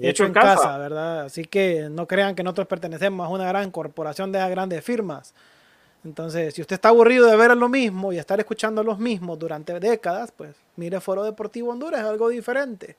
Hecho, 0.00 0.24
en 0.24 0.32
casa. 0.32 0.78
¿verdad? 0.78 1.22
Así 1.22 1.44
que 1.44 1.88
no 1.90 2.06
crean 2.06 2.34
que 2.34 2.42
nosotros 2.42 2.66
pertenecemos 2.66 3.26
a 3.26 3.30
una 3.30 3.46
gran 3.46 3.70
corporación 3.70 4.32
de 4.32 4.38
grandes 4.48 4.84
firmas. 4.84 5.34
Entonces, 6.04 6.54
si 6.54 6.60
usted 6.60 6.74
está 6.74 6.88
aburrido 6.88 7.26
de 7.26 7.36
ver 7.36 7.56
lo 7.56 7.68
mismo 7.68 8.12
y 8.12 8.18
estar 8.18 8.38
escuchando 8.40 8.82
los 8.82 8.98
mismos 8.98 9.38
durante 9.38 9.78
décadas, 9.78 10.32
pues 10.36 10.56
mire 10.76 11.00
Foro 11.00 11.22
Deportivo 11.22 11.70
Honduras, 11.70 12.00
es 12.00 12.06
algo 12.06 12.28
diferente. 12.28 12.96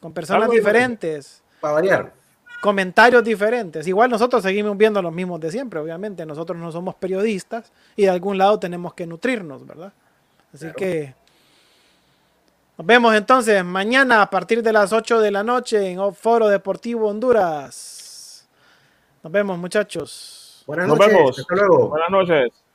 Con 0.00 0.12
personas 0.12 0.50
diferentes. 0.50 1.42
Para 1.60 1.74
variar. 1.74 2.12
Comentarios 2.60 3.24
diferentes. 3.24 3.86
Igual 3.86 4.10
nosotros 4.10 4.42
seguimos 4.42 4.76
viendo 4.76 5.00
los 5.00 5.12
mismos 5.12 5.40
de 5.40 5.50
siempre, 5.50 5.78
obviamente. 5.78 6.26
Nosotros 6.26 6.58
no 6.58 6.70
somos 6.70 6.94
periodistas 6.96 7.72
y 7.96 8.02
de 8.02 8.10
algún 8.10 8.36
lado 8.36 8.58
tenemos 8.58 8.94
que 8.94 9.06
nutrirnos, 9.06 9.66
¿verdad? 9.66 9.92
Así 10.52 10.66
que 10.76 11.14
nos 12.78 12.86
vemos 12.86 13.14
entonces 13.14 13.64
mañana 13.64 14.22
a 14.22 14.30
partir 14.30 14.62
de 14.62 14.72
las 14.72 14.92
8 14.92 15.20
de 15.20 15.32
la 15.32 15.42
noche 15.42 15.90
en 15.90 16.14
Foro 16.14 16.48
Deportivo 16.48 17.08
Honduras. 17.08 18.48
Nos 19.22 19.32
vemos, 19.32 19.58
muchachos. 19.58 20.62
Buenas 20.64 20.86
noches. 20.86 21.06
Nos 21.06 21.14
vemos. 21.14 21.38
Hasta 21.40 21.54
luego. 21.56 21.88
Buenas 21.88 22.10
noches. 22.10 22.67